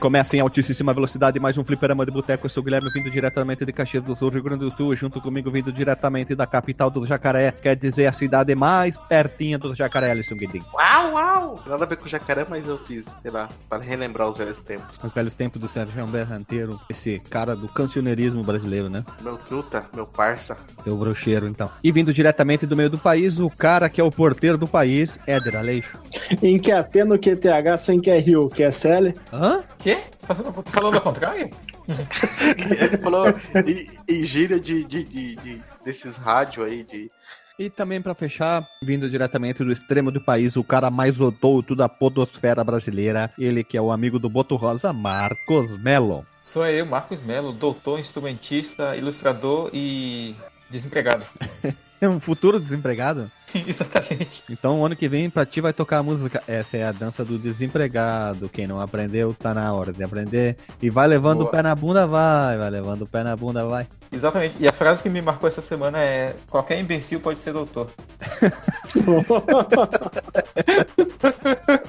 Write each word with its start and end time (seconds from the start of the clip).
Recomeça 0.00 0.34
em 0.34 0.40
altíssima 0.40 0.94
velocidade 0.94 1.38
mais 1.38 1.58
um 1.58 1.62
fliperama 1.62 2.06
de 2.06 2.10
boteco. 2.10 2.46
Eu 2.46 2.50
sou 2.50 2.62
o 2.62 2.64
Guilherme, 2.64 2.88
vindo 2.90 3.10
diretamente 3.10 3.66
de 3.66 3.70
Caxias 3.70 4.02
do 4.02 4.16
Sul, 4.16 4.30
Rio 4.30 4.42
Grande 4.42 4.64
do 4.64 4.70
Sul, 4.70 4.96
junto 4.96 5.20
comigo 5.20 5.50
vindo 5.50 5.70
diretamente 5.70 6.34
da 6.34 6.46
capital 6.46 6.88
do 6.88 7.06
Jacaré, 7.06 7.52
quer 7.52 7.76
dizer 7.76 8.06
a 8.06 8.12
cidade 8.14 8.54
mais 8.54 8.96
pertinha 8.96 9.58
do 9.58 9.74
Jacaré, 9.74 10.10
Alisson 10.12 10.36
Guedin. 10.36 10.62
Uau, 10.72 11.12
uau! 11.12 11.62
Nada 11.66 11.84
a 11.84 11.86
ver 11.86 11.98
com 11.98 12.08
jacaré, 12.08 12.46
mas 12.48 12.66
eu 12.66 12.78
fiz, 12.78 13.14
sei 13.20 13.30
lá, 13.30 13.50
para 13.68 13.82
relembrar 13.82 14.26
os 14.30 14.38
velhos 14.38 14.62
tempos. 14.62 14.96
Os 15.04 15.12
velhos 15.12 15.34
tempos 15.34 15.60
do 15.60 15.68
Sérgio 15.68 16.06
Berranteiro, 16.06 16.80
esse 16.88 17.18
cara 17.28 17.54
do 17.54 17.68
cancioneirismo 17.68 18.42
brasileiro, 18.42 18.88
né? 18.88 19.04
Meu 19.20 19.36
truta, 19.36 19.84
meu 19.94 20.06
parça. 20.06 20.56
Teu 20.82 20.96
brocheiro, 20.96 21.46
então. 21.46 21.70
E 21.84 21.92
vindo 21.92 22.10
diretamente 22.10 22.64
do 22.64 22.74
meio 22.74 22.88
do 22.88 22.96
país, 22.96 23.38
o 23.38 23.50
cara 23.50 23.90
que 23.90 24.00
é 24.00 24.04
o 24.04 24.10
porteiro 24.10 24.56
do 24.56 24.66
país, 24.66 25.20
Éder 25.26 25.56
Aleixo. 25.56 25.98
Em 26.42 26.58
que 26.58 26.72
é 26.72 26.82
P 26.82 27.04
no 27.04 27.18
QTH 27.18 27.76
sem 27.76 28.00
que 28.00 28.10
é 28.10 28.18
Rio, 28.18 28.48
que 28.48 28.62
é? 28.62 28.70
Hã? 29.30 29.62
Quê? 29.96 30.02
Tá 30.26 30.34
falando, 30.34 30.94
ao 30.96 31.00
contrário? 31.00 31.50
Ele 32.78 32.96
falou 32.98 33.26
em, 33.66 33.88
em 34.08 34.24
gíria 34.24 34.60
de, 34.60 34.84
de, 34.84 35.04
de- 35.04 35.36
de- 35.36 35.62
desses 35.84 36.16
rádio 36.16 36.62
aí, 36.64 36.82
de. 36.84 37.10
E 37.58 37.68
também 37.68 38.00
pra 38.00 38.14
fechar, 38.14 38.66
vindo 38.82 39.10
diretamente 39.10 39.62
do 39.62 39.70
extremo 39.70 40.10
do 40.10 40.20
país, 40.20 40.56
o 40.56 40.64
cara 40.64 40.90
mais 40.90 41.20
odouto 41.20 41.76
da 41.76 41.88
podosfera 41.90 42.64
brasileira, 42.64 43.30
ele 43.38 43.62
que 43.62 43.76
é 43.76 43.82
o 43.82 43.92
amigo 43.92 44.18
do 44.18 44.30
Boto 44.30 44.56
Rosa, 44.56 44.92
Marcos 44.94 45.76
Melo. 45.76 46.24
Sou 46.42 46.64
eu, 46.66 46.86
Marcos 46.86 47.20
Melo, 47.20 47.52
doutor, 47.52 48.00
instrumentista, 48.00 48.96
ilustrador 48.96 49.70
e 49.74 50.34
desempregado. 50.70 51.24
É 52.02 52.08
um 52.08 52.18
futuro 52.18 52.58
desempregado? 52.58 53.30
Exatamente. 53.66 54.42
Então, 54.48 54.84
ano 54.84 54.96
que 54.96 55.08
vem, 55.08 55.28
pra 55.30 55.46
ti 55.46 55.60
vai 55.60 55.72
tocar 55.72 55.98
a 55.98 56.02
música. 56.02 56.42
Essa 56.46 56.76
é 56.76 56.84
a 56.84 56.92
dança 56.92 57.24
do 57.24 57.38
desempregado. 57.38 58.48
Quem 58.48 58.66
não 58.66 58.80
aprendeu, 58.80 59.34
tá 59.34 59.54
na 59.54 59.72
hora 59.72 59.92
de 59.92 60.02
aprender. 60.02 60.56
E 60.80 60.90
vai 60.90 61.06
levando 61.06 61.38
Boa. 61.38 61.48
o 61.48 61.50
pé 61.50 61.62
na 61.62 61.74
bunda, 61.74 62.06
vai. 62.06 62.56
Vai 62.58 62.70
levando 62.70 63.02
o 63.02 63.06
pé 63.06 63.22
na 63.22 63.36
bunda, 63.36 63.64
vai. 63.66 63.86
Exatamente. 64.12 64.54
E 64.58 64.68
a 64.68 64.72
frase 64.72 65.02
que 65.02 65.08
me 65.08 65.22
marcou 65.22 65.48
essa 65.48 65.62
semana 65.62 65.98
é: 65.98 66.34
qualquer 66.48 66.80
imbecil 66.80 67.20
pode 67.20 67.38
ser 67.38 67.52
doutor. 67.52 67.88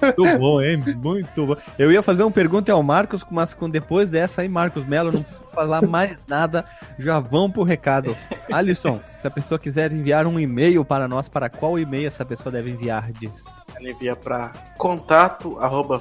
Muito 0.02 0.38
bom, 0.40 0.62
hein? 0.62 0.80
Muito 0.96 1.46
bom. 1.46 1.56
Eu 1.78 1.92
ia 1.92 2.04
fazer 2.04 2.24
uma 2.24 2.32
pergunta 2.32 2.72
ao 2.72 2.84
Marcos, 2.84 3.26
mas 3.30 3.54
com 3.54 3.70
depois 3.70 4.10
dessa 4.10 4.42
aí, 4.42 4.50
Marcos 4.50 4.86
Melo, 4.86 5.12
não 5.12 5.22
precisa 5.22 5.46
falar 5.54 5.82
mais 5.88 6.18
nada. 6.28 6.66
Já 7.00 7.20
vão 7.20 7.50
pro 7.50 7.64
recado. 7.64 8.16
Alisson, 8.52 9.00
se 9.18 9.28
a 9.28 9.32
pessoa 9.32 9.60
quiser 9.60 9.92
enviar 9.92 10.26
um 10.26 10.40
e-mail 10.40 10.84
para 10.84 11.08
nós, 11.08 11.30
para 11.30 11.50
qual 11.60 11.78
e-mail 11.78 12.08
essa 12.08 12.26
pessoa 12.26 12.52
deve 12.52 12.72
enviar? 12.72 13.12
Diz. 13.12 13.46
Ele 13.80 13.92
envia 13.92 14.16
pra 14.16 14.52
contato 14.78 15.58
arroba 15.60 16.00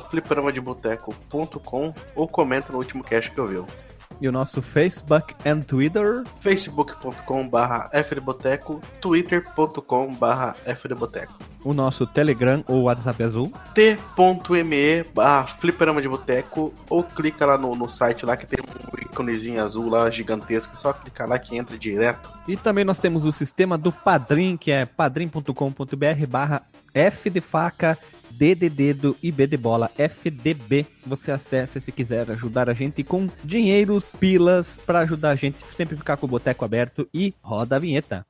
ou 2.14 2.28
comenta 2.28 2.72
no 2.72 2.78
último 2.78 3.02
cast 3.02 3.30
que 3.30 3.40
ouviu. 3.40 3.66
E 4.20 4.28
o 4.28 4.32
nosso 4.32 4.60
Facebook 4.60 5.34
and 5.46 5.60
Twitter. 5.60 6.24
facebook.com 6.40 7.48
barra 7.48 7.88
fdboteco, 8.04 8.80
twitter.com 9.00 10.14
barra 10.14 10.54
fdboteco. 10.76 11.34
O 11.64 11.72
nosso 11.72 12.06
Telegram 12.06 12.62
ou 12.68 12.82
WhatsApp 12.82 13.22
azul. 13.22 13.52
t.me 13.74 15.04
barra 15.14 15.46
fliperama 15.46 16.02
de 16.02 16.08
boteco 16.08 16.74
ou 16.88 17.02
clica 17.02 17.46
lá 17.46 17.56
no, 17.56 17.74
no 17.74 17.88
site 17.88 18.26
lá 18.26 18.36
que 18.36 18.46
tem 18.46 18.58
um 18.60 19.02
íconezinho 19.02 19.62
azul 19.62 19.88
lá 19.88 20.10
gigantesco, 20.10 20.76
só 20.76 20.92
clicar 20.92 21.28
lá 21.28 21.38
que 21.38 21.56
entra 21.56 21.78
direto. 21.78 22.30
E 22.46 22.56
também 22.56 22.84
nós 22.84 22.98
temos 22.98 23.24
o 23.24 23.32
sistema 23.32 23.76
do 23.76 23.90
Padrim, 23.90 24.56
que 24.56 24.70
é 24.70 24.84
padrim.com.br 24.84 26.26
barra 26.28 26.62
F 26.94 27.30
de 27.30 27.40
faca, 27.40 27.98
D 28.40 28.54
de 28.54 28.70
dedo 28.70 29.14
e 29.22 29.30
B 29.30 29.46
de 29.46 29.58
bola, 29.58 29.90
FDB. 29.98 30.86
Você 31.06 31.30
acessa 31.30 31.78
se 31.78 31.92
quiser 31.92 32.30
ajudar 32.30 32.70
a 32.70 32.72
gente 32.72 33.04
com 33.04 33.28
dinheiros, 33.44 34.16
pilas, 34.18 34.80
para 34.86 35.00
ajudar 35.00 35.32
a 35.32 35.36
gente 35.36 35.58
sempre 35.76 35.94
ficar 35.94 36.16
com 36.16 36.24
o 36.24 36.28
boteco 36.28 36.64
aberto 36.64 37.06
e 37.12 37.34
roda 37.42 37.76
a 37.76 37.78
vinheta. 37.78 38.24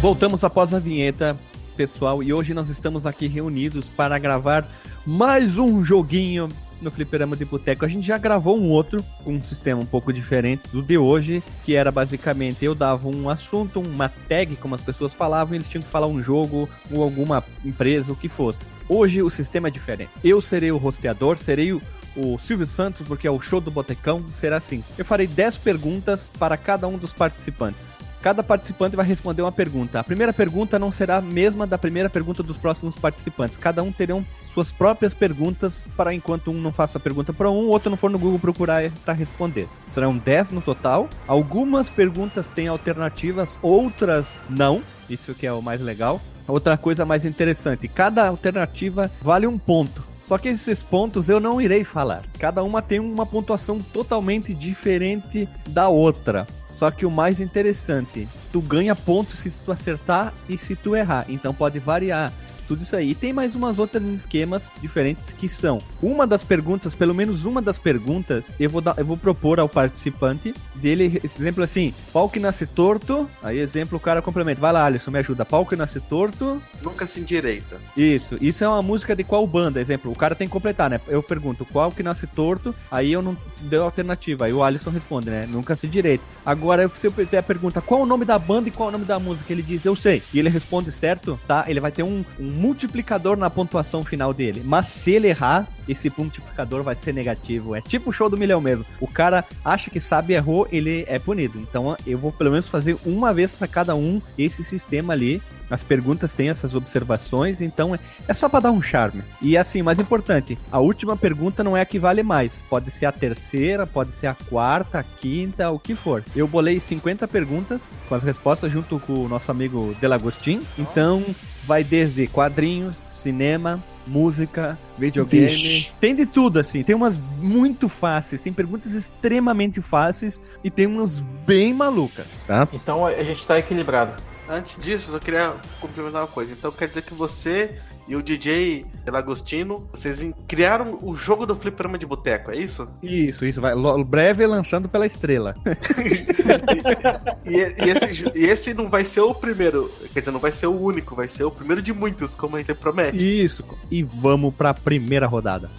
Voltamos 0.00 0.42
após 0.42 0.72
a 0.72 0.78
vinheta, 0.78 1.38
pessoal, 1.76 2.22
e 2.22 2.32
hoje 2.32 2.54
nós 2.54 2.70
estamos 2.70 3.04
aqui 3.04 3.26
reunidos 3.26 3.90
para 3.90 4.18
gravar 4.18 4.66
mais 5.04 5.58
um 5.58 5.84
joguinho 5.84 6.48
no 6.80 6.90
Fliperama 6.90 7.36
de 7.36 7.44
Boteco. 7.44 7.84
A 7.84 7.88
gente 7.88 8.06
já 8.06 8.16
gravou 8.16 8.58
um 8.58 8.70
outro 8.70 9.04
com 9.22 9.34
um 9.34 9.44
sistema 9.44 9.78
um 9.78 9.84
pouco 9.84 10.10
diferente 10.10 10.62
do 10.72 10.80
de 10.80 10.96
hoje, 10.96 11.42
que 11.66 11.74
era 11.74 11.92
basicamente 11.92 12.64
eu 12.64 12.74
dava 12.74 13.08
um 13.08 13.28
assunto, 13.28 13.78
uma 13.78 14.08
tag, 14.08 14.56
como 14.56 14.74
as 14.74 14.80
pessoas 14.80 15.12
falavam, 15.12 15.52
e 15.52 15.58
eles 15.58 15.68
tinham 15.68 15.82
que 15.82 15.90
falar 15.90 16.06
um 16.06 16.22
jogo 16.22 16.66
ou 16.90 17.02
alguma 17.02 17.44
empresa, 17.62 18.10
o 18.10 18.16
que 18.16 18.28
fosse. 18.28 18.64
Hoje 18.88 19.22
o 19.22 19.28
sistema 19.28 19.68
é 19.68 19.70
diferente. 19.70 20.10
Eu 20.24 20.40
serei 20.40 20.72
o 20.72 20.78
rosteador, 20.78 21.36
serei 21.36 21.74
o 21.74 21.82
o 22.16 22.36
Silvio 22.38 22.66
Santos, 22.66 23.06
porque 23.06 23.28
é 23.28 23.30
o 23.30 23.40
show 23.40 23.60
do 23.60 23.70
Botecão, 23.70 24.24
será 24.34 24.56
assim. 24.56 24.82
Eu 24.98 25.04
farei 25.04 25.28
10 25.28 25.58
perguntas 25.58 26.28
para 26.40 26.56
cada 26.56 26.88
um 26.88 26.98
dos 26.98 27.12
participantes. 27.12 28.09
Cada 28.22 28.42
participante 28.42 28.96
vai 28.96 29.06
responder 29.06 29.40
uma 29.40 29.52
pergunta. 29.52 29.98
A 29.98 30.04
primeira 30.04 30.32
pergunta 30.32 30.78
não 30.78 30.92
será 30.92 31.16
a 31.16 31.22
mesma 31.22 31.66
da 31.66 31.78
primeira 31.78 32.10
pergunta 32.10 32.42
dos 32.42 32.58
próximos 32.58 32.94
participantes. 32.94 33.56
Cada 33.56 33.82
um 33.82 33.90
terão 33.90 34.24
suas 34.52 34.70
próprias 34.70 35.14
perguntas 35.14 35.84
para 35.96 36.12
enquanto 36.12 36.50
um 36.50 36.60
não 36.60 36.72
faça 36.72 36.98
a 36.98 37.00
pergunta 37.00 37.32
para 37.32 37.50
um, 37.50 37.66
o 37.66 37.68
outro 37.68 37.88
não 37.88 37.96
for 37.96 38.10
no 38.10 38.18
Google 38.18 38.38
procurar 38.38 38.90
para 39.04 39.14
responder. 39.14 39.66
Serão 39.86 40.16
10 40.16 40.50
no 40.50 40.60
total. 40.60 41.08
Algumas 41.26 41.88
perguntas 41.88 42.50
têm 42.50 42.68
alternativas, 42.68 43.58
outras 43.62 44.40
não. 44.50 44.82
Isso 45.08 45.34
que 45.34 45.46
é 45.46 45.52
o 45.52 45.62
mais 45.62 45.80
legal. 45.80 46.20
Outra 46.46 46.76
coisa 46.76 47.06
mais 47.06 47.24
interessante, 47.24 47.88
cada 47.88 48.28
alternativa 48.28 49.10
vale 49.22 49.46
um 49.46 49.58
ponto. 49.58 50.04
Só 50.22 50.36
que 50.36 50.48
esses 50.48 50.82
pontos 50.82 51.28
eu 51.28 51.40
não 51.40 51.60
irei 51.60 51.84
falar. 51.84 52.22
Cada 52.38 52.62
uma 52.62 52.82
tem 52.82 53.00
uma 53.00 53.26
pontuação 53.26 53.78
totalmente 53.78 54.54
diferente 54.54 55.48
da 55.68 55.88
outra. 55.88 56.46
Só 56.70 56.90
que 56.90 57.04
o 57.04 57.10
mais 57.10 57.40
interessante, 57.40 58.28
tu 58.52 58.60
ganha 58.60 58.94
pontos 58.94 59.38
se 59.38 59.50
tu 59.50 59.72
acertar 59.72 60.32
e 60.48 60.56
se 60.56 60.76
tu 60.76 60.94
errar. 60.94 61.26
Então 61.28 61.52
pode 61.52 61.78
variar 61.78 62.32
tudo 62.70 62.84
isso 62.84 62.94
aí. 62.94 63.10
E 63.10 63.14
tem 63.16 63.32
mais 63.32 63.56
umas 63.56 63.80
outras 63.80 64.04
esquemas 64.04 64.70
diferentes 64.80 65.32
que 65.32 65.48
são. 65.48 65.82
Uma 66.00 66.24
das 66.24 66.44
perguntas, 66.44 66.94
pelo 66.94 67.12
menos 67.12 67.44
uma 67.44 67.60
das 67.60 67.80
perguntas, 67.80 68.52
eu 68.60 68.70
vou 68.70 68.80
dar, 68.80 68.94
eu 68.96 69.04
vou 69.04 69.16
propor 69.16 69.58
ao 69.58 69.68
participante 69.68 70.54
dele, 70.76 71.20
exemplo 71.24 71.64
assim, 71.64 71.92
pau 72.12 72.28
que 72.28 72.38
nasce 72.38 72.68
torto. 72.68 73.28
Aí 73.42 73.58
exemplo 73.58 73.98
o 73.98 74.00
cara 74.00 74.22
complementa. 74.22 74.60
Vai 74.60 74.72
lá, 74.72 74.86
Alisson, 74.86 75.10
me 75.10 75.18
ajuda. 75.18 75.44
Pau 75.44 75.66
que 75.66 75.74
nasce 75.74 75.98
torto. 75.98 76.62
Nunca 76.80 77.08
se 77.08 77.18
endireita. 77.18 77.80
Isso, 77.96 78.36
isso 78.40 78.62
é 78.62 78.68
uma 78.68 78.82
música 78.82 79.16
de 79.16 79.24
qual 79.24 79.44
banda? 79.48 79.80
Exemplo, 79.80 80.12
o 80.12 80.16
cara 80.16 80.36
tem 80.36 80.46
que 80.46 80.52
completar, 80.52 80.88
né? 80.88 81.00
Eu 81.08 81.24
pergunto 81.24 81.64
qual 81.64 81.90
que 81.90 82.04
nasce 82.04 82.28
torto, 82.28 82.72
aí 82.88 83.10
eu 83.10 83.20
não 83.20 83.36
deu 83.62 83.82
alternativa, 83.82 84.44
aí 84.44 84.52
o 84.52 84.62
Alisson 84.62 84.90
responde, 84.90 85.28
né? 85.28 85.44
Nunca 85.48 85.74
se 85.74 85.88
direito. 85.88 86.22
Agora, 86.46 86.88
se 86.94 87.08
eu 87.08 87.12
fizer 87.12 87.38
a 87.38 87.42
pergunta 87.42 87.80
qual 87.80 88.02
o 88.02 88.06
nome 88.06 88.24
da 88.24 88.38
banda 88.38 88.68
e 88.68 88.72
qual 88.72 88.90
o 88.90 88.92
nome 88.92 89.04
da 89.04 89.18
música, 89.18 89.52
ele 89.52 89.62
diz 89.62 89.84
eu 89.84 89.96
sei, 89.96 90.22
e 90.32 90.38
ele 90.38 90.48
responde 90.48 90.92
certo, 90.92 91.38
tá? 91.48 91.64
Ele 91.66 91.80
vai 91.80 91.90
ter 91.90 92.02
um, 92.02 92.24
um 92.38 92.59
multiplicador 92.60 93.36
na 93.36 93.48
pontuação 93.48 94.04
final 94.04 94.34
dele. 94.34 94.62
Mas 94.64 94.88
se 94.88 95.12
ele 95.12 95.28
errar, 95.28 95.66
esse 95.88 96.12
multiplicador 96.16 96.82
vai 96.82 96.94
ser 96.96 97.12
negativo. 97.14 97.74
É 97.74 97.80
tipo 97.80 98.10
o 98.10 98.12
show 98.12 98.28
do 98.28 98.36
milhão 98.36 98.60
mesmo. 98.60 98.84
O 99.00 99.06
cara 99.06 99.44
acha 99.64 99.90
que 99.90 100.00
sabe, 100.00 100.34
errou, 100.34 100.66
ele 100.70 101.04
é 101.08 101.18
punido. 101.18 101.58
Então 101.58 101.96
eu 102.06 102.18
vou 102.18 102.32
pelo 102.32 102.50
menos 102.50 102.68
fazer 102.68 102.96
uma 103.04 103.32
vez 103.32 103.52
para 103.52 103.66
cada 103.68 103.94
um 103.94 104.20
esse 104.38 104.62
sistema 104.64 105.12
ali. 105.12 105.40
As 105.70 105.84
perguntas 105.84 106.34
têm 106.34 106.48
essas 106.48 106.74
observações, 106.74 107.60
então 107.60 107.94
é- 107.94 107.98
é 108.26 108.34
só 108.34 108.48
para 108.48 108.58
dar 108.60 108.72
um 108.72 108.82
charme. 108.82 109.22
E 109.40 109.56
assim, 109.56 109.82
mais 109.82 110.00
importante, 110.00 110.58
a 110.72 110.80
última 110.80 111.16
pergunta 111.16 111.62
não 111.62 111.76
é 111.76 111.80
a 111.82 111.86
que 111.86 111.96
vale 111.96 112.24
mais. 112.24 112.60
Pode 112.68 112.90
ser 112.90 113.06
a 113.06 113.12
terceira, 113.12 113.86
pode 113.86 114.12
ser 114.12 114.26
a 114.26 114.34
quarta, 114.34 114.98
a 114.98 115.02
quinta, 115.04 115.70
o 115.70 115.78
que 115.78 115.94
for. 115.94 116.24
Eu 116.34 116.48
bolei 116.48 116.80
50 116.80 117.28
perguntas 117.28 117.92
com 118.08 118.16
as 118.16 118.24
respostas 118.24 118.72
junto 118.72 118.98
com 118.98 119.12
o 119.24 119.28
nosso 119.28 119.48
amigo 119.52 119.94
Delagostin. 120.00 120.62
Então, 120.76 121.24
vai 121.64 121.84
desde 121.84 122.26
quadrinhos, 122.26 122.96
cinema, 123.12 123.80
música, 124.06 124.78
videogame. 124.98 125.46
Vixe. 125.48 125.92
Tem 126.00 126.14
de 126.14 126.26
tudo, 126.26 126.58
assim. 126.58 126.82
Tem 126.82 126.94
umas 126.94 127.18
muito 127.38 127.88
fáceis, 127.88 128.40
tem 128.40 128.52
perguntas 128.52 128.92
extremamente 128.92 129.80
fáceis 129.80 130.40
e 130.62 130.70
tem 130.70 130.86
umas 130.86 131.20
bem 131.46 131.72
malucas, 131.72 132.26
tá? 132.46 132.66
Então 132.72 133.06
a 133.06 133.22
gente 133.22 133.46
tá 133.46 133.58
equilibrado. 133.58 134.20
Antes 134.48 134.82
disso, 134.82 135.10
eu 135.10 135.12
só 135.12 135.18
queria 135.20 135.54
complementar 135.80 136.22
uma 136.22 136.28
coisa. 136.28 136.52
Então 136.52 136.72
quer 136.72 136.88
dizer 136.88 137.02
que 137.02 137.14
você 137.14 137.78
e 138.10 138.16
o 138.16 138.22
DJ 138.22 138.84
Delagostino, 139.04 139.88
vocês 139.92 140.20
criaram 140.48 140.98
o 141.00 141.14
jogo 141.14 141.46
do 141.46 141.54
fliperama 141.54 141.96
de 141.96 142.04
boteco, 142.04 142.50
é 142.50 142.56
isso? 142.56 142.88
Isso, 143.00 143.44
isso, 143.46 143.60
vai. 143.60 143.72
Lo- 143.72 144.02
Breve 144.04 144.44
lançando 144.46 144.88
pela 144.88 145.06
estrela. 145.06 145.54
E, 147.44 147.56
e 147.56 147.90
esse, 147.90 148.24
e 148.38 148.44
esse 148.46 148.74
não 148.74 148.88
vai 148.88 149.04
ser 149.04 149.20
o 149.20 149.34
primeiro, 149.34 149.90
quer 150.12 150.20
dizer, 150.20 150.30
não 150.30 150.38
vai 150.40 150.52
ser 150.52 150.66
o 150.66 150.78
único, 150.80 151.14
vai 151.14 151.28
ser 151.28 151.44
o 151.44 151.50
primeiro 151.50 151.80
de 151.82 151.92
muitos, 151.92 152.34
como 152.34 152.56
a 152.56 152.58
gente 152.58 152.74
promete. 152.74 153.16
Isso. 153.18 153.64
E 153.90 154.02
vamos 154.02 154.54
pra 154.54 154.72
primeira 154.74 155.26
rodada. 155.26 155.70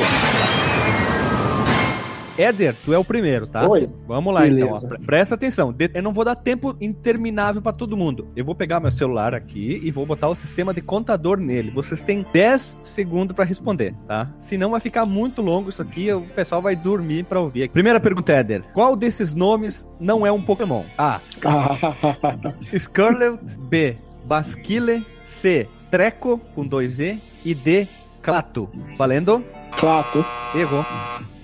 Éder, 2.38 2.75
tu 2.86 2.94
é 2.94 2.98
o 2.98 3.04
primeiro, 3.04 3.45
tá? 3.45 3.68
Oi. 3.68 3.88
Vamos 4.07 4.33
lá 4.33 4.42
Beleza. 4.42 4.66
então. 4.66 4.75
ó. 4.83 4.88
Pre- 4.89 5.06
Presta 5.06 5.36
atenção. 5.36 5.75
Eu 5.94 6.01
não 6.01 6.13
vou 6.13 6.24
dar 6.25 6.36
tempo 6.36 6.75
interminável 6.80 7.62
pra 7.62 7.74
todo 7.74 7.98
mundo. 7.98 8.28
Eu 8.36 8.45
vou 8.45 8.56
pegar 8.56 8.80
meu 8.80 8.89
celular 8.92 9.36
aqui 9.36 9.80
e 9.83 9.92
vou 9.92 10.06
botar 10.06 10.30
o 10.30 10.36
sistema 10.36 10.74
de 10.74 10.81
contador 10.81 11.38
nele. 11.38 11.72
Vocês 11.72 12.01
têm 12.01 12.25
10 12.33 12.78
segundos 12.83 13.36
pra 13.36 13.44
responder, 13.45 13.94
tá? 14.07 14.30
Senão 14.39 14.72
vai 14.72 14.80
ficar 14.80 15.06
muito 15.06 15.42
longo 15.42 15.69
isso 15.69 15.81
aqui, 15.81 16.12
o 16.13 16.22
pessoal 16.22 16.62
vai 16.62 16.75
dormir 16.75 17.25
pra 17.25 17.39
ouvir. 17.39 17.69
Primeira 17.69 18.00
pergunta, 18.00 18.31
Éder. 18.31 18.63
Qual 18.74 18.95
desses 18.95 19.33
nomes 19.36 19.88
não 20.00 20.25
é 20.25 20.31
um 20.31 20.42
Pokémon? 20.42 20.83
A. 20.98 21.19
Scarlet, 22.78 23.39
B. 23.69 23.95
Basquile, 24.25 25.06
C. 25.28 25.68
Treco, 25.89 26.39
com 26.56 26.66
dois 26.66 27.00
E, 27.00 27.19
e 27.44 27.54
D. 27.54 27.88
Clato. 28.22 28.69
Valendo? 28.98 29.44
Clato. 29.78 30.24
Errou. 30.56 30.86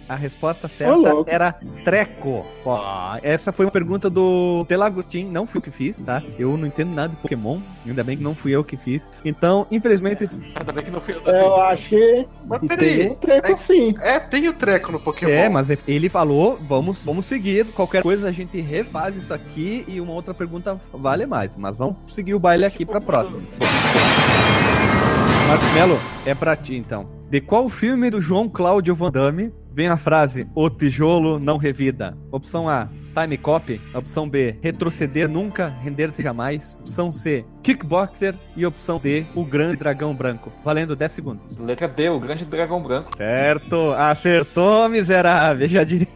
A 0.10 0.16
resposta 0.16 0.68
certa 0.70 0.96
louco. 0.96 1.30
era 1.30 1.54
treco. 1.84 2.46
Ó, 2.66 3.18
essa 3.22 3.52
foi 3.52 3.66
uma 3.66 3.72
pergunta 3.72 4.10
do 4.10 4.64
Telagostin, 4.68 5.26
não 5.26 5.46
fui 5.46 5.58
eu 5.60 5.62
que 5.62 5.70
fiz, 5.72 6.02
tá? 6.02 6.24
Eu 6.40 6.56
não 6.56 6.66
entendo 6.66 6.94
nada 6.94 7.10
de 7.10 7.16
Pokémon, 7.18 7.60
ainda 7.86 8.04
bem 8.04 8.16
que 8.18 8.24
não 8.24 8.34
fui 8.34 8.52
eu 8.54 8.64
que 8.64 8.78
fiz. 8.78 9.10
Então, 9.26 9.68
infelizmente, 9.70 10.30
Ainda 10.60 10.72
bem 10.74 10.86
que 10.86 10.92
não 10.92 11.02
fui 11.02 11.16
eu 11.16 11.22
Eu 11.22 11.56
acho 11.62 11.90
que 11.90 12.28
Mas 12.46 12.60
tem 12.62 12.70
peraí, 12.70 13.10
um 13.10 13.16
treco 13.16 13.52
assim. 13.52 13.96
é, 14.02 14.20
tem 14.20 14.48
o 14.48 14.54
treco 14.54 14.92
no 14.94 15.00
Pokémon. 15.00 15.32
é, 15.32 15.50
mas 15.50 15.70
ele 15.88 16.08
falou, 16.10 16.58
vamos, 16.62 17.04
vamos 17.04 17.26
seguir. 17.26 17.66
Qualquer 17.68 18.02
coisa 18.02 18.30
a 18.30 18.32
gente 18.32 18.60
refaz 18.62 19.16
isso 19.16 19.34
aqui 19.34 19.84
e 19.88 20.00
uma 20.00 20.14
outra 20.14 20.34
pergunta 20.34 20.80
vale 20.94 21.26
mais. 21.26 21.56
Mas 21.58 21.76
vamos 21.76 21.98
seguir 22.08 22.34
o 22.34 22.40
baile 22.40 22.64
aqui 22.66 22.86
pra 22.86 23.02
próxima. 23.02 23.42
Marcos 25.48 25.74
Melo, 25.74 26.00
é 26.26 26.34
pra 26.36 26.56
ti 26.56 26.76
então. 26.76 27.08
De 27.30 27.42
qual 27.42 27.68
filme 27.70 28.10
do 28.10 28.22
João 28.22 28.48
Cláudio 28.50 28.96
Van 28.96 29.12
Damme 29.12 29.52
vem 29.78 29.88
a 29.90 29.96
frase 29.96 30.50
O 30.56 30.72
tijolo 30.72 31.38
não 31.38 31.58
revida? 31.58 32.18
Opção 32.32 32.68
A, 32.68 32.90
Time 33.14 33.38
Cop. 33.38 33.80
Opção 33.94 34.28
B, 34.28 34.56
retroceder 34.60 35.30
nunca, 35.30 35.68
render-se 35.84 36.24
jamais. 36.24 36.76
Opção 36.80 37.12
C, 37.12 37.46
Kickboxer. 37.62 38.34
E 38.56 38.66
opção 38.66 38.98
D, 38.98 39.24
O 39.36 39.46
Grande 39.46 39.78
Dragão 39.78 40.16
Branco. 40.16 40.52
Valendo 40.66 40.96
10 40.96 41.12
segundos. 41.12 41.60
Letra 41.60 41.88
D, 41.88 42.10
o 42.10 42.20
grande 42.20 42.44
dragão 42.44 42.82
branco. 42.82 43.16
Certo, 43.16 43.92
acertou, 43.92 44.90
miserável. 44.90 45.68
Já 45.68 45.84
diria. 45.84 46.08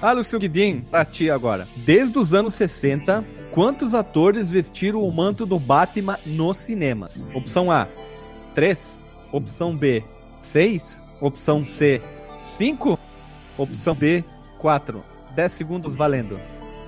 Lúcio 0.14 0.38
Guidin, 0.38 0.80
pra 0.82 1.04
ti 1.04 1.28
agora. 1.28 1.66
Desde 1.78 2.16
os 2.16 2.34
anos 2.34 2.54
60, 2.54 3.24
quantos 3.50 3.94
atores 3.94 4.48
vestiram 4.48 5.02
o 5.02 5.12
manto 5.12 5.44
do 5.44 5.58
Batman 5.58 6.18
nos 6.24 6.58
cinemas? 6.58 7.24
Opção 7.34 7.68
A, 7.68 7.88
3. 8.54 9.00
Opção 9.32 9.74
B, 9.74 10.04
6. 10.42 11.00
Opção 11.20 11.64
C, 11.64 12.02
5. 12.38 12.98
Opção 13.56 13.94
D, 13.94 14.24
4. 14.58 15.02
10 15.34 15.52
segundos 15.52 15.94
valendo. 15.94 16.38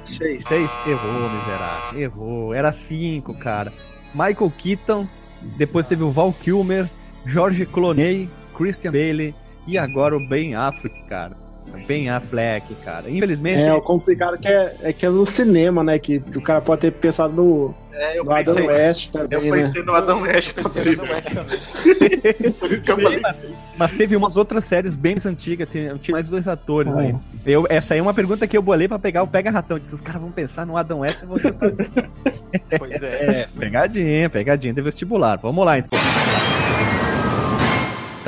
Seis. 0.04 0.44
6. 0.44 0.70
Errou, 0.86 1.30
miserável. 1.30 2.00
Errou. 2.00 2.54
Era 2.54 2.72
5, 2.72 3.32
cara. 3.34 3.72
Michael 4.14 4.52
Keaton, 4.58 5.08
depois 5.56 5.86
teve 5.86 6.02
o 6.02 6.10
Val 6.10 6.32
Kilmer, 6.32 6.88
George 7.26 7.66
Clooney, 7.66 8.28
Christian 8.56 8.92
Bale 8.92 9.34
e 9.66 9.78
agora 9.78 10.16
o 10.16 10.28
Ben 10.28 10.54
Affleck, 10.54 11.02
cara. 11.08 11.43
Ben 11.86 12.08
Affleck, 12.08 12.74
cara. 12.76 13.10
Infelizmente, 13.10 13.60
É, 13.60 13.72
o 13.74 13.80
complicado 13.80 14.38
que 14.38 14.48
é, 14.48 14.74
é 14.82 14.92
que 14.92 15.04
é 15.04 15.10
no 15.10 15.26
cinema, 15.26 15.82
né? 15.84 15.98
Que 15.98 16.22
o 16.36 16.40
cara 16.40 16.60
pode 16.60 16.80
ter 16.82 16.92
pensado 16.92 17.32
no, 17.34 17.74
É, 17.92 18.18
eu 18.18 18.24
no 18.24 18.30
Adam 18.32 18.54
pensei, 18.54 18.68
West 18.68 19.10
eu 19.14 19.28
também, 19.28 19.50
né? 19.50 19.62
pensei 19.62 19.82
no 19.82 19.94
Adam 19.94 20.22
West 20.22 20.52
também. 20.54 20.82
É. 22.22 22.50
Por 22.52 22.72
isso 22.72 22.84
que 22.84 22.90
eu 22.92 22.96
Sim, 22.96 23.02
falei. 23.02 23.20
mas, 23.20 23.40
mas 23.76 23.92
teve 23.92 24.16
umas 24.16 24.36
outras 24.36 24.64
séries 24.64 24.96
bem 24.96 25.14
mais 25.14 25.26
antigas, 25.26 25.68
tinha 25.70 25.98
mais 26.10 26.28
dois 26.28 26.46
atores 26.48 26.92
Ah, 26.96 27.00
aí. 27.00 27.14
Eu, 27.44 27.66
essa 27.68 27.94
aí 27.94 28.00
é 28.00 28.02
uma 28.02 28.14
pergunta 28.14 28.46
que 28.46 28.56
eu 28.56 28.62
bolei 28.62 28.88
pra 28.88 28.98
pegar 28.98 29.22
o 29.22 29.26
Pega 29.26 29.50
Ratão. 29.50 29.78
Disse, 29.78 29.94
os 29.94 30.00
caras 30.00 30.22
vão 30.22 30.30
pensar 30.30 30.64
no 30.66 30.76
Adam 30.76 31.00
West 31.00 31.22
e 31.22 31.26
vão 31.26 31.36
assim. 31.36 31.90
Pois 32.78 33.02
é. 33.02 33.24
É, 33.44 33.48
pegadinha, 33.58 34.30
pegadinha 34.30 34.72
de 34.72 34.80
vestibular. 34.80 35.36
Vamos 35.38 35.64
lá, 35.66 35.78
então. 35.78 35.98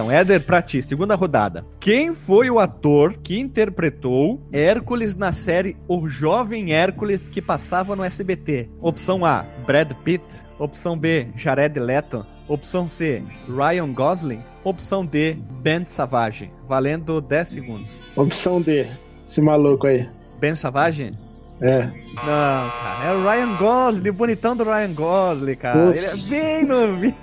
Então, 0.07 0.11
Éder, 0.13 0.41
pra 0.43 0.63
ti, 0.63 0.83
segunda 0.83 1.15
rodada. 1.17 1.67
Quem 1.81 2.15
foi 2.15 2.49
o 2.49 2.61
ator 2.61 3.15
que 3.23 3.41
interpretou 3.41 4.41
Hércules 4.53 5.17
na 5.17 5.33
série 5.33 5.77
O 5.89 6.07
Jovem 6.09 6.73
Hércules 6.73 7.29
que 7.29 7.43
passava 7.43 7.97
no 7.97 8.05
SBT? 8.05 8.69
Opção 8.81 9.25
A, 9.25 9.45
Brad 9.67 9.91
Pitt. 10.05 10.23
Opção 10.59 10.97
B, 10.97 11.27
Jared 11.37 11.79
Leto. 11.81 12.25
Opção 12.49 12.89
C, 12.89 13.23
Ryan 13.49 13.93
Gosling. 13.93 14.41
Opção 14.63 15.05
D, 15.05 15.37
Ben 15.61 15.85
Savage. 15.85 16.51
Valendo 16.69 17.21
10 17.21 17.49
segundos. 17.49 18.09
Opção 18.15 18.61
D. 18.61 18.87
Esse 19.27 19.41
maluco 19.43 19.87
aí. 19.89 20.09
Ben 20.39 20.55
Savage? 20.55 21.13
É. 21.61 21.81
Não, 21.83 22.71
cara, 22.71 23.05
é 23.07 23.13
o 23.13 23.23
Ryan 23.29 23.57
Gosling, 23.57 24.11
o 24.11 24.13
bonitão 24.13 24.57
do 24.57 24.63
Ryan 24.65 24.93
Gosling, 24.93 25.57
cara. 25.57 25.97
Ele 25.97 26.07
é 26.07 26.17
bem 26.29 26.65
novinho. 26.65 27.15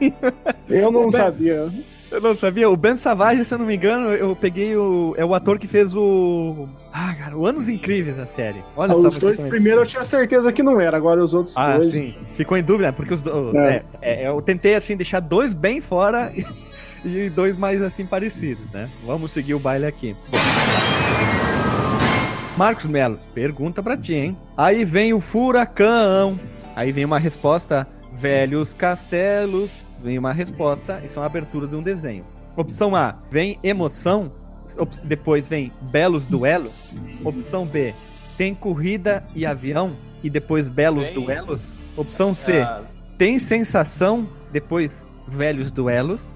Eu 0.70 0.92
não 0.92 1.04
Ben- 1.10 1.12
sabia. 1.12 1.72
Eu 2.13 2.21
não 2.21 2.36
sabia. 2.36 2.69
O 2.69 2.77
Ben 2.77 2.95
Savage, 2.95 3.44
se 3.44 3.51
eu 3.56 3.57
não 3.57 3.65
me 3.65 3.75
engano, 3.75 4.10
eu 4.10 4.36
peguei 4.36 4.77
o. 4.77 5.15
É 5.18 5.25
o 5.25 5.33
ator 5.33 5.57
que 5.57 5.68
fez 5.68 5.95
o. 5.95 6.69
Ah, 6.94 7.15
cara, 7.18 7.36
o 7.36 7.48
Anos 7.48 7.68
Incríveis 7.68 8.15
da 8.15 8.27
série. 8.27 8.63
Olha 8.77 8.94
só. 8.94 9.07
os 9.07 9.18
dois 9.18 9.39
primeiros 9.42 9.81
eu 9.81 9.88
tinha 9.88 10.04
certeza 10.06 10.54
que 10.54 10.62
não 10.62 10.80
era, 10.80 10.95
agora 10.95 11.24
os 11.24 11.33
outros 11.33 11.57
Ah, 11.57 11.77
dois. 11.80 11.92
sim. 11.92 12.13
Ficou 12.36 12.56
em 12.56 12.62
dúvida, 12.62 12.94
porque 12.94 13.15
os 13.15 13.21
dois. 13.21 13.56
É. 13.56 13.83
É. 14.00 14.24
é, 14.25 14.27
eu 14.27 14.39
tentei, 14.44 14.75
assim, 14.75 14.95
deixar 14.95 15.21
dois 15.21 15.56
bem 15.56 15.82
fora 15.82 16.32
e 17.03 17.29
dois 17.32 17.58
mais, 17.58 17.82
assim, 17.82 18.05
parecidos, 18.05 18.70
né? 18.70 18.88
Vamos 19.03 19.32
seguir 19.32 19.55
o 19.55 19.60
baile 19.60 19.88
aqui. 19.88 20.15
Marcos 22.55 22.86
Melo, 22.86 23.20
pergunta 23.34 23.82
pra 23.82 23.98
ti, 23.98 24.13
hein? 24.13 24.38
Aí 24.55 24.86
vem 24.86 25.13
o 25.13 25.20
furacão. 25.20 26.39
Aí 26.75 26.91
vem 26.91 27.05
uma 27.05 27.17
resposta: 27.17 27.88
velhos 28.13 28.72
castelos. 28.72 29.72
Vem 30.03 30.17
uma 30.19 30.33
resposta, 30.33 31.01
isso 31.03 31.17
é 31.17 31.22
uma 31.22 31.25
abertura 31.25 31.65
de 31.65 31.75
um 31.75 31.81
desenho. 31.81 32.25
Opção 32.57 32.95
A, 32.95 33.15
vem 33.31 33.57
emoção. 33.63 34.31
Op- 34.77 35.01
depois 35.05 35.48
vem 35.48 35.72
belos 35.81 36.25
duelos. 36.27 36.74
Opção 37.24 37.65
B, 37.65 37.93
tem 38.38 38.53
corrida 38.53 39.24
e 39.36 39.45
avião. 39.45 39.95
E 40.24 40.29
depois 40.29 40.69
belos 40.69 41.05
Vem- 41.07 41.13
duelos. 41.15 41.77
Opção 41.98 42.33
C, 42.33 42.62
Ah, 42.62 42.81
tem 43.17 43.39
sensação. 43.39 44.27
Depois 44.51 45.03
velhos 45.27 45.69
duelos. 45.72 46.33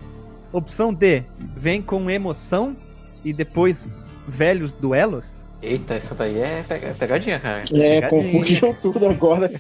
Opção 0.52 0.94
D, 0.94 1.24
vem 1.56 1.82
com 1.82 2.10
emoção. 2.10 2.76
E 3.24 3.32
depois 3.34 3.90
velhos 4.28 4.74
duelos. 4.74 5.46
Eita, 5.62 5.96
essa 5.96 6.14
daí 6.16 6.40
é 6.40 6.64
pega- 6.68 6.94
pegadinha, 6.98 7.40
cara. 7.40 7.60
É, 7.74 8.02
Pegadinha. 8.02 8.10
confundiu 8.10 8.76
tudo 8.82 9.08
agora. 9.08 9.52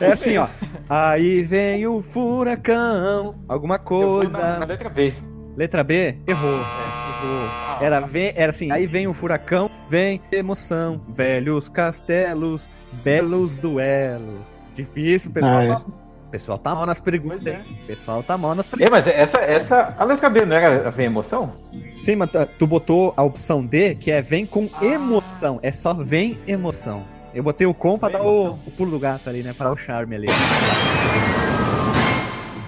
É 0.00 0.12
assim, 0.12 0.36
ó. 0.36 0.48
Aí 0.88 1.42
vem 1.42 1.86
o 1.86 2.00
furacão. 2.02 3.34
Alguma 3.48 3.76
Eu 3.76 3.82
vou 3.84 4.20
coisa. 4.20 4.38
na, 4.38 4.58
na 4.60 4.66
letra 4.66 4.88
B. 4.88 5.12
Letra 5.56 5.84
B? 5.84 6.16
Errou. 6.26 6.50
Errou. 6.52 7.48
Era, 7.80 8.00
vem, 8.00 8.32
era 8.36 8.50
assim, 8.50 8.70
aí 8.70 8.86
vem 8.86 9.06
o 9.06 9.14
furacão, 9.14 9.70
vem 9.88 10.20
emoção, 10.30 11.00
velhos 11.08 11.68
castelos, 11.68 12.68
belos 13.02 13.56
duelos. 13.56 14.54
Difícil, 14.74 15.30
pessoal. 15.30 15.72
Ah, 15.72 15.76
tá, 15.76 16.03
pessoal 16.34 16.58
tá 16.58 16.74
mal 16.74 16.84
nas 16.84 17.00
perguntas. 17.00 17.46
É. 17.46 17.50
hein? 17.52 17.62
Pessoal 17.86 18.20
tá 18.20 18.36
mal 18.36 18.56
nas 18.56 18.66
perguntas. 18.66 18.88
É, 18.88 18.90
mas 18.90 19.06
essa, 19.06 19.38
essa. 19.38 19.94
A 19.96 20.02
letra 20.04 20.28
B 20.28 20.44
não 20.44 20.56
era 20.56 20.88
a 20.88 20.90
V 20.90 21.04
emoção? 21.04 21.52
Sim, 21.94 22.16
mas 22.16 22.28
tu- 22.32 22.48
tu 22.58 22.66
botou 22.66 23.14
a 23.16 23.22
opção 23.22 23.64
D, 23.64 23.94
que 23.94 24.10
é 24.10 24.20
vem 24.20 24.44
com 24.44 24.68
emoção. 24.82 25.60
É 25.62 25.70
só 25.70 25.94
vem 25.94 26.36
emoção. 26.44 27.04
Eu 27.32 27.44
botei 27.44 27.68
o 27.68 27.72
com 27.72 27.96
pra 27.96 28.08
Vem 28.08 28.18
dar 28.18 28.24
o, 28.26 28.58
o 28.66 28.70
pulo 28.76 28.90
do 28.90 28.98
gato 28.98 29.28
ali, 29.30 29.44
né? 29.44 29.52
Pra 29.52 29.66
dar 29.66 29.72
o 29.72 29.76
charme 29.76 30.16
ali. 30.16 30.26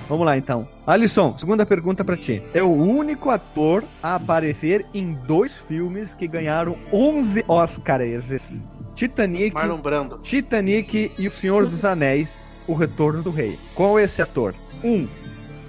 Vamos 0.08 0.24
lá 0.24 0.36
então. 0.36 0.66
Alisson, 0.86 1.36
segunda 1.36 1.66
pergunta 1.66 2.04
pra 2.04 2.16
ti. 2.16 2.40
É 2.54 2.62
o 2.62 2.70
único 2.72 3.30
ator 3.30 3.82
a 4.00 4.14
aparecer 4.14 4.86
em 4.94 5.12
dois 5.26 5.56
filmes 5.58 6.14
que 6.14 6.28
ganharam 6.28 6.76
11 6.92 7.44
Oscars. 7.48 8.62
Titanic, 8.94 9.52
Marlon 9.52 9.80
Brando. 9.80 10.18
Titanic 10.18 11.10
e 11.18 11.26
O 11.26 11.30
Senhor 11.30 11.66
dos 11.66 11.84
Anéis, 11.84 12.44
O 12.66 12.74
Retorno 12.74 13.22
do 13.22 13.30
Rei. 13.30 13.58
Qual 13.74 13.98
é 13.98 14.04
esse 14.04 14.20
ator? 14.22 14.54
1. 14.82 14.88
Um, 14.88 15.08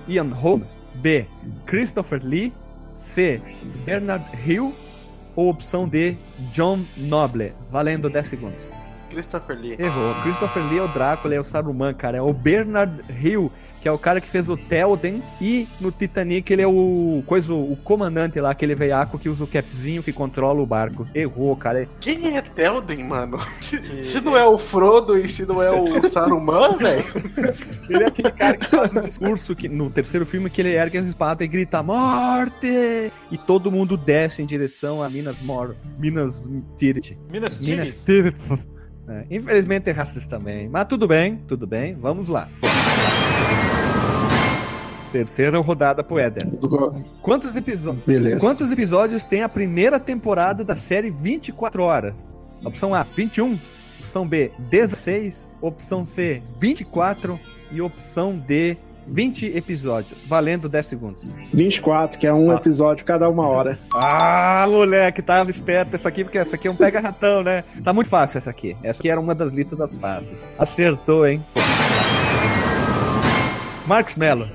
Ian 0.08 0.30
Holm. 0.30 0.64
B. 0.96 1.26
Christopher 1.66 2.22
Lee. 2.24 2.54
C. 2.96 3.42
Bernard 3.86 4.26
Hill. 4.46 4.74
Ou 5.36 5.50
opção 5.50 5.88
D. 5.88 6.18
John 6.52 6.84
Noble. 6.96 7.54
Valendo 7.70 8.10
10 8.10 8.28
segundos. 8.28 8.87
Christopher 9.10 9.58
Lee. 9.58 9.76
Errou. 9.80 10.14
Christopher 10.24 10.64
Lee 10.70 10.80
é 10.80 10.84
o 10.84 10.88
Drácula, 10.88 11.36
é 11.36 11.40
o 11.40 11.44
Saruman, 11.44 11.94
cara. 11.94 12.18
É 12.18 12.22
o 12.22 12.34
Bernard 12.34 13.04
Hill, 13.10 13.52
que 13.82 13.88
é 13.88 13.92
o 13.92 13.98
cara 13.98 14.22
que 14.22 14.28
fez 14.28 14.50
o 14.50 14.58
Telden. 14.58 15.24
E 15.42 15.68
no 15.80 15.92
Titanic 15.92 16.52
ele 16.52 16.62
é 16.62 16.68
o 16.68 17.24
coisa, 17.26 17.54
o 17.54 17.78
comandante 17.84 18.40
lá, 18.40 18.52
aquele 18.52 18.76
veiaco 18.76 19.18
que 19.18 19.30
usa 19.30 19.44
o 19.44 19.48
capzinho 19.48 20.04
que 20.04 20.14
controla 20.14 20.62
o 20.62 20.66
barco. 20.66 21.08
Errou, 21.14 21.56
cara. 21.56 21.88
Quem 22.00 22.38
é 22.38 22.42
Telden, 22.42 23.04
mano? 23.04 23.40
Se, 23.62 23.80
se 24.04 24.22
não 24.22 24.36
é 24.38 24.46
o 24.46 24.58
Frodo 24.58 25.18
e 25.18 25.28
se 25.28 25.46
não 25.46 25.62
é 25.62 25.72
o 25.72 25.86
Saruman, 26.10 26.78
velho. 26.78 27.06
Ele 27.90 28.04
é 28.04 28.08
aquele 28.08 28.32
cara 28.32 28.58
que 28.58 28.66
faz 28.66 28.94
um 28.94 29.02
discurso 29.02 29.56
que, 29.56 29.68
no 29.70 29.90
terceiro 29.90 30.26
filme 30.26 30.50
que 30.50 30.62
ele 30.62 30.74
ergue 30.74 30.98
as 30.98 31.08
espadas 31.08 31.46
e 31.46 31.48
grita 31.48 31.82
Morte! 31.82 33.12
E 33.32 33.38
todo 33.38 33.72
mundo 33.72 33.96
desce 33.96 34.42
em 34.42 34.46
direção 34.46 35.02
a 35.02 35.10
Minas 35.10 35.40
Mor... 35.42 35.76
Minas 35.98 36.50
Tirith. 36.78 37.18
Minas 37.30 37.60
Minas 37.60 37.94
Tirith. 38.06 38.38
É, 39.08 39.26
infelizmente 39.32 39.90
é 39.90 39.94
racista 39.94 40.38
também. 40.38 40.68
Mas 40.68 40.86
tudo 40.86 41.08
bem, 41.08 41.38
tudo 41.48 41.66
bem. 41.66 41.96
Vamos 41.96 42.28
lá. 42.28 42.50
Terceira 45.12 45.58
rodada 45.60 46.04
pro 46.04 46.20
Éder. 46.20 46.44
Quantos 47.22 47.56
episódios? 47.56 48.04
Beleza. 48.06 48.40
Quantos 48.40 48.72
episódios 48.72 49.24
tem 49.24 49.42
a 49.42 49.50
primeira 49.50 50.00
temporada 50.00 50.64
da 50.64 50.76
série 50.76 51.10
24 51.10 51.82
horas? 51.82 52.38
Opção 52.64 52.94
A, 52.94 53.04
21. 53.04 53.58
Opção 54.00 54.28
B, 54.28 54.52
16. 54.70 55.50
Opção 55.62 56.04
C, 56.04 56.42
24. 56.60 57.40
E 57.72 57.82
opção 57.82 58.38
D, 58.38 58.78
20 59.08 59.46
episódios. 59.56 60.18
Valendo 60.28 60.68
10 60.70 60.86
segundos. 60.86 61.36
24, 61.54 62.18
que 62.20 62.28
é 62.28 62.34
um 62.34 62.52
Ah. 62.52 62.56
episódio 62.56 63.06
cada 63.06 63.30
uma 63.30 63.48
hora. 63.48 63.80
Ah, 63.94 64.66
moleque, 64.70 65.22
tava 65.22 65.50
esperto 65.50 65.96
essa 65.96 66.10
aqui, 66.10 66.24
porque 66.24 66.38
essa 66.38 66.56
aqui 66.56 66.68
é 66.68 66.72
um 66.72 66.76
pega-ratão, 66.76 67.42
né? 67.44 67.64
Tá 67.84 67.94
muito 67.94 68.10
fácil 68.10 68.38
essa 68.38 68.50
aqui. 68.50 68.76
Essa 68.84 69.00
aqui 69.00 69.10
era 69.10 69.20
uma 69.20 69.34
das 69.34 69.54
listas 69.54 69.78
das 69.80 69.98
fáceis. 69.98 70.46
Acertou, 70.60 71.26
hein? 71.26 71.44
Marcos 73.86 74.18
Mello. 74.18 74.48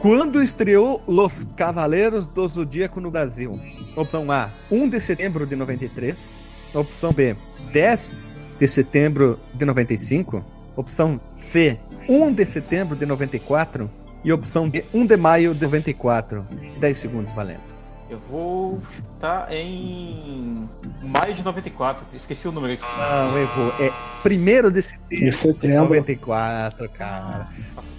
Quando 0.00 0.42
estreou 0.42 1.02
Los 1.08 1.46
Cavaleiros 1.56 2.26
do 2.26 2.46
Zodíaco 2.46 3.00
no 3.00 3.10
Brasil? 3.10 3.58
Opção 3.96 4.30
A, 4.30 4.50
1 4.70 4.88
de 4.88 5.00
setembro 5.00 5.46
de 5.46 5.56
93. 5.56 6.38
Opção 6.74 7.12
B, 7.12 7.34
10 7.72 8.16
de 8.58 8.68
setembro 8.68 9.38
de 9.54 9.64
95. 9.64 10.44
Opção 10.76 11.20
C, 11.32 11.78
1 12.08 12.32
de 12.32 12.46
setembro 12.46 12.96
de 12.96 13.06
94. 13.06 13.90
E 14.24 14.32
opção 14.32 14.68
D, 14.68 14.84
1 14.94 15.06
de 15.06 15.16
maio 15.16 15.54
de 15.54 15.62
94. 15.62 16.46
10 16.78 16.98
segundos 16.98 17.32
valendo. 17.32 17.74
Eu 18.08 18.18
vou 18.30 18.80
chutar 18.94 19.50
em 19.52 20.68
maio 21.02 21.34
de 21.34 21.42
94. 21.42 22.06
Esqueci 22.14 22.46
o 22.46 22.52
número 22.52 22.74
aqui. 22.74 22.84
Não, 22.98 23.38
errou. 23.38 23.72
É 23.80 23.90
1 24.24 24.70
de 24.70 24.82
setembro 24.82 25.08
Em 25.10 25.24
de 25.24 25.32
setembro. 25.32 25.84
94, 25.84 26.88
cara. 26.90 27.48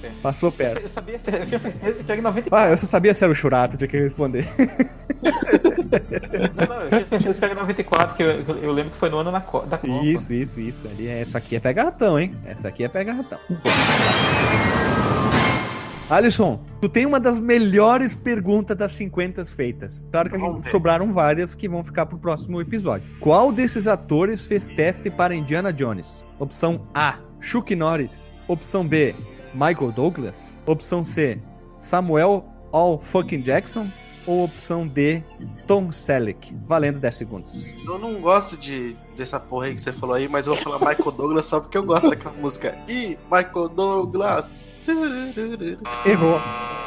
Passou 0.06 0.12
tempo. 0.12 0.22
Passou 0.22 0.52
perto. 0.52 0.82
Eu 0.84 0.90
sabia, 0.90 1.16
eu 1.40 1.46
tinha 1.46 1.60
certeza 1.60 2.04
que 2.04 2.12
era 2.12 2.20
em 2.20 2.24
94. 2.24 2.68
Ah, 2.68 2.72
eu 2.72 2.78
só 2.78 2.88
sabia 2.88 3.14
se 3.14 3.24
era 3.24 3.32
o 3.32 3.36
Churato, 3.36 3.78
tinha 3.78 3.88
que 3.88 3.98
responder. 4.00 4.46
Não, 6.56 6.68
não, 6.68 6.82
eu 6.84 6.90
tinha 6.90 7.06
certeza 7.06 7.34
que 7.40 7.46
era 7.46 7.54
em 7.54 7.58
94, 7.58 8.16
que 8.16 8.24
eu, 8.24 8.58
eu- 8.62 8.72
lembro 8.72 8.92
que 8.92 8.98
foi 8.98 9.10
no 9.10 9.18
ano 9.18 9.32
da 9.32 9.42
Copa. 9.42 9.80
Isso, 10.04 10.34
isso, 10.34 10.60
isso. 10.60 10.88
Ali, 10.88 11.08
essa 11.08 11.38
aqui 11.38 11.56
é 11.56 11.60
pega-ratão, 11.60 12.20
hein? 12.20 12.36
Essa 12.46 12.68
aqui 12.68 12.84
é 12.84 12.88
pega-ratão. 12.90 13.40
Alisson, 16.08 16.60
tu 16.80 16.88
tem 16.88 17.04
uma 17.06 17.20
das 17.20 17.40
melhores 17.40 18.16
perguntas 18.16 18.78
das 18.78 18.92
50 18.92 19.44
feitas. 19.46 20.06
Claro 20.12 20.30
que 20.30 20.38
gente 20.38 20.70
sobraram 20.70 21.12
várias 21.12 21.56
que 21.56 21.68
vão 21.68 21.84
ficar 21.84 22.06
pro 22.06 22.20
próximo 22.20 22.62
episódio. 22.62 23.08
Qual 23.20 23.52
desses 23.52 23.88
atores 23.88 24.46
fez 24.46 24.68
teste 24.68 25.10
para 25.10 25.34
Indiana 25.34 25.74
Jones? 25.74 26.24
Opção 26.38 26.88
A, 26.94 27.16
Chuck 27.40 27.76
Norris. 27.76 28.30
Opção 28.48 28.86
B, 28.86 29.16
Michael 29.56 29.92
Douglas. 29.94 30.58
Opção 30.66 31.04
C, 31.04 31.40
Samuel 31.80 32.46
All 32.72 33.00
Fucking 33.00 33.42
Jackson. 33.42 33.88
Ou 34.28 34.44
opção 34.44 34.88
D, 34.88 35.22
Tom 35.68 35.92
Selleck. 35.92 36.52
Valendo 36.66 37.00
10 37.00 37.16
segundos. 37.16 37.76
Eu 37.86 38.00
não 38.00 38.16
gosto 38.20 38.58
de, 38.58 38.96
dessa 39.16 39.40
porra 39.40 39.68
aí 39.68 39.76
que 39.76 39.82
você 39.82 39.94
falou 39.94 40.16
aí, 40.16 40.28
mas 40.28 40.48
eu 40.48 40.56
vou 40.56 40.64
falar 40.64 40.80
Michael 40.80 41.12
Douglas 41.12 41.46
só 41.46 41.60
porque 41.60 41.78
eu 41.78 41.84
gosto 41.84 42.10
daquela 42.10 42.34
música. 42.36 42.76
Ih, 42.88 43.20
Michael 43.32 43.70
Douglas. 43.70 44.52
Errou. 46.06 46.40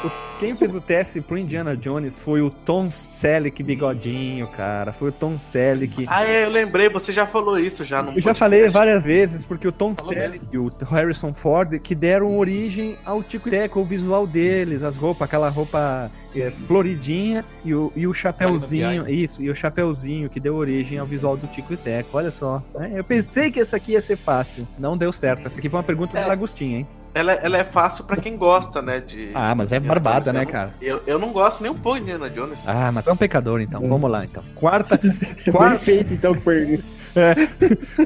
O- 0.04 0.38
quem 0.38 0.54
fez 0.54 0.72
o 0.72 0.80
teste 0.80 1.20
pro 1.20 1.36
Indiana 1.36 1.76
Jones 1.76 2.22
foi 2.22 2.40
o 2.40 2.48
Tom 2.48 2.88
Selleck 2.92 3.60
bigodinho, 3.60 4.46
cara. 4.46 4.92
Foi 4.92 5.08
o 5.08 5.12
Tom 5.12 5.36
Selleck. 5.36 6.06
Ah, 6.08 6.24
é, 6.24 6.44
eu 6.44 6.50
lembrei, 6.50 6.88
você 6.88 7.10
já 7.10 7.26
falou 7.26 7.58
isso 7.58 7.82
já 7.84 8.00
no 8.04 8.12
Eu 8.12 8.20
já 8.20 8.32
falei 8.34 8.68
várias 8.68 9.02
vezes, 9.02 9.44
porque 9.44 9.66
o 9.66 9.72
Tom 9.72 9.96
Falou 9.96 10.12
Selleck 10.12 10.44
e 10.52 10.56
o 10.56 10.70
Harrison 10.88 11.32
Ford 11.32 11.80
que 11.80 11.92
deram 11.92 12.38
origem 12.38 12.96
ao 13.04 13.20
Tico 13.20 13.50
Teco, 13.50 13.80
o 13.80 13.84
visual 13.84 14.28
deles, 14.28 14.84
as 14.84 14.96
roupas, 14.96 15.22
aquela 15.26 15.48
roupa 15.48 16.08
é, 16.36 16.52
floridinha 16.52 17.44
e 17.64 17.74
o, 17.74 17.92
e 17.96 18.06
o 18.06 18.14
chapéuzinho, 18.14 19.08
isso, 19.10 19.42
e 19.42 19.50
o 19.50 19.54
chapéuzinho 19.56 20.30
que 20.30 20.38
deu 20.38 20.54
origem 20.54 20.98
ao 20.98 21.06
visual 21.06 21.36
do 21.36 21.48
Tico 21.48 21.72
e 21.72 21.76
Teco. 21.76 22.10
Olha 22.16 22.30
só. 22.30 22.62
É, 22.78 22.96
eu 23.00 23.02
pensei 23.02 23.50
que 23.50 23.58
essa 23.58 23.76
aqui 23.76 23.92
ia 23.92 24.00
ser 24.00 24.16
fácil. 24.16 24.68
Não 24.78 24.96
deu 24.96 25.12
certo. 25.12 25.44
Essa 25.48 25.58
aqui 25.58 25.68
foi 25.68 25.78
uma 25.78 25.84
pergunta 25.84 26.12
do 26.12 26.18
É. 26.18 26.26
Lagostinho, 26.26 26.78
hein? 26.78 26.88
Ela, 27.14 27.32
ela 27.32 27.58
é 27.58 27.64
fácil 27.64 28.04
pra 28.04 28.16
quem 28.16 28.36
gosta, 28.36 28.80
né? 28.82 29.00
De 29.00 29.30
Ah, 29.34 29.54
mas 29.54 29.72
é 29.72 29.80
barbada, 29.80 30.30
Jones. 30.32 30.46
né, 30.46 30.52
cara? 30.52 30.74
Eu, 30.80 31.02
eu 31.06 31.18
não 31.18 31.32
gosto 31.32 31.62
nem 31.62 31.70
um 31.72 31.74
pouco 31.78 31.98
de 31.98 32.04
Indiana 32.04 32.30
Jones. 32.30 32.60
Ah, 32.66 32.92
mas 32.92 33.02
tu 33.04 33.10
é 33.10 33.12
um 33.12 33.16
pecador, 33.16 33.60
então. 33.60 33.82
É. 33.82 33.88
Vamos 33.88 34.10
lá, 34.10 34.24
então. 34.24 34.42
Quarta, 34.54 34.98
quarta, 35.50 35.76
Perfeito, 35.76 36.14
então, 36.14 36.34
que 36.34 36.40
pergunta. 36.40 36.84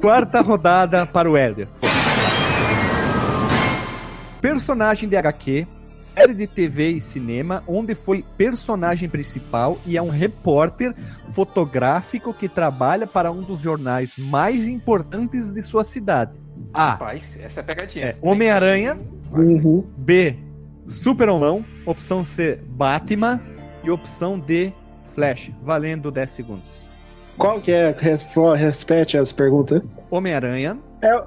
quarta 0.00 0.40
rodada 0.40 1.04
para 1.04 1.30
o 1.30 1.36
Hélio. 1.36 1.68
Personagem 4.40 5.08
de 5.08 5.16
HQ, 5.16 5.66
série 6.02 6.34
de 6.34 6.46
TV 6.46 6.90
e 6.90 7.00
cinema, 7.00 7.62
onde 7.66 7.94
foi 7.94 8.24
personagem 8.36 9.08
principal 9.08 9.78
e 9.86 9.96
é 9.96 10.02
um 10.02 10.10
repórter 10.10 10.94
fotográfico 11.28 12.34
que 12.34 12.48
trabalha 12.48 13.06
para 13.06 13.30
um 13.30 13.40
dos 13.42 13.60
jornais 13.60 14.16
mais 14.18 14.66
importantes 14.66 15.52
de 15.52 15.62
sua 15.62 15.84
cidade. 15.84 16.32
A. 16.72 16.90
Rapaz, 16.92 17.38
essa 17.42 17.60
é 17.60 17.62
a 17.62 17.64
pegadinha. 17.64 18.06
É, 18.06 18.16
Homem-Aranha. 18.20 18.98
Uhum. 19.32 19.86
B. 19.96 20.36
Super-Homão. 20.86 21.64
Opção 21.86 22.22
C. 22.24 22.58
Batman. 22.68 23.40
E 23.82 23.90
opção 23.90 24.38
D. 24.38 24.72
Flash. 25.14 25.50
Valendo 25.62 26.10
10 26.10 26.30
segundos. 26.30 26.90
Qual 27.36 27.60
que 27.60 27.72
é? 27.72 27.94
Repete 28.56 29.18
as 29.18 29.32
perguntas. 29.32 29.82
Homem-Aranha. 30.10 30.78
É, 31.00 31.24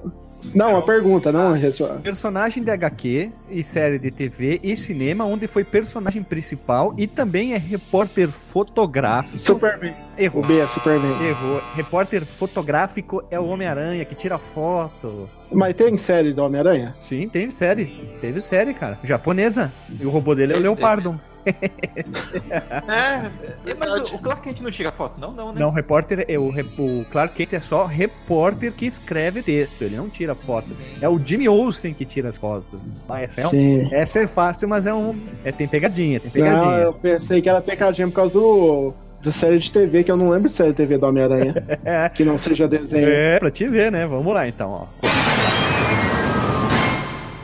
não, 0.54 0.78
a 0.78 0.82
pergunta, 0.82 1.32
não 1.32 1.54
a 1.54 1.56
resposta. 1.56 1.96
Personagem 1.96 2.64
de 2.64 2.72
HQ 2.72 3.32
e 3.50 3.64
série 3.64 4.00
de 4.00 4.12
TV 4.12 4.60
e 4.64 4.75
cinema, 4.75 5.25
onde 5.25 5.48
foi 5.48 5.64
personagem 5.64 6.24
principal 6.24 6.94
e 6.98 7.08
também 7.08 7.54
é 7.54 7.58
repórter 7.58 8.30
fotográfico. 8.30 9.38
Superman. 9.38 9.94
O 10.18 10.22
Errou. 10.22 10.44
B 10.44 10.60
é 10.60 10.68
Superman. 10.68 11.28
Errou. 11.28 11.62
Repórter 11.74 12.25
fotográfico 12.25 13.24
é 13.30 13.40
o 13.40 13.46
Homem-Aranha 13.46 14.06
que 14.06 14.16
tira 14.16 14.38
foto. 14.38 15.30
Mas 15.52 15.75
tem 15.75 15.98
série 15.98 16.34
do 16.34 16.44
Homem-Aranha? 16.44 16.96
Sim, 17.00 17.28
teve 17.28 17.52
série. 17.52 17.86
Teve 18.22 18.42
série, 18.42 18.74
cara. 18.74 19.00
Japonesa. 19.04 19.72
E 20.00 20.06
o 20.06 20.10
robô 20.10 20.36
dele 20.36 20.54
é 20.54 20.58
o 20.58 20.62
Leopardo. 20.62 21.20
É, 21.46 23.30
É, 23.70 23.74
Mas 23.78 24.12
o, 24.12 24.16
o 24.16 24.20
Clark 24.20 24.42
Kent 24.44 24.62
não 24.62 24.72
tira 24.72 24.92
foto? 24.92 25.20
Não, 25.20 25.32
não, 25.32 25.54
né? 25.54 25.60
Não, 25.60 25.70
o 25.70 25.72
repórter 25.72 26.25
é 26.28 26.38
o, 26.38 26.50
rep- 26.50 26.80
o 26.80 27.06
Clark 27.12 27.36
Kent 27.36 27.54
é 27.54 27.60
só 27.60 27.86
repórter 27.86 28.72
que 28.74 28.86
escreve 28.86 29.42
texto, 29.42 29.82
ele 29.82 29.96
não 29.96 30.10
tira 30.10 30.34
foto. 30.36 30.70
É 31.02 31.08
o 31.10 31.20
Jimmy 31.20 31.48
Olsen 31.48 31.94
que 31.94 32.06
tira 32.06 32.30
as 32.30 32.38
fotos. 32.38 32.80
Ah, 33.10 33.22
essa, 33.22 33.42
é 33.42 33.46
um- 33.46 33.50
Sim. 33.50 33.90
essa 33.94 34.20
é 34.20 34.28
fácil, 34.28 34.68
mas 34.68 34.86
é 34.86 34.94
um. 34.94 35.20
É, 35.44 35.52
tem 35.52 35.68
pegadinha, 35.68 36.20
tem 36.20 36.30
Não, 36.44 36.50
pegadinha. 36.52 36.78
eu 36.80 36.94
pensei 36.94 37.42
que 37.42 37.50
era 37.50 37.62
pecadinha 37.62 38.08
por 38.08 38.14
causa 38.16 38.34
do. 38.34 38.94
Da 39.24 39.32
série 39.32 39.58
de 39.58 39.72
TV, 39.72 40.04
que 40.04 40.12
eu 40.12 40.18
não 40.18 40.30
lembro 40.30 40.48
de 40.48 40.54
série 40.56 40.70
de 40.70 40.78
TV 40.78 41.00
do 41.00 41.08
Homem-Aranha. 41.08 41.56
que 42.14 42.24
não 42.24 42.38
seja 42.38 42.68
desenho. 42.68 43.08
É, 43.10 43.40
pra 43.40 43.50
te 43.50 43.68
ver, 43.68 43.92
né? 43.92 44.06
Vamos 44.06 44.32
lá 44.32 44.48
então, 44.48 44.70
ó. 44.72 44.86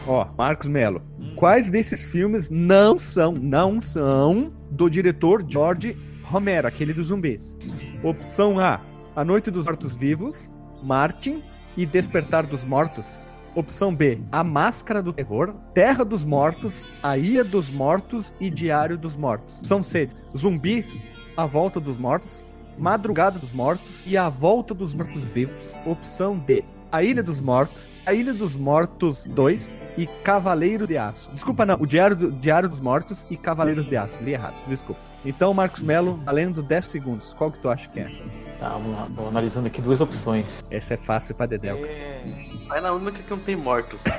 Ó, 0.07 0.27
Marcos 0.37 0.67
Melo. 0.67 1.01
Quais 1.41 1.71
desses 1.71 2.11
filmes 2.11 2.51
não 2.51 2.99
são, 2.99 3.31
não 3.31 3.81
são 3.81 4.53
do 4.69 4.87
diretor 4.87 5.43
George 5.49 5.97
Romero, 6.21 6.67
aquele 6.67 6.93
dos 6.93 7.07
zumbis? 7.07 7.57
Opção 8.03 8.59
A: 8.59 8.79
A 9.15 9.25
Noite 9.25 9.49
dos 9.49 9.65
Mortos 9.65 9.97
Vivos, 9.97 10.51
Martin 10.83 11.41
e 11.75 11.83
Despertar 11.83 12.45
dos 12.45 12.63
Mortos. 12.63 13.23
Opção 13.55 13.95
B: 13.95 14.21
A 14.31 14.43
Máscara 14.43 15.01
do 15.01 15.11
Terror, 15.11 15.55
Terra 15.73 16.05
dos 16.05 16.25
Mortos, 16.25 16.85
A 17.01 17.17
Ilha 17.17 17.43
dos 17.43 17.71
Mortos 17.71 18.31
e 18.39 18.47
Diário 18.47 18.95
dos 18.95 19.17
Mortos. 19.17 19.57
Opção 19.61 19.81
C: 19.81 20.09
Zumbis, 20.37 21.01
A 21.35 21.47
Volta 21.47 21.79
dos 21.79 21.97
Mortos, 21.97 22.45
Madrugada 22.77 23.39
dos 23.39 23.51
Mortos 23.51 24.03
e 24.05 24.15
A 24.15 24.29
Volta 24.29 24.75
dos 24.75 24.93
Mortos-Vivos. 24.93 25.73
Opção 25.87 26.37
D. 26.37 26.63
A 26.91 27.01
Ilha 27.03 27.23
dos 27.23 27.39
Mortos, 27.39 27.95
A 28.05 28.13
Ilha 28.13 28.33
dos 28.33 28.55
Mortos 28.55 29.25
2 29.25 29.77
e 29.97 30.05
Cavaleiro 30.07 30.85
de 30.85 30.97
Aço. 30.97 31.29
Desculpa, 31.31 31.65
não. 31.65 31.75
O 31.79 31.85
Diário, 31.87 32.15
do, 32.15 32.31
Diário 32.31 32.67
dos 32.67 32.79
Mortos 32.81 33.25
e 33.29 33.37
Cavaleiros 33.37 33.85
de 33.87 33.95
Aço. 33.95 34.21
Li 34.21 34.33
errado, 34.33 34.55
desculpa. 34.67 34.99
Então, 35.23 35.53
Marcos 35.53 35.81
Melo, 35.81 36.19
valendo 36.23 36.61
10 36.63 36.85
segundos. 36.85 37.33
Qual 37.33 37.51
que 37.51 37.59
tu 37.59 37.69
acha 37.69 37.87
que 37.89 37.99
é? 37.99 38.11
Tá, 38.59 38.69
vamos 38.69 38.91
lá. 38.97 39.07
Tô 39.15 39.27
analisando 39.27 39.67
aqui 39.67 39.79
duas 39.81 40.01
opções. 40.01 40.63
Essa 40.69 40.95
é 40.95 40.97
fácil 40.97 41.33
pra 41.35 41.45
Dedel. 41.45 41.77
É... 41.85 42.23
Vai 42.67 42.81
na 42.81 42.91
única 42.91 43.19
que 43.23 43.29
não 43.29 43.37
tem 43.39 43.55
mortos. 43.55 44.01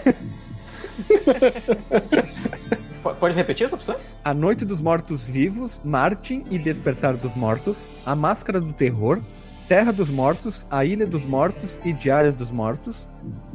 po- 3.02 3.14
Pode 3.14 3.34
repetir 3.34 3.66
as 3.66 3.72
opções? 3.72 4.02
A 4.24 4.32
Noite 4.32 4.64
dos 4.64 4.80
Mortos 4.80 5.24
Vivos, 5.24 5.80
Martin 5.84 6.44
e 6.50 6.58
Despertar 6.58 7.16
dos 7.16 7.34
Mortos, 7.34 7.88
A 8.06 8.14
Máscara 8.14 8.60
do 8.60 8.72
Terror, 8.72 9.20
Terra 9.68 9.92
dos 9.92 10.10
Mortos, 10.10 10.66
A 10.70 10.84
Ilha 10.84 11.06
dos 11.06 11.24
Mortos 11.24 11.78
e 11.84 11.92
Diário 11.92 12.32
dos 12.32 12.50
Mortos, 12.50 13.08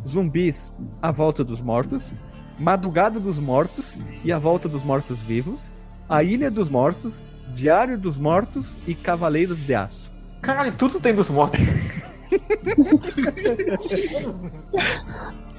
Zumbis, 0.08 0.74
A 1.02 1.12
Volta 1.12 1.44
dos 1.44 1.62
Mortos, 1.62 2.12
Madrugada 2.60 3.20
dos 3.20 3.40
Mortos 3.40 3.98
e 4.24 4.32
A 4.32 4.40
Volta 4.40 4.68
dos 4.68 4.84
Mortos 4.84 5.20
Vivos, 5.20 5.74
A 6.10 6.24
Ilha 6.24 6.50
dos 6.50 6.70
Mortos, 6.70 7.26
Diário 7.54 7.98
dos 7.98 8.18
Mortos 8.18 8.78
e 8.88 8.96
Cavaleiros 8.96 9.64
de 9.64 9.76
Aço. 9.76 10.12
Caralho, 10.42 10.72
tudo 10.74 11.00
tem 11.00 11.14
dos 11.14 11.30
mortos. 11.30 11.60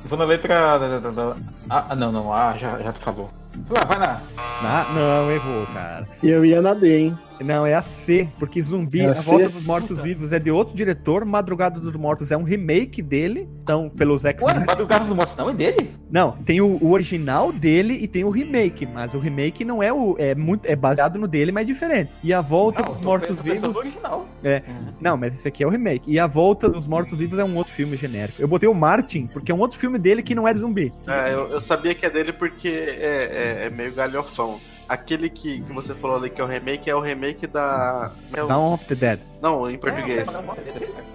Vou 0.04 0.18
na 0.18 0.24
letra. 0.24 0.78
da- 0.78 0.98
da- 1.00 1.10
da- 1.10 1.36
Ah, 1.68 1.94
não, 1.96 2.10
não. 2.12 2.32
Ah, 2.32 2.56
já, 2.56 2.78
já 2.80 2.92
tu 2.92 3.00
falou. 3.00 3.30
Vai, 3.68 3.84
vai 3.84 3.98
na. 3.98 4.20
Ah, 4.36 4.86
não, 4.94 5.30
errou, 5.30 5.66
cara. 5.66 6.08
Eu 6.22 6.44
ia 6.44 6.62
na 6.62 6.74
D, 6.74 6.96
hein? 6.98 7.18
Não, 7.44 7.66
é 7.66 7.74
a 7.74 7.82
C, 7.82 8.28
porque 8.38 8.60
Zumbi, 8.62 9.00
É 9.00 9.08
a 9.08 9.10
A? 9.12 9.14
Volta 9.14 9.48
dos 9.48 9.64
Mortos 9.64 9.98
Vivos 10.00 10.32
é 10.32 10.38
de 10.38 10.50
outro 10.50 10.74
diretor, 10.74 11.24
Madrugada 11.24 11.78
dos 11.80 11.94
Mortos 11.96 12.30
é 12.32 12.36
um 12.36 12.42
remake 12.42 13.00
dele, 13.02 13.48
então, 13.62 13.88
pelos 13.88 14.24
Ué, 14.24 14.30
X-Men. 14.30 14.64
Madrugada 14.66 15.04
dos 15.04 15.14
Mortos 15.16 15.36
não 15.36 15.50
é 15.50 15.54
dele? 15.54 15.90
Não, 16.10 16.32
tem 16.44 16.60
o, 16.60 16.78
o 16.82 16.90
original 16.92 17.52
dele 17.52 17.94
e 18.00 18.08
tem 18.08 18.24
o 18.24 18.30
remake, 18.30 18.86
mas 18.86 19.14
o 19.14 19.18
remake 19.18 19.64
não 19.64 19.82
é 19.82 19.92
o. 19.92 20.16
É, 20.18 20.34
muito, 20.34 20.64
é 20.66 20.74
baseado 20.74 21.18
no 21.18 21.28
dele, 21.28 21.52
mas 21.52 21.62
é 21.64 21.66
diferente. 21.66 22.12
E 22.24 22.32
a 22.32 22.40
Volta 22.40 22.82
Não, 22.82 22.88
dos 22.90 22.98
eu 22.98 23.02
tô 23.04 23.08
Mortos 23.10 23.36
pensando 23.36 23.52
Vivos. 23.52 23.74
no 23.74 23.78
original. 23.78 24.28
É. 24.42 24.62
Uhum. 24.66 24.92
Não, 25.00 25.16
mas 25.16 25.34
esse 25.34 25.46
aqui 25.48 25.62
é 25.62 25.66
o 25.66 25.70
remake. 25.70 26.10
E 26.10 26.18
a 26.18 26.26
Volta 26.26 26.68
dos 26.68 26.86
Mortos 26.86 27.18
Vivos 27.18 27.38
é 27.38 27.44
um 27.44 27.56
outro 27.56 27.72
filme 27.72 27.96
genérico. 27.96 28.40
Eu 28.40 28.48
botei 28.48 28.68
o 28.68 28.74
Martin, 28.74 29.26
porque 29.26 29.52
é 29.52 29.54
um 29.54 29.58
outro 29.60 29.78
filme 29.78 29.98
dele 29.98 30.22
que 30.22 30.34
não 30.34 30.46
é 30.48 30.52
de 30.52 30.58
zumbi. 30.60 30.92
É, 31.06 31.34
eu, 31.34 31.48
eu 31.50 31.60
sabia 31.60 31.94
que 31.94 32.06
é 32.06 32.10
dele 32.10 32.32
porque 32.32 32.68
é, 32.68 33.62
é- 33.62 33.66
é 33.66 33.70
meio 33.70 33.92
galhofão. 33.92 34.58
Aquele 34.88 35.28
que, 35.28 35.60
que 35.60 35.72
você 35.72 35.94
falou 35.94 36.16
ali 36.16 36.30
que 36.30 36.40
é 36.40 36.44
o 36.44 36.46
remake 36.46 36.88
é 36.88 36.94
o 36.94 37.00
remake 37.00 37.46
da. 37.46 38.10
é 38.32 38.42
o- 38.42 38.46
Dawn 38.46 38.72
of 38.72 38.84
the 38.86 38.94
Dead. 38.94 39.20
Não, 39.42 39.70
em 39.70 39.76
português. 39.78 40.26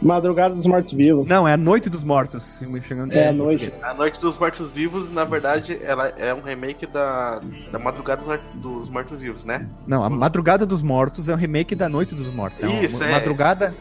Madrugada 0.02 0.54
dos 0.56 0.66
Mortos 0.66 0.94
Vivos. 0.94 1.26
Não, 1.28 1.48
é 1.48 1.54
a 1.54 1.58
Noite 1.58 1.90
dos 1.90 2.04
Mortos. 2.04 2.64
chegando 2.84 3.12
É, 3.14 3.30
a 3.30 3.34
noite. 3.34 3.66
português. 3.66 3.84
A 3.84 3.94
Noite 3.96 4.20
dos 4.22 4.38
Mortos 4.38 4.72
Vivos, 4.72 5.10
na 5.10 5.26
verdade, 5.26 5.80
ela 5.84 6.08
é 6.10 6.34
um 6.34 6.42
remake 6.42 6.86
da, 6.86 7.42
da 7.72 7.80
Madrugada 7.80 8.22
dos, 8.22 8.28
Mor- 8.28 8.40
dos 8.54 8.90
Mortos 8.90 9.20
Vivos, 9.20 9.44
né? 9.44 9.68
Não, 9.88 10.04
a 10.04 10.10
Madrugada 10.10 10.66
dos 10.66 10.84
Mortos 10.84 11.28
é 11.28 11.34
um 11.34 11.38
remake 11.38 11.74
da 11.76 11.90
Noite 11.90 12.14
dos 12.16 12.34
Mortos. 12.34 12.62
É 12.64 12.68
uma 12.68 12.84
Isso, 12.84 13.04
é. 13.04 13.12
Madrugada. 13.12 13.74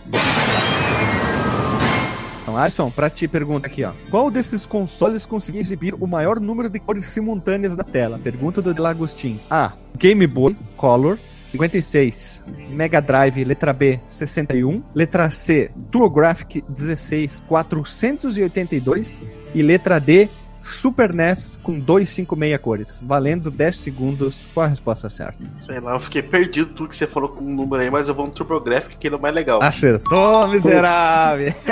Então, 2.43 2.57
Alisson, 2.57 2.91
pra 2.91 3.09
ti 3.09 3.29
pergunta 3.29 3.69
aqui, 3.69 3.85
ó. 3.85 3.93
Qual 4.11 4.31
desses 4.31 4.67
consoles 4.67 5.25
conseguia 5.25 5.61
exibir 5.61 5.95
o 5.95 6.07
maior 6.07 6.41
número 6.41 6.69
de 6.69 6.81
cores 6.81 7.07
simultâneas 7.07 7.77
na 7.77 7.85
tela? 7.85 8.19
Pergunta 8.19 8.61
do 8.61 8.75
Delagostin. 8.75 9.39
A. 9.49 9.73
Game 9.97 10.27
Boy 10.27 10.57
Color. 10.77 11.19
56. 11.47 12.43
Mega 12.71 13.01
Drive, 13.01 13.45
letra 13.45 13.73
B, 13.73 14.01
61. 14.07 14.83
Letra 14.95 15.31
C, 15.31 15.71
TurboGrafx 15.91 16.63
16, 16.69 17.43
482. 17.47 19.23
E 19.55 19.63
letra 19.63 20.01
D, 20.01 20.29
Super 20.63 21.13
NES 21.13 21.59
com 21.63 21.79
256 21.79 22.61
cores. 22.61 23.01
Valendo 23.03 23.51
10 23.51 23.77
segundos. 23.77 24.47
Qual 24.55 24.65
a 24.65 24.69
resposta 24.69 25.11
certa? 25.11 25.45
Sei 25.59 25.81
lá, 25.81 25.95
eu 25.95 26.01
fiquei 26.01 26.23
perdido 26.23 26.73
tudo 26.73 26.89
que 26.89 26.97
você 26.97 27.07
falou 27.07 27.29
com 27.29 27.41
o 27.41 27.49
número 27.49 27.83
aí, 27.83 27.91
mas 27.91 28.09
eu 28.09 28.15
vou 28.15 28.27
no 28.27 28.33
TurboGrafx, 28.33 28.97
que 28.99 29.09
ele 29.09 29.17
é 29.17 29.19
o 29.19 29.21
mais 29.21 29.35
legal. 29.35 29.63
Acertou, 29.63 30.49
miserável! 30.49 31.53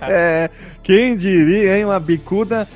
É, 0.00 0.50
quem 0.82 1.16
diria, 1.16 1.78
hein? 1.78 1.84
Uma 1.84 1.98
bicuda. 1.98 2.68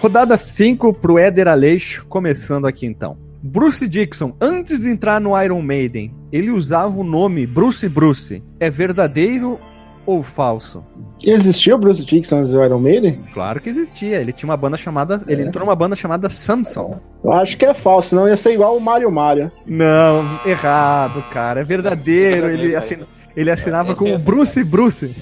Rodada 0.00 0.36
5 0.36 0.94
pro 0.94 1.18
Éder 1.18 1.48
Aleixo, 1.48 2.06
começando 2.06 2.66
aqui 2.66 2.86
então. 2.86 3.18
Bruce 3.42 3.88
Dixon, 3.88 4.36
antes 4.40 4.80
de 4.80 4.88
entrar 4.90 5.20
no 5.20 5.40
Iron 5.42 5.62
Maiden, 5.62 6.14
ele 6.30 6.50
usava 6.50 6.98
o 6.98 7.04
nome 7.04 7.46
Bruce 7.46 7.88
Bruce. 7.88 8.42
É 8.58 8.68
verdadeiro 8.68 9.58
ou 10.06 10.22
falso? 10.22 10.84
Existia 11.22 11.74
o 11.74 11.78
Bruce 11.78 12.04
Dixon 12.04 12.42
do 12.44 12.64
Iron 12.64 12.78
Maiden? 12.78 13.20
Claro 13.34 13.60
que 13.60 13.68
existia. 13.68 14.20
Ele 14.20 14.32
tinha 14.32 14.48
uma 14.48 14.56
banda 14.56 14.76
chamada. 14.76 15.22
Ele 15.26 15.42
entrou 15.42 15.64
numa 15.64 15.76
banda 15.76 15.94
chamada 15.94 16.28
Samson. 16.30 16.98
Eu 17.22 17.32
acho 17.32 17.56
que 17.56 17.64
é 17.66 17.74
falso, 17.74 18.10
senão 18.10 18.26
ia 18.28 18.36
ser 18.36 18.52
igual 18.54 18.76
o 18.76 18.80
Mario 18.80 19.10
Mario. 19.10 19.50
Não, 19.66 20.24
errado, 20.46 21.22
cara. 21.30 21.60
É 21.60 21.64
verdadeiro. 21.64 22.46
É 22.46 22.48
verdadeiro 22.48 22.62
Ele, 22.64 22.76
aí. 22.76 22.76
assina- 22.76 23.06
ele 23.36 23.50
assinava 23.50 23.90
Esse 23.92 23.98
como 23.98 24.14
é 24.14 24.18
Bruce 24.18 24.64
Bruce. 24.64 25.14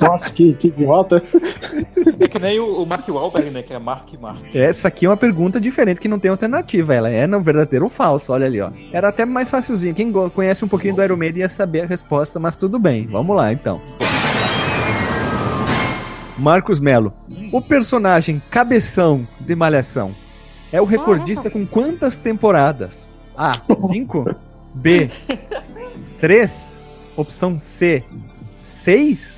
Nossa, 0.00 0.30
que, 0.30 0.54
que 0.54 0.68
idiota. 0.68 1.22
É 2.20 2.28
que 2.28 2.38
nem 2.38 2.58
o, 2.60 2.82
o 2.82 2.86
Mark 2.86 3.08
Wahlberg, 3.08 3.50
né? 3.50 3.62
Que 3.62 3.72
é 3.72 3.78
Mark 3.78 4.12
Mark. 4.20 4.54
Essa 4.54 4.88
aqui 4.88 5.06
é 5.06 5.08
uma 5.08 5.16
pergunta 5.16 5.60
diferente 5.60 6.00
que 6.00 6.08
não 6.08 6.18
tem 6.18 6.30
alternativa. 6.30 6.94
Ela 6.94 7.10
é 7.10 7.26
no 7.26 7.40
verdadeiro 7.40 7.84
ou 7.84 7.90
falso, 7.90 8.32
olha 8.32 8.46
ali, 8.46 8.60
ó. 8.60 8.70
Era 8.92 9.08
até 9.08 9.24
mais 9.24 9.50
facilzinho. 9.50 9.94
Quem 9.94 10.12
conhece 10.12 10.64
um 10.64 10.68
pouquinho 10.68 10.94
do 10.94 11.02
Iron 11.02 11.16
Maiden 11.16 11.42
ia 11.42 11.48
saber 11.48 11.82
a 11.82 11.86
resposta, 11.86 12.38
mas 12.38 12.56
tudo 12.56 12.78
bem. 12.78 13.06
Vamos 13.06 13.36
lá, 13.36 13.52
então. 13.52 13.80
Marcos 16.38 16.78
Melo. 16.78 17.12
O 17.52 17.60
personagem 17.60 18.40
Cabeção 18.50 19.26
de 19.40 19.54
Malhação 19.54 20.14
é 20.72 20.80
o 20.80 20.84
recordista 20.84 21.50
com 21.50 21.66
quantas 21.66 22.18
temporadas? 22.18 23.18
A. 23.36 23.52
5. 23.74 24.36
B. 24.74 25.10
3. 26.20 26.76
Opção 27.16 27.58
C. 27.58 28.04
6. 28.60 29.37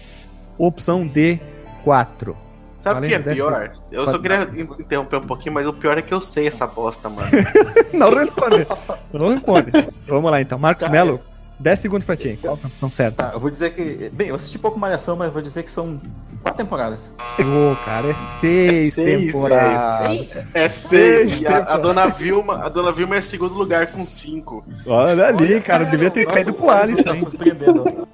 Opção 0.67 1.07
D. 1.07 1.39
4. 1.85 2.37
Sabe 2.81 3.07
o 3.07 3.09
que 3.09 3.15
é 3.15 3.19
pior? 3.19 3.73
Eu 3.93 4.07
só 4.07 4.19
queria 4.19 4.43
in- 4.55 4.69
interromper 4.81 5.17
um 5.17 5.23
pouquinho, 5.27 5.55
mas 5.55 5.67
o 5.67 5.73
pior 5.73 5.99
é 5.99 6.03
que 6.03 6.13
eu 6.15 6.21
sei 6.21 6.47
essa 6.47 6.67
bosta, 6.67 7.09
mano. 7.11 7.29
Não 7.93 8.11
responde. 8.15 8.67
Não 9.13 9.29
responde. 9.29 9.71
Vamos 10.07 10.31
lá 10.31 10.41
então. 10.41 10.59
Marcos 10.59 10.87
Tá, 10.87 10.91
Melo, 10.93 11.21
10 11.59 11.79
segundos 11.79 12.07
pra 12.07 12.17
ti. 12.17 12.39
Qual 12.41 12.55
a 12.63 12.67
opção 12.67 12.91
certa? 12.91 13.25
Tá, 13.25 13.31
eu 13.35 13.41
vou 13.41 13.51
dizer 13.51 13.75
que. 13.75 14.11
Bem, 14.15 14.29
eu 14.29 14.35
assisti 14.37 14.59
pouco 14.59 14.79
Malhação, 14.79 15.15
mas 15.15 15.27
eu 15.29 15.33
vou 15.33 15.43
dizer 15.43 15.63
que 15.63 15.71
são 15.71 16.01
quatro 16.43 16.63
temporadas. 16.65 17.15
Ô, 17.39 17.77
cara, 17.85 18.09
é 18.09 18.15
seis 18.15 18.89
É 18.99 19.03
seis, 19.03 19.27
temporadas. 19.33 20.07
Seis? 20.09 20.47
É 20.55 20.69
Seis 20.71 21.29
seis. 21.37 21.41
E 21.43 21.47
a, 21.47 21.59
a 21.59 21.77
dona 21.79 22.07
Vilma, 22.09 22.65
a 22.65 22.69
dona 22.71 22.93
Vilma 22.93 23.17
é 23.17 23.21
segundo 23.21 23.53
lugar 23.55 23.89
com 23.89 24.07
cinco. 24.07 24.65
Olha 24.87 25.27
ali, 25.29 25.61
cara. 25.61 25.85
Devia 25.85 26.11
ter 26.11 26.25
Nossa, 26.25 26.35
caído 26.35 26.55
pro 26.55 26.71
Alisson, 26.71 27.03
tá 27.03 27.15
surpreendendo. 27.15 28.09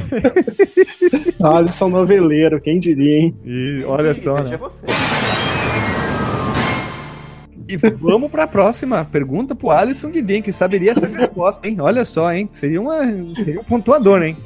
Olha, 1.40 1.72
são 1.72 1.88
noveleiro, 1.88 2.60
quem 2.60 2.78
diria, 2.78 3.18
hein? 3.18 3.36
E 3.44 3.84
olha 3.86 4.14
só, 4.14 4.36
Veja 4.36 4.50
né? 4.50 4.56
você. 4.56 4.86
E 7.66 7.76
vamos 7.76 8.30
pra 8.30 8.46
próxima 8.46 9.04
pergunta 9.04 9.54
pro 9.54 9.70
Alisson 9.70 10.10
Guidin, 10.10 10.42
que 10.42 10.52
saberia 10.52 10.92
essa 10.92 11.06
resposta, 11.06 11.66
hein? 11.66 11.76
Olha 11.80 12.04
só, 12.04 12.32
hein? 12.32 12.48
Seria, 12.52 12.80
uma, 12.80 13.00
seria 13.34 13.60
um 13.60 13.64
pontuador, 13.64 14.22
hein? 14.22 14.36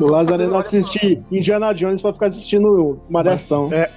O 0.00 0.06
Lazareno 0.06 0.56
assiste 0.56 1.22
Indiana 1.30 1.72
Jones 1.72 2.02
pra 2.02 2.12
ficar 2.12 2.26
assistindo 2.26 3.00
Malhação. 3.08 3.70
É. 3.72 3.90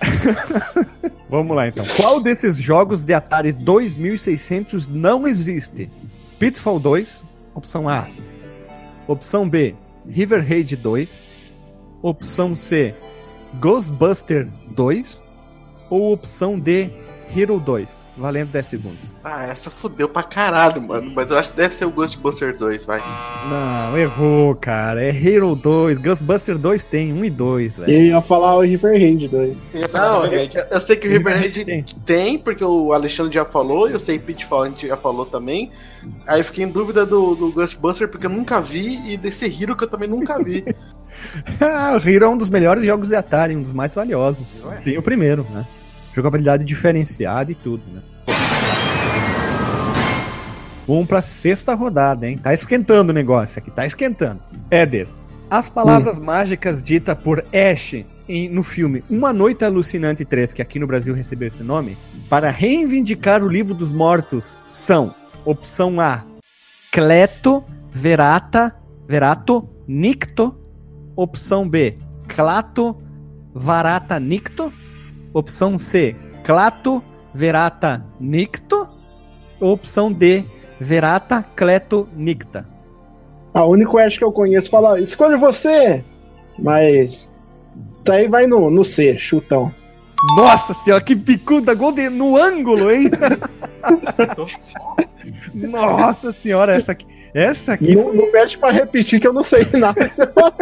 Vamos 1.29 1.55
lá 1.55 1.67
então. 1.67 1.85
Qual 1.95 2.21
desses 2.21 2.57
jogos 2.57 3.03
de 3.03 3.13
Atari 3.13 3.51
2600 3.51 4.87
não 4.87 5.27
existe? 5.27 5.89
Pitfall 6.37 6.79
2, 6.79 7.23
opção 7.55 7.87
A. 7.87 8.07
Opção 9.07 9.47
B, 9.47 9.75
River 10.07 10.41
Raid 10.41 10.75
2. 10.75 11.23
Opção 12.01 12.55
C, 12.55 12.95
Ghostbuster 13.59 14.47
2. 14.75 15.23
Ou 15.89 16.13
opção 16.13 16.57
D, 16.57 16.89
Hero 17.35 17.59
2. 17.59 18.01
Valendo 18.21 18.49
10 18.49 18.67
segundos. 18.67 19.15
Ah, 19.23 19.45
essa 19.45 19.69
fudeu 19.71 20.07
pra 20.07 20.21
caralho, 20.23 20.81
mano. 20.81 21.11
Mas 21.13 21.31
eu 21.31 21.37
acho 21.37 21.51
que 21.51 21.57
deve 21.57 21.75
ser 21.75 21.85
o 21.85 21.91
Ghostbuster 21.91 22.55
2, 22.55 22.85
vai. 22.85 23.01
Não, 23.49 23.97
errou, 23.97 24.55
cara. 24.55 25.03
É 25.03 25.09
Hero 25.09 25.55
2. 25.55 25.97
Ghostbuster 25.97 26.57
2 26.57 26.83
tem 26.83 27.11
1 27.11 27.25
e 27.25 27.29
2, 27.29 27.77
velho. 27.77 27.91
E 27.91 28.07
ia 28.09 28.21
falar 28.21 28.55
o 28.55 28.61
River 28.61 28.93
Raid 28.93 29.27
2. 29.27 29.59
Eu 29.73 29.79
ia 29.81 29.89
falar 29.89 30.11
Não, 30.11 30.25
eu, 30.27 30.49
eu 30.69 30.81
sei 30.81 30.95
que 30.95 31.07
o 31.07 31.11
River 31.11 31.37
Raid 31.37 31.65
Tem. 31.65 31.83
tem, 32.05 32.37
porque 32.39 32.63
o 32.63 32.93
Alexandre 32.93 33.33
já 33.33 33.43
falou, 33.43 33.89
e 33.89 33.93
eu 33.93 33.99
sei 33.99 34.19
que 34.19 34.25
Pitfall 34.25 34.63
a 34.63 34.69
gente 34.69 34.87
já 34.87 34.95
falou 34.95 35.25
também. 35.25 35.71
Aí 36.27 36.39
eu 36.39 36.45
fiquei 36.45 36.63
em 36.63 36.69
dúvida 36.69 37.05
do, 37.05 37.35
do 37.35 37.51
Ghostbuster, 37.51 38.07
porque 38.07 38.27
eu 38.27 38.29
nunca 38.29 38.61
vi, 38.61 39.11
e 39.11 39.17
desse 39.17 39.45
Hero 39.45 39.75
que 39.75 39.83
eu 39.83 39.89
também 39.89 40.07
nunca 40.09 40.37
vi. 40.37 40.63
Ah, 41.59 41.95
o 41.95 42.09
Hero 42.09 42.25
é 42.25 42.29
um 42.29 42.37
dos 42.37 42.49
melhores 42.49 42.83
jogos 42.83 43.09
de 43.09 43.15
Atari, 43.15 43.55
um 43.55 43.61
dos 43.61 43.73
mais 43.73 43.93
valiosos. 43.93 44.55
Tem 44.83 44.97
o 44.97 45.03
primeiro, 45.03 45.45
né? 45.51 45.65
Jogabilidade 46.15 46.65
diferenciada 46.65 47.51
e 47.51 47.55
tudo, 47.55 47.83
né? 47.93 48.01
Vamos 50.87 51.07
pra 51.07 51.21
sexta 51.21 51.73
rodada, 51.73 52.27
hein? 52.27 52.37
Tá 52.37 52.53
esquentando 52.53 53.11
o 53.11 53.13
negócio 53.13 53.59
aqui, 53.59 53.71
tá 53.71 53.85
esquentando. 53.85 54.41
Éder, 54.69 55.07
as 55.49 55.69
palavras 55.69 56.19
mágicas 56.19 56.83
ditas 56.83 57.17
por 57.17 57.45
Ash 57.53 58.03
em- 58.27 58.49
no 58.49 58.63
filme 58.63 59.03
Uma 59.09 59.31
Noite 59.31 59.63
Alucinante 59.63 60.25
3, 60.25 60.53
que 60.53 60.61
aqui 60.61 60.79
no 60.79 60.87
Brasil 60.87 61.13
recebeu 61.13 61.47
esse 61.47 61.63
nome, 61.63 61.97
para 62.29 62.49
reivindicar 62.49 63.43
o 63.43 63.47
livro 63.47 63.73
dos 63.73 63.91
mortos 63.91 64.57
são 64.65 65.13
opção 65.45 65.99
A, 66.01 66.23
Cleto, 66.91 67.63
Verata, 67.93 68.75
verato, 69.07 69.67
nicto. 69.87 70.57
Opção 71.15 71.67
B, 71.67 71.97
clato, 72.27 72.97
varata, 73.53 74.17
nicto. 74.19 74.71
Opção 75.33 75.77
C, 75.77 76.15
clato, 76.43 77.03
verata, 77.33 78.03
nicto. 78.19 78.87
Opção 79.59 80.11
D, 80.11 80.43
verata, 80.79 81.45
cleto, 81.55 82.09
nicta. 82.15 82.65
A 83.53 83.65
única 83.65 84.03
Ash 84.03 84.17
que 84.17 84.23
eu 84.23 84.31
conheço 84.31 84.69
fala, 84.69 84.99
escolha 84.99 85.37
você! 85.37 86.03
Mas. 86.57 87.29
Tá 88.03 88.13
aí 88.15 88.27
vai 88.27 88.47
no, 88.47 88.71
no 88.71 88.83
C, 88.83 89.17
chutão. 89.17 89.71
Nossa 90.35 90.73
senhora, 90.73 91.03
que 91.03 91.15
picuda, 91.15 91.73
gol 91.73 91.91
de- 91.91 92.09
no 92.09 92.37
ângulo, 92.37 92.91
hein? 92.91 93.09
Nossa 95.53 96.31
senhora, 96.31 96.75
essa 96.75 96.91
aqui. 96.91 97.05
Essa 97.33 97.73
aqui 97.73 97.95
Não, 97.95 98.13
não 98.13 98.29
pede 98.31 98.57
pra 98.57 98.71
repetir 98.71 99.19
que 99.19 99.27
eu 99.27 99.31
não 99.31 99.43
sei 99.43 99.65
nada 99.79 100.05
que 100.07 100.13
você 100.13 100.27
falou. 100.27 100.53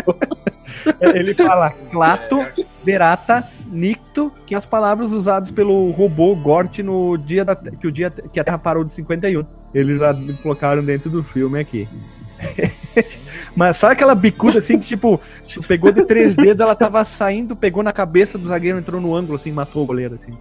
Ele 1.01 1.33
fala 1.33 1.71
clato, 1.91 2.45
verata, 2.83 3.47
nicto, 3.71 4.31
que 4.45 4.55
é 4.55 4.57
as 4.57 4.65
palavras 4.65 5.11
usadas 5.13 5.51
pelo 5.51 5.91
robô 5.91 6.35
Gort 6.35 6.79
no 6.79 7.17
dia 7.17 7.45
da, 7.45 7.55
que 7.55 7.87
o 7.87 7.91
dia 7.91 8.09
que 8.09 8.39
a 8.39 8.43
Terra 8.43 8.57
parou 8.57 8.83
de 8.83 8.91
51. 8.91 9.45
Eles 9.73 10.01
a- 10.01 10.15
colocaram 10.41 10.83
dentro 10.83 11.09
do 11.09 11.23
filme 11.23 11.59
aqui. 11.59 11.87
Mas 13.55 13.77
sabe 13.77 13.93
aquela 13.93 14.15
bicuda 14.15 14.59
assim 14.59 14.79
que, 14.79 14.85
tipo, 14.85 15.19
pegou 15.67 15.91
de 15.91 16.03
três 16.05 16.35
dedos, 16.35 16.61
ela 16.61 16.75
tava 16.75 17.03
saindo, 17.03 17.55
pegou 17.55 17.83
na 17.83 17.91
cabeça 17.91 18.37
do 18.37 18.47
zagueiro, 18.47 18.77
entrou 18.77 19.01
no 19.01 19.15
ângulo, 19.15 19.35
assim, 19.35 19.51
matou 19.51 19.83
o 19.83 19.85
goleiro, 19.85 20.15
assim. 20.15 20.31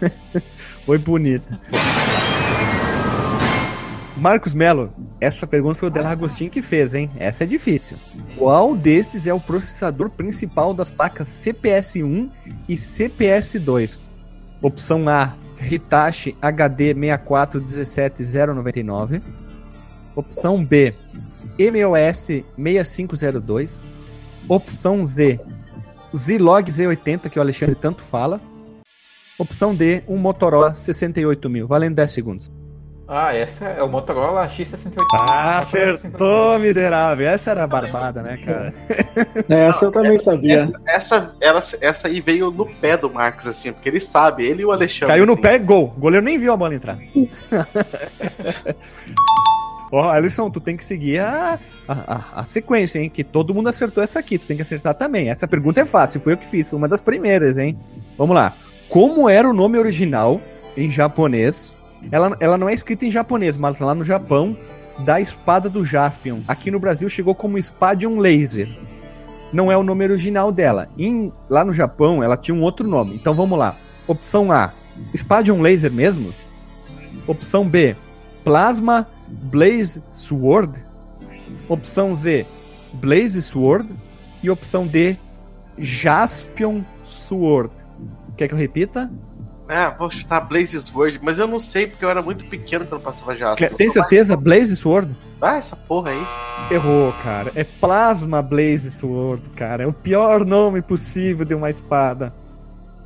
Foi 0.84 0.98
bonita. 0.98 1.58
Marcos 4.16 4.54
Melo, 4.54 4.92
essa 5.22 5.46
pergunta 5.46 5.76
foi 5.76 5.88
o 5.88 5.90
Del 5.90 6.04
Agostinho 6.04 6.50
que 6.50 6.60
fez, 6.60 6.92
hein? 6.94 7.08
Essa 7.16 7.44
é 7.44 7.46
difícil. 7.46 7.96
Qual 8.36 8.74
destes 8.74 9.28
é 9.28 9.32
o 9.32 9.38
processador 9.38 10.10
principal 10.10 10.74
das 10.74 10.90
placas 10.90 11.28
CPS-1 11.28 12.28
e 12.68 12.74
CPS-2? 12.74 14.10
Opção 14.60 15.08
A, 15.08 15.36
Hitachi 15.60 16.36
HD 16.42 16.92
6417099. 16.94 19.22
Opção 20.16 20.64
B, 20.64 20.92
MOS 21.56 22.42
6502. 22.56 23.84
Opção 24.48 25.06
Z, 25.06 25.38
Zilog 26.16 26.68
Z80, 26.68 27.30
que 27.30 27.38
o 27.38 27.42
Alexandre 27.42 27.76
tanto 27.76 28.02
fala. 28.02 28.40
Opção 29.38 29.72
D, 29.72 30.02
um 30.08 30.16
Motorola 30.16 30.74
68000, 30.74 31.68
valendo 31.68 31.94
10 31.94 32.10
segundos. 32.10 32.50
Ah, 33.14 33.34
essa 33.34 33.66
é 33.66 33.82
o 33.82 33.88
Motorola 33.90 34.46
X68. 34.48 34.94
Ah, 35.20 35.58
acertou, 35.58 36.58
miserável. 36.58 37.28
Essa 37.28 37.50
era 37.50 37.66
barbada, 37.66 38.22
né, 38.22 38.38
cara? 38.38 38.72
Essa 39.50 39.84
eu 39.84 39.92
também 39.92 40.18
sabia. 40.18 40.62
Essa, 40.62 40.80
essa, 40.86 41.30
ela- 41.38 41.60
essa 41.82 42.08
aí 42.08 42.22
veio 42.22 42.50
no 42.50 42.64
pé 42.64 42.96
do 42.96 43.10
Marcos, 43.12 43.46
assim, 43.46 43.70
porque 43.70 43.90
ele 43.90 44.00
sabe, 44.00 44.46
ele 44.46 44.62
e 44.62 44.64
o 44.64 44.72
Alexandre. 44.72 45.08
Caiu 45.12 45.26
no 45.26 45.34
assim. 45.34 45.42
pé, 45.42 45.58
gol. 45.58 45.92
O 45.94 46.00
goleiro 46.00 46.24
nem 46.24 46.38
viu 46.38 46.54
a 46.54 46.56
bola 46.56 46.74
entrar. 46.74 46.96
Ó, 49.92 50.08
Alisson, 50.10 50.48
tu 50.50 50.58
tem 50.58 50.74
que 50.74 50.84
seguir 50.84 51.18
a, 51.18 51.58
a, 51.86 51.92
a- 52.14 52.24
a 52.40 52.44
sequência, 52.44 52.98
hein? 52.98 53.10
Que 53.10 53.22
todo 53.22 53.52
mundo 53.52 53.68
acertou 53.68 54.02
essa 54.02 54.20
aqui. 54.20 54.38
Tu 54.38 54.46
tem 54.46 54.56
que 54.56 54.62
acertar 54.62 54.94
também. 54.94 55.28
Essa 55.28 55.46
pergunta 55.46 55.82
é 55.82 55.84
fácil, 55.84 56.18
foi 56.18 56.32
eu 56.32 56.38
que 56.38 56.48
fiz. 56.48 56.70
Foi 56.70 56.78
uma 56.78 56.88
das 56.88 57.02
primeiras, 57.02 57.58
hein? 57.58 57.78
Vamos 58.16 58.34
lá. 58.34 58.54
Como 58.88 59.28
era 59.28 59.46
o 59.46 59.52
nome 59.52 59.76
original 59.78 60.40
em 60.78 60.90
japonês? 60.90 61.76
Ela, 62.10 62.36
ela 62.40 62.58
não 62.58 62.68
é 62.68 62.74
escrita 62.74 63.06
em 63.06 63.10
japonês, 63.10 63.56
mas 63.56 63.80
lá 63.80 63.94
no 63.94 64.04
Japão, 64.04 64.56
da 64.98 65.20
espada 65.20 65.68
do 65.68 65.84
Jaspion. 65.84 66.40
Aqui 66.46 66.70
no 66.70 66.78
Brasil 66.78 67.08
chegou 67.08 67.34
como 67.34 67.60
Spadium 67.62 68.18
Laser. 68.18 68.68
Não 69.52 69.70
é 69.70 69.76
o 69.76 69.82
nome 69.82 70.04
original 70.04 70.50
dela. 70.50 70.88
Em- 70.98 71.32
lá 71.48 71.64
no 71.64 71.72
Japão, 71.72 72.22
ela 72.22 72.36
tinha 72.36 72.54
um 72.54 72.62
outro 72.62 72.86
nome. 72.86 73.14
Então 73.14 73.34
vamos 73.34 73.58
lá. 73.58 73.76
Opção 74.06 74.50
A, 74.50 74.72
Spadium 75.14 75.60
Laser 75.60 75.92
mesmo? 75.92 76.32
Opção 77.26 77.66
B, 77.66 77.96
Plasma 78.44 79.06
Blaze 79.28 80.02
Sword? 80.12 80.82
Opção 81.68 82.14
Z, 82.14 82.46
Blaze 82.94 83.40
Sword? 83.42 83.88
E 84.42 84.50
opção 84.50 84.86
D, 84.86 85.16
Jaspion 85.78 86.82
Sword. 87.04 87.70
Quer 88.36 88.48
que 88.48 88.54
eu 88.54 88.58
repita? 88.58 89.10
Ah, 89.68 89.94
vou 89.98 90.10
chutar 90.10 90.40
Blaze 90.40 90.80
Sword, 90.82 91.18
mas 91.22 91.38
eu 91.38 91.46
não 91.46 91.58
sei 91.60 91.86
porque 91.86 92.04
eu 92.04 92.10
era 92.10 92.20
muito 92.20 92.44
pequeno 92.46 92.84
quando 92.86 93.00
passava 93.02 93.34
já. 93.34 93.54
Quer- 93.54 93.72
Tem 93.74 93.90
certeza? 93.90 94.36
Blaze 94.36 94.76
Sword? 94.76 95.10
Ah, 95.40 95.56
essa 95.56 95.74
porra 95.76 96.10
aí. 96.10 96.26
Errou, 96.70 97.12
cara. 97.22 97.50
É 97.54 97.64
Plasma 97.64 98.42
Blaze 98.42 98.90
Sword, 98.90 99.42
cara. 99.56 99.84
É 99.84 99.86
o 99.86 99.92
pior 99.92 100.44
nome 100.44 100.82
possível 100.82 101.44
de 101.44 101.54
uma 101.54 101.70
espada. 101.70 102.32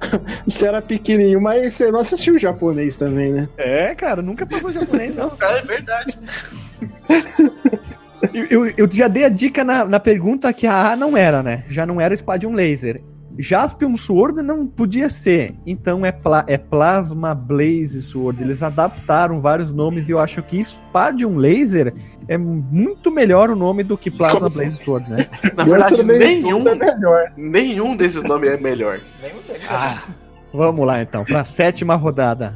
Você 0.47 0.66
era 0.66 0.83
pequenininho, 0.83 1.40
mas 1.40 1.73
você 1.75 1.90
não 1.90 2.01
assistiu 2.01 2.35
o 2.35 2.38
japonês 2.38 2.97
também, 2.99 3.33
né? 3.33 3.49
É, 3.57 3.95
cara, 3.95 4.21
nunca 4.21 4.45
passou 4.45 4.71
japonês, 4.71 5.14
não. 5.16 5.33
Ah, 5.40 5.53
é 5.59 5.62
verdade. 5.62 6.19
Eu, 8.35 8.66
eu- 8.66 8.75
eu 8.77 8.88
já 8.92 9.09
dei 9.09 9.25
a 9.25 9.29
dica 9.29 9.62
na, 9.64 9.85
na 9.85 10.01
pergunta 10.01 10.53
que 10.53 10.66
a 10.66 10.92
A 10.92 10.97
não 10.97 11.16
era, 11.16 11.42
né? 11.42 11.64
Já 11.69 11.87
não 11.87 12.01
era 12.01 12.14
Spadium 12.16 12.53
Laser. 12.53 13.01
Jaspion 13.38 13.96
Sword 13.96 14.42
não 14.42 14.66
podia 14.66 15.09
ser. 15.09 15.55
Então 15.66 16.05
é, 16.07 16.11
pla- 16.12 16.44
é 16.49 16.57
Plasma 16.57 17.35
Blaze 17.35 18.03
Sword. 18.03 18.42
Eles 18.42 18.62
adaptaram 18.62 19.40
vários 19.40 19.72
nomes 19.72 20.09
e 20.09 20.12
eu 20.12 20.18
acho 20.18 20.42
que 20.42 20.62
Spadium 20.64 21.37
Laser 21.37 21.94
é 22.29 22.37
muito 22.38 23.11
melhor 23.11 23.51
o 23.51 23.57
nome 23.57 23.83
do 23.85 23.96
que 23.96 24.11
Plasma 24.11 24.35
Como 24.37 24.46
assim? 24.46 24.59
Blaze 24.61 24.85
Sword, 24.85 25.11
né? 25.11 25.27
Na 25.57 25.64
verdade, 25.64 26.03
nenhum, 26.03 26.66
é 26.68 26.75
melhor. 26.75 27.33
nenhum 27.37 27.96
desses 27.96 28.22
nomes 28.22 28.51
é 28.51 28.57
melhor. 28.57 28.99
Nenhum 29.22 29.38
deles. 29.46 29.62
Ah, 29.70 30.03
vamos 30.53 30.87
lá 30.87 31.01
então, 31.03 31.25
pra 31.25 31.44
sétima 31.44 31.94
rodada. 31.94 32.55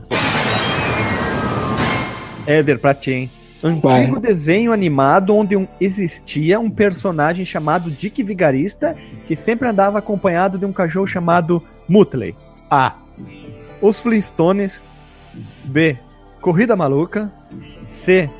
Éder, 2.46 2.78
pra 2.78 2.94
ti, 2.94 3.12
hein? 3.12 3.30
Antigo 3.62 4.18
desenho 4.18 4.72
animado 4.72 5.34
onde 5.36 5.56
um- 5.56 5.68
existia 5.80 6.58
um 6.58 6.70
personagem 6.70 7.44
chamado 7.44 7.90
Dick 7.90 8.22
Vigarista 8.22 8.96
que 9.26 9.36
sempre 9.36 9.68
andava 9.68 9.98
acompanhado 9.98 10.58
de 10.58 10.64
um 10.64 10.72
cachorro 10.72 11.06
chamado 11.06 11.62
Mutley. 11.88 12.34
A. 12.70 12.94
Os 13.82 14.00
Flintstones. 14.00 14.90
B. 15.64 15.98
Corrida 16.40 16.74
Maluca. 16.74 17.30
C. 17.88 18.30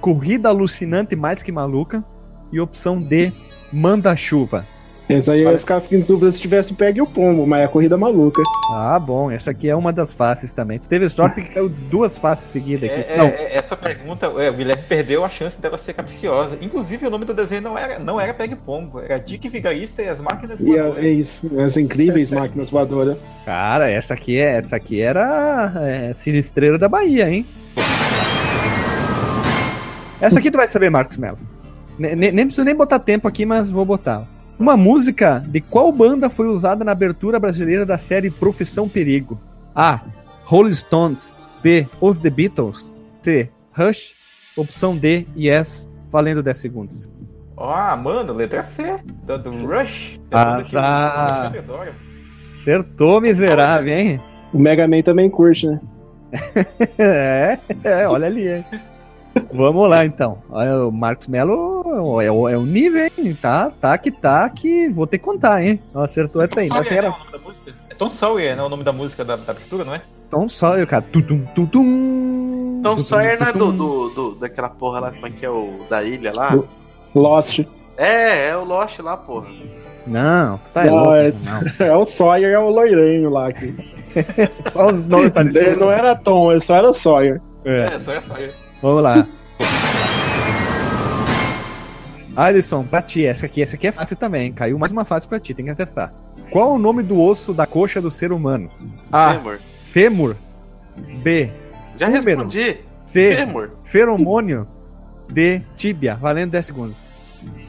Corrida 0.00 0.48
Alucinante 0.48 1.16
Mais 1.16 1.42
Que 1.42 1.50
Maluca. 1.52 2.04
E 2.52 2.60
opção 2.60 3.00
D. 3.00 3.32
Manda-chuva. 3.72 4.64
Essa 5.08 5.32
aí 5.32 5.40
eu 5.40 5.50
ia 5.50 5.58
ficar 5.58 5.80
em 5.90 6.00
dúvida 6.00 6.30
se 6.30 6.38
tivesse 6.38 6.74
pegue 6.74 7.00
o 7.00 7.06
pombo, 7.06 7.46
mas 7.46 7.62
é 7.62 7.64
a 7.64 7.68
corrida 7.68 7.96
maluca. 7.96 8.42
Ah, 8.74 8.98
bom. 8.98 9.30
Essa 9.30 9.52
aqui 9.52 9.66
é 9.66 9.74
uma 9.74 9.90
das 9.90 10.12
faces 10.12 10.52
também. 10.52 10.78
Tu 10.78 10.86
teve 10.86 11.08
sorte 11.08 11.40
que 11.40 11.48
caiu 11.48 11.70
duas 11.70 12.18
faces 12.18 12.50
seguidas 12.50 12.90
aqui. 12.90 13.00
É, 13.00 13.14
é, 13.14 13.16
Não, 13.16 13.24
é, 13.24 13.56
essa 13.56 13.74
pergunta, 13.74 14.26
é, 14.26 14.50
o 14.50 14.52
Guilherme 14.52 14.82
perdeu 14.86 15.24
a 15.24 15.30
chance 15.30 15.58
dela 15.58 15.78
ser 15.78 15.94
capciosa. 15.94 16.58
Inclusive, 16.60 17.06
o 17.06 17.10
nome 17.10 17.24
do 17.24 17.32
desenho 17.32 17.62
não 17.62 17.78
era, 17.78 17.98
não 17.98 18.20
era 18.20 18.34
Peg 18.34 18.54
Pombo, 18.56 19.00
era 19.00 19.18
Dick 19.18 19.48
Vigarista 19.48 20.02
e 20.02 20.08
as 20.10 20.20
máquinas 20.20 20.60
E 20.60 20.74
é, 20.74 20.82
voadoras. 20.82 21.04
é 21.04 21.08
isso, 21.08 21.50
as 21.58 21.76
incríveis 21.78 22.30
máquinas 22.30 22.68
voadoras. 22.68 23.16
Cara, 23.46 23.88
essa 23.90 24.12
aqui 24.12 24.38
é, 24.38 24.58
essa 24.58 24.76
aqui 24.76 25.00
era 25.00 25.72
é, 25.86 26.12
sinistreira 26.12 26.78
da 26.78 26.86
Bahia, 26.88 27.30
hein? 27.30 27.46
Essa 30.20 30.38
aqui 30.38 30.50
tu 30.50 30.58
vai 30.58 30.68
saber, 30.68 30.90
Marcos 30.90 31.16
Mello. 31.16 31.38
Ne- 31.98 32.14
ne- 32.14 32.30
Nem 32.32 32.44
preciso 32.44 32.64
nem 32.64 32.74
botar 32.74 32.98
tempo 32.98 33.26
aqui, 33.26 33.46
mas 33.46 33.70
vou 33.70 33.86
botar. 33.86 34.26
Uma 34.58 34.76
música 34.76 35.42
de 35.46 35.60
qual 35.60 35.90
banda 35.92 36.28
foi 36.28 36.48
usada 36.48 36.84
na 36.84 36.92
abertura 36.92 37.38
brasileira 37.38 37.86
da 37.86 37.96
série 37.96 38.30
Profissão 38.30 38.88
Perigo? 38.88 39.38
A. 39.74 40.00
Rolling 40.44 40.72
Stones. 40.72 41.34
B. 41.62 41.86
Os 42.00 42.20
The 42.20 42.30
Beatles. 42.30 42.92
C. 43.22 43.50
Rush. 43.72 44.14
Opção 44.56 44.96
D. 44.96 45.26
Yes. 45.36 45.88
Valendo 46.10 46.42
10 46.42 46.58
segundos. 46.58 47.10
Ah, 47.56 47.96
mano, 47.96 48.32
letra 48.32 48.62
C, 48.62 48.98
do, 49.24 49.36
do 49.38 49.50
Rush. 49.50 50.18
Ah, 50.32 50.60
É 50.64 50.70
tá. 50.70 51.52
Acertou, 52.54 53.20
miserável, 53.20 53.92
hein? 53.92 54.20
O 54.52 54.58
Mega 54.58 54.86
Man 54.88 55.02
também 55.02 55.28
curte, 55.28 55.66
né? 55.66 55.80
É, 56.98 57.58
é, 57.84 58.08
olha 58.08 58.26
ali, 58.26 58.48
hein? 58.48 58.64
Vamos 59.52 59.88
lá, 59.88 60.04
então. 60.04 60.38
O 60.50 60.90
Marcos 60.90 61.26
Melo 61.28 61.77
é 62.20 62.30
o, 62.30 62.48
é 62.48 62.56
o 62.56 62.62
nível, 62.62 63.04
hein? 63.16 63.36
Tá, 63.40 63.70
tá 63.80 63.96
que 63.98 64.10
tá 64.10 64.48
que 64.48 64.88
vou 64.88 65.06
ter 65.06 65.18
que 65.18 65.24
contar, 65.24 65.62
hein? 65.62 65.80
Acertou 65.94 66.42
essa 66.42 66.60
aí. 66.60 66.68
Mas 66.68 66.86
Sawyer, 66.86 66.98
era 67.04 67.08
o 67.10 67.18
nome 67.18 67.30
da 67.32 67.38
música? 67.38 67.72
É 67.90 67.94
Tom 67.94 68.10
Sawyer, 68.10 68.56
né? 68.56 68.62
O 68.62 68.68
nome 68.68 68.84
da 68.84 68.92
música 68.92 69.24
da, 69.24 69.36
da 69.36 69.52
abertura, 69.52 69.84
não 69.84 69.94
é? 69.94 70.00
Tom 70.30 70.48
Sawyer, 70.48 70.86
cara. 70.86 71.02
Tutum, 71.10 71.44
tutum. 71.54 72.76
Então 72.80 72.92
Tutum, 72.96 73.02
só 73.02 73.20
é 73.20 73.36
do, 73.52 73.72
do, 73.72 74.08
do- 74.10 74.34
daquela 74.36 74.68
porra 74.68 75.00
lá, 75.00 75.10
como 75.10 75.26
é 75.26 75.30
que 75.30 75.44
é 75.44 75.50
o 75.50 75.80
da 75.88 76.02
ilha 76.02 76.32
lá? 76.34 76.50
Do- 76.50 76.68
Lost. 77.14 77.60
É, 77.96 78.48
é 78.48 78.56
o 78.56 78.64
Lost 78.64 78.98
lá, 79.00 79.16
porra. 79.16 79.46
Não, 80.06 80.58
tu 80.58 80.70
tá 80.70 80.84
Não, 80.84 80.94
louco. 80.94 81.12
é- 81.14 81.32
Não. 81.42 81.60
É 81.86 81.96
o 81.96 82.04
Sawyer, 82.06 82.52
é 82.52 82.58
o 82.58 82.70
loirinho 82.70 83.30
lá. 83.30 83.48
Aqui. 83.48 83.74
Só 84.72 84.88
o 84.88 84.92
nome 84.92 85.24
Ele 85.24 85.30
parecido. 85.30 85.80
não 85.80 85.90
era 85.90 86.14
Tom, 86.14 86.50
ele 86.52 86.60
só 86.60 86.74
era 86.76 86.92
Sawyer. 86.92 87.40
É, 87.64 87.86
É, 87.94 87.98
Sawyer 87.98 88.22
Sawyer. 88.22 88.54
vamos 88.82 89.02
lá. 89.02 89.26
Alisson, 92.42 92.84
pra 92.84 93.02
ti, 93.02 93.26
essa 93.26 93.46
aqui, 93.46 93.60
essa 93.62 93.74
aqui 93.76 93.88
é 93.88 93.92
fácil 93.92 94.16
também, 94.16 94.46
hein? 94.46 94.52
Caiu 94.52 94.78
mais 94.78 94.92
uma 94.92 95.04
fácil 95.04 95.28
pra 95.28 95.40
ti, 95.40 95.52
tem 95.54 95.64
que 95.64 95.70
acertar. 95.72 96.12
Qual 96.50 96.72
o 96.72 96.78
nome 96.78 97.02
do 97.02 97.20
osso 97.20 97.52
da 97.52 97.66
coxa 97.66 98.00
do 98.00 98.10
ser 98.12 98.30
humano? 98.32 98.70
A. 99.10 99.34
Fêmur. 99.34 99.58
Fêmur. 99.84 100.36
B. 101.22 101.50
Já 101.98 102.06
Número. 102.08 102.26
respondi. 102.42 102.76
C. 103.04 103.34
Fêmur. 103.34 103.70
Feromônio. 103.82 104.68
D. 105.30 105.62
Tíbia. 105.76 106.14
Valendo 106.14 106.52
10 106.52 106.66
segundos. 106.66 107.12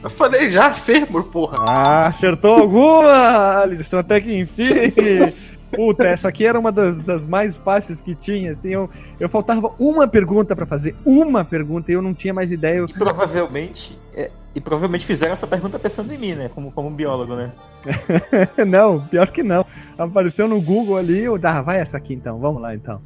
Eu 0.02 0.10
falei 0.10 0.50
já, 0.50 0.72
fêmur, 0.72 1.24
porra. 1.24 1.56
Ah, 1.68 2.06
acertou 2.06 2.54
alguma, 2.56 3.60
Alisson, 3.62 3.98
até 3.98 4.20
que 4.20 4.36
enfim. 4.38 4.68
Puta, 5.74 6.06
essa 6.08 6.28
aqui 6.28 6.44
era 6.44 6.58
uma 6.58 6.72
das, 6.72 6.98
das 6.98 7.24
mais 7.24 7.56
fáceis 7.56 8.00
que 8.00 8.12
tinha, 8.14 8.50
assim, 8.50 8.70
eu, 8.70 8.90
eu 9.20 9.28
faltava 9.28 9.72
uma 9.78 10.08
pergunta 10.08 10.56
pra 10.56 10.66
fazer, 10.66 10.96
uma 11.04 11.44
pergunta, 11.44 11.92
e 11.92 11.94
eu 11.94 12.02
não 12.02 12.12
tinha 12.12 12.34
mais 12.34 12.50
ideia. 12.50 12.78
Eu- 12.78 12.86
E 12.88 12.92
provavelmente. 12.92 13.96
é, 14.14 14.30
e 14.54 14.60
provavelmente 14.60 15.06
fizeram 15.06 15.32
essa 15.32 15.46
pergunta 15.46 15.78
pensando 15.78 16.12
em 16.12 16.18
mim, 16.18 16.34
né? 16.34 16.50
Como, 16.52 16.72
como 16.72 16.90
biólogo, 16.90 17.36
né? 17.36 17.52
não, 18.66 19.06
pior 19.06 19.30
que 19.30 19.42
não. 19.42 19.64
Apareceu 19.96 20.48
no 20.48 20.60
Google 20.60 20.96
ali, 20.96 21.20
eu 21.20 21.38
ah, 21.42 21.62
vai 21.62 21.78
essa 21.78 21.96
aqui 21.96 22.14
então, 22.14 22.38
vamos 22.38 22.60
lá 22.60 22.74
então. 22.74 23.00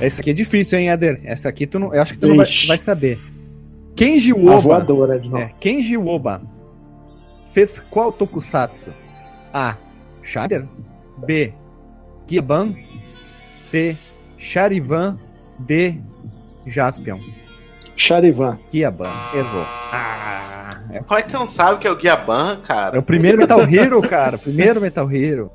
Essa 0.00 0.20
aqui 0.20 0.30
é 0.30 0.32
difícil, 0.34 0.78
hein, 0.78 0.88
Eder? 0.88 1.20
Essa 1.24 1.48
aqui 1.48 1.66
tu 1.66 1.78
não, 1.78 1.94
eu 1.94 2.00
acho 2.00 2.14
que 2.14 2.20
tu 2.20 2.28
não 2.28 2.36
vai, 2.36 2.46
vai 2.66 2.78
saber. 2.78 3.18
Kenji 3.96 4.32
A 4.32 4.36
Woba. 4.36 4.60
voadora 4.60 5.18
de 5.18 5.28
novo. 5.28 5.42
É, 5.42 5.52
Kenji 5.58 5.96
Woba 5.96 6.42
fez 7.52 7.80
qual 7.90 8.12
tokusatsu? 8.12 8.92
A. 9.52 9.76
Shader. 10.22 10.66
B. 11.26 11.54
Giban. 12.26 12.74
C. 13.64 13.96
Charivan. 14.36 15.18
D. 15.58 15.98
Jaspion. 16.66 17.18
Charivan. 17.96 18.58
Giban. 18.72 19.10
Errou. 19.34 19.66
Ah, 19.92 20.70
é, 20.90 21.00
Como 21.00 21.18
é 21.18 21.22
que 21.22 21.30
você 21.30 21.36
não 21.38 21.46
sabe 21.46 21.78
que 21.80 21.86
é 21.86 21.90
o 21.90 21.96
Guiaban, 21.96 22.58
é 22.62 22.66
cara? 22.66 22.98
o 22.98 23.02
primeiro 23.02 23.38
Metal 23.38 23.60
Hero, 23.62 24.02
cara. 24.02 24.38
Primeiro 24.38 24.80
Metal 24.80 25.10
Hero. 25.10 25.50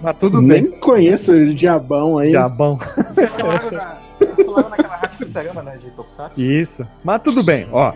Mas 0.00 0.16
tudo 0.18 0.40
Nem 0.40 0.62
bem. 0.64 0.78
conheço 0.78 1.32
o 1.32 1.54
diabão 1.54 2.18
aí. 2.18 2.30
Diabão. 2.30 2.78
Vocês 2.78 3.30
falaram, 3.34 3.70
na, 3.70 3.98
vocês 4.18 4.46
falaram 4.46 4.68
naquela 4.70 4.96
rádio 4.96 5.62
né? 5.62 5.76
De 5.78 5.90
Tokusatsu? 5.90 6.40
Isso. 6.40 6.86
Mas 7.04 7.20
tudo 7.22 7.42
bem, 7.42 7.68
ó. 7.72 7.92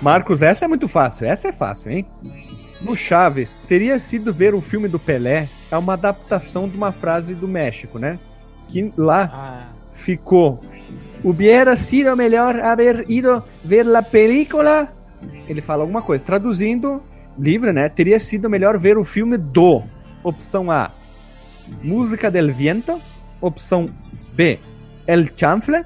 Marcos, 0.00 0.42
essa 0.42 0.64
é 0.64 0.68
muito 0.68 0.86
fácil. 0.86 1.26
Essa 1.26 1.48
é 1.48 1.52
fácil, 1.52 1.90
hein? 1.90 2.06
No 2.80 2.94
Chaves, 2.94 3.56
teria 3.66 3.98
sido 3.98 4.32
ver 4.32 4.54
o 4.54 4.60
filme 4.60 4.86
do 4.86 4.98
Pelé, 5.00 5.48
é 5.70 5.76
uma 5.76 5.94
adaptação 5.94 6.68
de 6.68 6.76
uma 6.76 6.92
frase 6.92 7.34
do 7.34 7.48
México, 7.48 7.98
né? 7.98 8.18
Que 8.68 8.92
lá 8.96 9.30
Ah, 9.34 9.62
ficou. 9.98 10.60
Hubiera 11.22 11.76
sido 11.76 12.16
melhor 12.16 12.60
haber 12.60 13.04
ido 13.08 13.42
ver 13.64 13.84
la 13.84 14.02
película. 14.02 14.92
Ele 15.48 15.60
fala 15.60 15.82
alguma 15.82 16.00
coisa. 16.00 16.24
Traduzindo, 16.24 17.02
livre, 17.36 17.72
né? 17.72 17.88
Teria 17.88 18.20
sido 18.20 18.48
melhor 18.48 18.78
ver 18.78 18.96
o 18.96 19.04
filme 19.04 19.36
do. 19.36 19.82
Opção 20.22 20.70
A: 20.70 20.90
Música 21.82 22.30
del 22.30 22.54
Viento. 22.54 23.00
Opção 23.40 23.88
B: 24.32 24.58
El 25.06 25.28
Chanfle. 25.36 25.84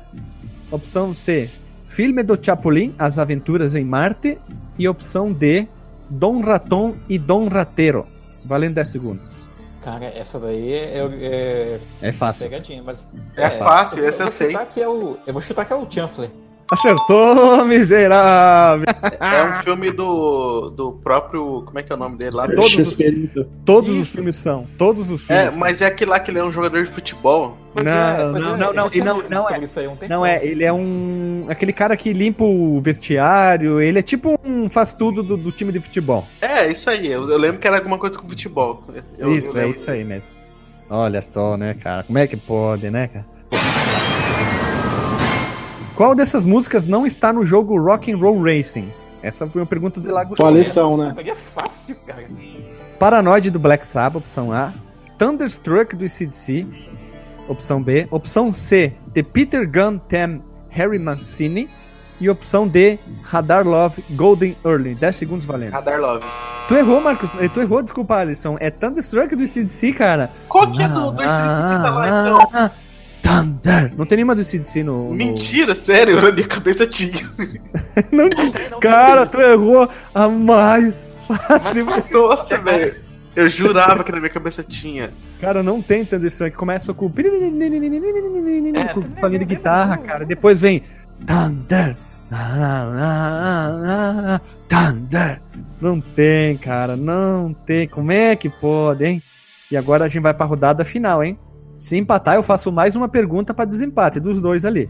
Opção 0.71 1.15
C: 1.15 1.51
Filme 1.89 2.23
do 2.23 2.39
Chapulin, 2.41 2.95
As 2.99 3.19
Aventuras 3.19 3.75
em 3.75 3.85
Marte. 3.85 4.39
E 4.79 4.87
opção 4.87 5.33
D: 5.33 5.67
Dom 6.11 6.43
Raton 6.43 6.95
e 7.09 7.19
Dom 7.19 7.49
Rateiro. 7.49 8.07
Valendo 8.45 8.75
10 8.75 8.89
segundos. 8.89 9.52
Cara, 9.83 10.07
essa 10.07 10.39
daí 10.39 10.73
é, 10.73 10.99
é, 10.99 11.81
É 12.01 12.09
é 12.09 12.13
fácil. 12.13 12.45
pegadinha, 12.49 12.83
mas. 12.83 13.07
É 13.37 13.51
fácil, 13.51 14.05
esse 14.07 14.21
eu 14.21 14.27
vou 14.27 14.35
sei. 14.35 14.57
Que 14.67 14.81
é 14.81 14.89
o, 14.89 15.19
eu 15.27 15.33
vou 15.33 15.43
chutar 15.43 15.65
que 15.65 15.73
é 15.73 15.77
o 15.77 15.91
Chanfler. 15.91 16.31
Acertou, 16.73 17.65
miserável! 17.67 18.87
É 19.21 19.45
um 19.45 19.63
filme 19.63 19.91
do, 19.93 20.71
do 20.71 20.93
próprio. 20.93 21.63
Como 21.67 21.79
é 21.79 21.83
que 21.83 21.93
é 21.93 21.95
o 21.95 21.99
nome 21.99 22.17
dele 22.17 22.35
lá? 22.37 22.47
Todos 22.47 22.75
os-. 22.77 22.95
Todos 23.65 23.95
os 23.97 24.11
filmes 24.13 24.37
são. 24.37 24.67
Todos 24.79 25.11
os 25.11 25.29
É, 25.31 25.35
filmes. 25.37 25.53
são. 25.53 25.61
mas 25.61 25.83
é 25.83 25.87
aquele 25.87 26.11
lá 26.11 26.19
que 26.19 26.31
ele 26.31 26.39
é 26.39 26.45
um 26.45 26.51
jogador 26.51 26.83
de 26.83 26.91
futebol. 26.91 27.59
Pois 27.75 27.85
Não, 27.85 27.93
é, 27.93 28.17
não, 28.19 28.37
é, 28.37 28.41
não, 28.41 28.57
não, 28.57 28.73
não- 28.73 29.29
não 29.29 29.43
sobre 29.45 29.55
é. 29.61 29.65
Isso 29.65 29.81
aí 29.81 29.87
um 29.87 29.97
tempo. 29.97 30.13
Não 30.13 30.25
é, 30.27 30.45
ele 30.45 30.65
é 30.65 30.73
um. 30.73 31.47
aquele 31.49 31.73
cara 31.73 31.97
que 31.97 32.13
limpa 32.13 32.45
o 32.45 32.81
vestiário, 32.81 33.81
ele 33.81 33.99
é 33.99 34.03
tipo 34.03 34.39
um 34.45 34.69
faz 34.71 34.95
tudo 34.95 35.23
do, 35.23 35.37
do 35.37 35.53
time 35.53 35.73
de 35.73 35.81
futebol. 35.81 36.27
É, 36.41 36.71
isso 36.71 36.89
aí. 36.89 37.07
Eu, 37.11 37.29
eu 37.31 37.39
lembro 37.39 37.59
que 37.61 37.67
era 37.67 37.77
alguma 37.77 37.99
coisa 37.99 38.19
com 38.19 38.29
futebol. 38.29 38.83
Eu- 39.19 39.35
isso, 39.35 39.57
eu 39.57 39.63
é 39.63 39.69
isso 39.69 39.91
aí 39.91 40.05
mesmo. 40.05 40.29
Olha 40.89 41.21
só, 41.23 41.57
né, 41.57 41.75
cara? 41.75 42.03
Como 42.03 42.19
é 42.19 42.27
que 42.27 42.37
pode, 42.37 42.91
né, 42.91 43.09
cara? 43.09 44.12
Qual 45.97 46.15
dessas 46.15 46.47
músicas 46.47 46.87
não 46.87 47.07
está 47.07 47.33
no 47.33 47.45
jogo 47.45 47.79
Rock 47.79 48.11
and 48.13 48.17
Roll 48.17 48.43
Racing? 48.43 48.91
Essa 49.23 49.47
foi 49.47 49.61
uma 49.61 49.67
pergunta 49.67 50.01
de 50.01 50.09
Lago 50.09 50.35
Falição, 50.35 50.97
né? 50.97 51.13
Daí 51.15 51.31
é 51.31 51.35
fácil, 51.35 51.97
cara. 52.07 52.25
Paranoid 52.99 53.51
do 53.51 53.59
Black 53.59 53.87
Sabbath, 53.87 54.23
opção 54.23 54.53
A. 54.53 54.73
Thunderstruck 55.19 55.95
do 55.95 56.09
CDC, 56.09 56.67
opção 57.49 57.83
B. 57.83 58.09
Opção 58.11 58.51
C, 58.51 58.95
The 59.13 59.23
Peter 59.23 59.71
Gunn 59.71 59.99
Theme, 59.99 60.43
Harry 60.71 60.99
Mancini. 60.99 61.69
E 62.21 62.31
opção 62.31 62.69
D, 62.69 63.01
Radar 63.25 63.67
Love, 63.67 64.05
Golden 64.11 64.57
Early. 64.65 64.95
10 64.95 65.17
segundos 65.17 65.45
valendo. 65.45 65.73
Radar 65.73 66.01
Love. 66.01 66.25
Tu 66.69 66.77
errou, 66.77 67.01
Marcos. 67.01 67.31
Eh, 67.41 67.49
Tu 67.49 67.61
errou, 67.61 67.83
desculpa, 67.83 68.17
Alisson. 68.17 68.57
É 68.61 68.71
Thunderstruck 68.71 69.35
do 69.35 69.45
CDC, 69.45 69.93
cara. 69.93 70.31
Qual 70.49 70.71
que 70.71 70.81
é 70.81 70.87
do, 70.89 71.11
do 71.11 71.17
tá 71.17 71.91
lá, 71.91 72.09
então? 72.09 72.71
Ah, 73.25 73.43
Thunder. 73.43 73.93
Não 73.97 74.05
tem 74.07 74.17
nenhuma 74.17 74.35
do 74.35 74.43
CDC 74.45 74.83
no. 74.83 75.11
no- 75.11 75.15
Mentira, 75.15 75.75
sério, 75.75 76.21
na 76.21 76.33
minha 76.33 76.47
cabeça 76.49 76.87
tinha. 76.87 77.23
Não- 78.11 78.29
Não, 78.71 78.81
Cara, 78.81 79.21
não, 79.21 79.27
tu 79.31 79.41
errou 79.41 79.89
a 80.15 80.29
mais 80.29 80.95
fácil. 81.27 81.87
Nossa, 82.13 82.59
velho. 82.59 82.95
Eu 83.35 83.49
jurava 83.49 84.05
que 84.05 84.13
na 84.13 84.19
minha 84.19 84.29
cabeça 84.29 84.63
tinha. 84.63 85.11
Cara, 85.41 85.63
não 85.63 85.81
tem 85.81 86.05
Thunderstruck. 86.05 86.55
Começa 86.57 86.93
com. 86.93 87.09
com 87.09 87.19
É. 87.19 87.23
falinha 89.21 89.39
de 89.39 89.45
guitarra, 89.47 89.97
cara. 89.99 90.27
Depois 90.27 90.61
vem. 90.61 90.83
Thunder. 91.27 91.97
Thunder. 94.69 95.41
Não 95.81 96.01
tem, 96.01 96.57
cara. 96.57 96.97
Não 96.97 97.55
tem. 97.67 97.89
Como 97.89 98.13
é 98.13 98.37
que 98.37 98.49
pode, 98.49 99.05
hein? 99.05 99.23
E 99.71 99.77
agora 99.77 100.05
a 100.05 100.09
gente 100.09 100.23
vai 100.23 100.33
pra 100.35 100.47
rodada 100.47 100.85
final, 100.85 101.23
hein? 101.25 101.39
Se 101.83 101.97
empatar, 101.97 102.37
eu 102.37 102.45
faço 102.45 102.71
mais 102.71 102.95
uma 102.95 103.09
pergunta 103.09 103.53
pra 103.53 103.65
desempate 103.65 104.21
dos 104.21 104.41
dois 104.41 104.65
ali. 104.65 104.89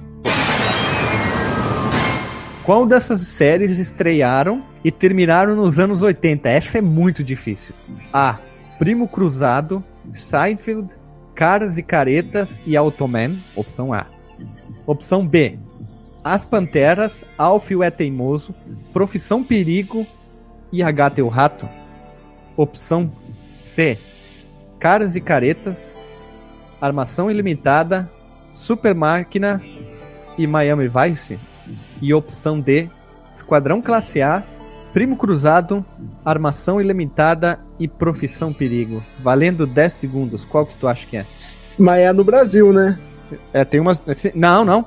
Qual 2.63 2.85
dessas 2.85 3.23
séries 3.23 3.79
estrearam 3.79 4.63
e 4.85 4.93
terminaram 4.93 5.57
nos 5.57 5.79
anos 5.79 6.03
80? 6.03 6.51
Essa 6.51 6.77
é 6.77 6.81
muito 6.83 7.25
difícil. 7.25 7.75
A. 8.13 8.37
Primo 8.79 9.09
Cruzado, 9.09 9.83
Seinfeld, 10.13 10.95
Caras 11.35 11.79
e 11.79 11.83
Caretas 11.83 12.61
e 12.67 12.77
Automan. 12.77 13.37
Opção 13.57 13.95
A. 13.95 14.05
Opção 14.87 15.27
B. 15.27 15.59
As 16.23 16.45
Panteras, 16.45 17.25
Alfio 17.39 17.83
é 17.83 17.91
Teimoso, 17.91 18.55
Profissão 18.93 19.43
Perigo 19.43 20.07
e 20.71 20.83
e 20.83 21.23
o 21.23 21.29
Rato. 21.29 21.67
Opção 22.55 23.11
C. 23.63 23.97
Caras 24.79 25.17
e 25.17 25.23
Caretas, 25.23 26.02
Armação 26.83 27.31
Ilimitada, 27.31 28.11
Super 28.53 28.93
Máquina 28.93 29.63
e 30.37 30.49
Miami 30.49 30.89
Vice. 30.89 31.39
E 32.01 32.13
opção 32.13 32.61
D. 32.61 32.91
Esquadrão 33.33 33.81
Classe 33.81 34.21
A, 34.21 34.43
Primo 34.93 35.17
Cruzado, 35.17 35.85
Armação 36.25 36.81
Ilimitada 36.81 37.61
e 37.79 37.87
Profissão 37.87 38.53
Perigo. 38.53 39.01
Valendo 39.21 39.65
10 39.65 39.93
segundos. 39.93 40.45
Qual 40.45 40.67
que 40.67 40.77
tu 40.77 40.89
acha 40.89 41.07
que 41.07 41.17
é? 41.17 41.25
Mas 41.79 42.01
é 42.01 42.13
no 42.13 42.25
Brasil, 42.25 42.73
né? 42.73 42.99
É, 43.53 43.65
tem 43.65 43.79
umas. 43.81 44.03
Não, 44.35 44.65
não. 44.65 44.85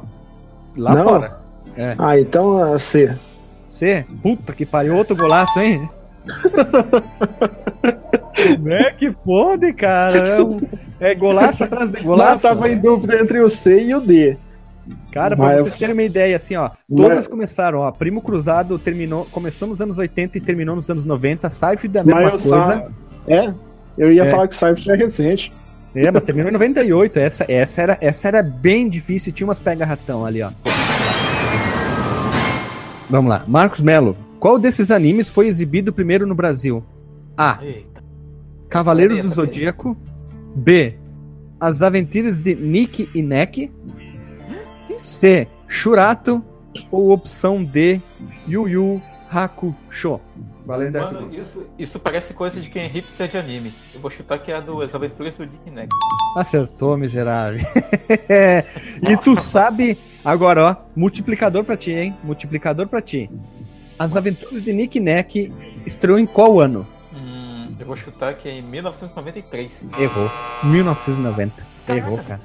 Lá 0.76 0.96
Não? 0.96 1.04
fora. 1.04 1.40
É. 1.78 1.96
Ah, 1.98 2.20
então 2.20 2.58
a 2.74 2.78
C. 2.78 3.18
Você? 3.70 4.06
Puta 4.22 4.54
que 4.54 4.66
pariu, 4.66 4.96
outro 4.96 5.16
golaço, 5.16 5.60
hein? 5.60 5.90
Como 8.36 8.72
é 8.72 8.92
que 8.92 9.12
pode, 9.12 9.74
cara? 9.74 10.18
É, 10.18 10.42
um- 10.42 10.62
é 11.00 11.16
golaço 11.16 11.64
atrás 11.64 11.92
de 11.92 12.02
golaço. 12.02 12.42
tava 12.44 12.70
em 12.70 12.78
dúvida 12.78 13.20
entre 13.20 13.40
o 13.40 13.50
C 13.50 13.84
e 13.86 13.96
o 13.96 14.02
D. 14.02 14.38
Cara, 15.12 15.36
pra 15.36 15.46
Mas 15.48 15.62
vocês 15.62 15.74
eu- 15.74 15.80
terem 15.80 15.94
uma 15.94 16.04
ideia, 16.04 16.36
assim, 16.36 16.56
ó. 16.56 16.70
Mas- 16.90 17.08
Todas 17.08 17.28
começaram, 17.28 17.80
ó. 17.80 17.92
Primo 17.92 18.22
Cruzado 18.22 18.78
terminou, 18.78 19.26
começou 19.32 19.68
nos 19.68 19.82
anos 19.82 19.98
80 19.98 20.38
e 20.38 20.42
terminou 20.42 20.76
nos 20.76 20.90
anos 20.90 21.06
90. 21.06 21.50
Seinfeld 21.50 21.98
é 21.98 22.02
a 22.02 22.04
mesma 22.04 22.22
Mas 22.22 22.46
eu 22.46 22.52
coisa. 22.52 22.76
sa- 22.76 22.88
É? 23.28 23.54
Eu 23.98 24.12
ia 24.12 24.24
É. 24.24 24.30
falar 24.30 24.48
que 24.48 24.54
o 24.54 24.58
Cypher 24.58 24.94
é 24.94 24.98
recente. 24.98 25.52
É, 25.96 26.12
mas 26.12 26.24
terminou 26.24 26.50
em 26.50 26.54
98. 26.54 27.18
Essa, 27.18 27.46
essa, 27.48 27.82
era, 27.82 27.98
essa 28.02 28.28
era 28.28 28.44
bem 28.44 28.90
difícil. 28.90 29.32
Tinha 29.32 29.48
umas 29.48 29.60
pega-ratão 29.62 30.26
ali, 30.26 30.42
ó. 30.44 30.52
Vamos 33.10 33.30
lá. 33.30 33.44
Marcos 33.48 33.82
Melo. 33.82 34.16
Qual 34.40 34.60
desses 34.60 34.92
animes 34.92 35.30
foi 35.30 35.48
exibido 35.48 35.94
primeiro 35.94 36.28
no 36.28 36.36
Brasil? 36.36 36.84
A. 37.38 37.60
Cavaleiros 38.76 39.20
Essa 39.20 39.30
do. 39.30 39.36
Zodíaco. 39.36 39.98
B. 40.54 40.98
As 41.58 41.82
Aventuras 41.82 42.40
de 42.42 42.54
Nick 42.56 43.10
e 43.16 43.22
Neck. 43.22 43.72
C. 45.06 45.48
Shurato 45.66 46.44
ou 46.92 47.12
opção 47.12 47.64
D, 47.64 48.02
Yu 48.46 48.68
Yu 48.68 49.02
Hakusho? 49.32 50.20
Valendo 50.66 50.94
10 50.94 51.06
Mano, 51.06 51.20
segundos. 51.20 51.42
isso, 51.48 51.68
isso 51.80 52.00
parece 52.00 52.34
coisa 52.34 52.60
de 52.60 52.70
quem 52.70 52.84
é 52.84 52.88
hipster 52.88 53.30
de 53.30 53.38
anime. 53.38 53.72
Eu 53.94 54.02
vou 54.02 54.12
chutar 54.12 54.40
que 54.40 54.52
é 54.52 54.56
a 54.56 54.60
do 54.60 54.82
As 54.82 54.94
Aventuras 54.94 55.36
do 55.38 55.46
Nick 55.46 55.72
Nack. 55.72 55.88
Acertou, 56.36 56.98
miserável. 56.98 57.62
e 59.10 59.18
tu 59.24 59.40
sabe. 59.40 59.98
Agora, 60.24 60.66
ó, 60.66 60.76
multiplicador 60.96 61.64
pra 61.64 61.78
ti, 61.78 61.94
hein? 61.94 62.14
Multiplicador 62.24 62.88
pra 62.88 63.00
ti. 63.00 63.30
As 63.98 64.18
aventuras 64.18 64.62
de 64.62 64.74
Nick 64.74 65.00
Nack 65.00 65.54
estreou 65.86 66.20
em 66.20 66.26
qual 66.26 66.60
ano? 66.60 66.86
Eu 67.86 67.90
vou 67.90 67.96
chutar 67.96 68.34
que 68.34 68.50
é 68.50 68.54
em 68.54 68.64
1993. 68.64 69.86
Errou. 70.00 70.32
1990. 70.64 71.64
Errou, 71.88 72.18
cara. 72.28 72.40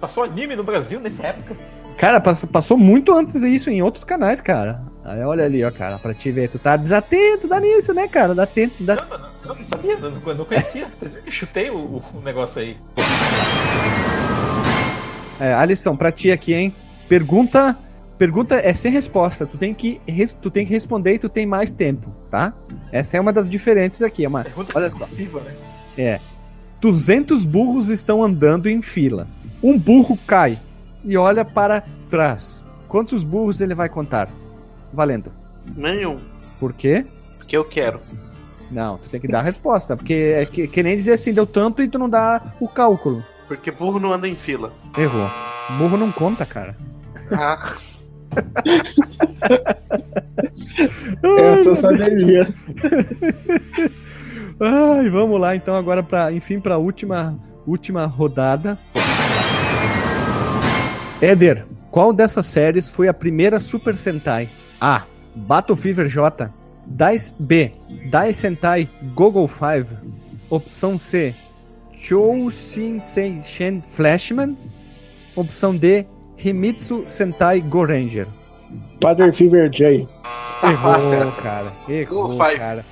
Passou 0.00 0.22
anime 0.22 0.54
no 0.54 0.62
Brasil 0.62 1.00
nessa 1.00 1.26
época? 1.26 1.56
Cara, 1.96 2.20
pass- 2.20 2.44
passou 2.44 2.78
muito 2.78 3.12
antes 3.12 3.34
isso 3.34 3.70
em 3.70 3.82
outros 3.82 4.04
canais, 4.04 4.40
cara. 4.40 4.80
Aí 5.04 5.20
olha 5.24 5.44
ali, 5.44 5.64
ó, 5.64 5.70
cara, 5.72 5.98
pra 5.98 6.14
te 6.14 6.30
ver. 6.30 6.48
Tu 6.48 6.60
tá 6.60 6.76
desatento, 6.76 7.48
dá 7.48 7.58
nisso, 7.58 7.92
né, 7.92 8.06
cara? 8.06 8.36
Dá 8.36 8.46
tempo, 8.46 8.76
dá. 8.84 8.94
Não, 8.94 9.18
não, 9.18 9.28
não, 9.46 9.54
não 9.56 9.64
sabia, 9.64 9.96
não, 9.96 10.10
não- 10.34 10.44
conhecia. 10.44 10.86
Chutei 11.28 11.70
o, 11.70 11.76
o- 11.76 12.02
o 12.14 12.20
negócio 12.20 12.60
aí. 12.62 12.76
É, 15.40 15.54
Alisson, 15.54 15.96
pra 15.96 16.12
ti 16.12 16.30
aqui, 16.30 16.54
hein? 16.54 16.72
Pergunta. 17.08 17.76
Pergunta 18.18 18.56
é 18.56 18.74
sem 18.74 18.90
resposta. 18.92 19.46
Tu 19.46 19.56
tem 19.56 19.72
que, 19.72 20.00
res- 20.06 20.34
tu 20.34 20.50
tem 20.50 20.66
que 20.66 20.72
responder 20.72 21.14
e 21.14 21.18
tu 21.18 21.28
tem 21.28 21.46
mais 21.46 21.70
tempo, 21.70 22.12
tá? 22.30 22.52
Essa 22.90 23.16
é 23.16 23.20
uma 23.20 23.32
das 23.32 23.48
diferentes 23.48 24.02
aqui. 24.02 24.24
É 24.24 24.28
uma, 24.28 24.42
Pergunta 24.42 24.72
olha 24.76 24.90
só. 24.90 25.06
né? 25.06 25.54
É. 25.96 26.20
200 26.80 27.44
burros 27.44 27.88
estão 27.90 28.22
andando 28.24 28.68
em 28.68 28.82
fila. 28.82 29.26
Um 29.62 29.78
burro 29.78 30.18
cai 30.26 30.58
e 31.04 31.16
olha 31.16 31.44
para 31.44 31.82
trás. 32.10 32.62
Quantos 32.88 33.22
burros 33.24 33.60
ele 33.60 33.74
vai 33.74 33.88
contar? 33.88 34.28
Valendo. 34.92 35.30
Nenhum. 35.76 36.18
Por 36.58 36.72
quê? 36.72 37.04
Porque 37.36 37.56
eu 37.56 37.64
quero. 37.64 38.00
Não, 38.70 38.98
tu 38.98 39.08
tem 39.10 39.20
que 39.20 39.28
dar 39.28 39.40
a 39.40 39.42
resposta. 39.42 39.96
Porque 39.96 40.34
é 40.36 40.44
que, 40.46 40.66
que 40.68 40.82
nem 40.82 40.96
dizer 40.96 41.12
assim, 41.12 41.32
deu 41.32 41.46
tanto 41.46 41.82
e 41.82 41.88
tu 41.88 41.98
não 41.98 42.08
dá 42.08 42.40
o 42.60 42.68
cálculo. 42.68 43.24
Porque 43.46 43.70
burro 43.70 43.98
não 44.00 44.12
anda 44.12 44.28
em 44.28 44.36
fila. 44.36 44.72
Errou. 44.96 45.28
Burro 45.78 45.96
não 45.96 46.10
conta, 46.12 46.44
cara. 46.46 46.76
Ah, 47.32 47.58
Essa 51.38 51.70
eu 51.70 51.74
saberia. 51.74 52.48
Ai, 54.60 55.08
vamos 55.08 55.40
lá 55.40 55.54
então 55.54 55.76
agora 55.76 56.02
para, 56.02 56.32
enfim, 56.32 56.58
para 56.60 56.78
última 56.78 57.38
última 57.66 58.06
rodada. 58.06 58.78
Éder, 61.20 61.66
qual 61.90 62.12
dessas 62.12 62.46
séries 62.46 62.90
foi 62.90 63.08
a 63.08 63.14
primeira 63.14 63.60
Super 63.60 63.96
Sentai? 63.96 64.48
A. 64.80 65.02
Battle 65.34 65.76
Fever 65.76 66.08
J. 66.08 66.50
Dai, 66.86 67.16
B. 67.38 67.72
Dai 68.10 68.32
Sentai 68.32 68.88
Gogol 69.14 69.48
5. 69.48 69.94
Opção 70.48 70.96
C. 70.96 71.34
Chousin 71.92 72.98
Seishen 73.00 73.82
Flashman. 73.82 74.56
Opção 75.36 75.76
D. 75.76 76.06
Himitsu 76.42 77.02
Sentai 77.06 77.60
Goranger. 77.60 78.26
Father 79.02 79.32
Fever 79.32 79.68
J. 79.70 80.06
tá 80.60 80.76
fácil 80.76 81.12
Errou, 81.14 81.32
cara. 81.42 81.72
Errou, 81.88 82.28
Gogol 82.28 82.46
Five. 82.46 82.58
cara. 82.58 82.84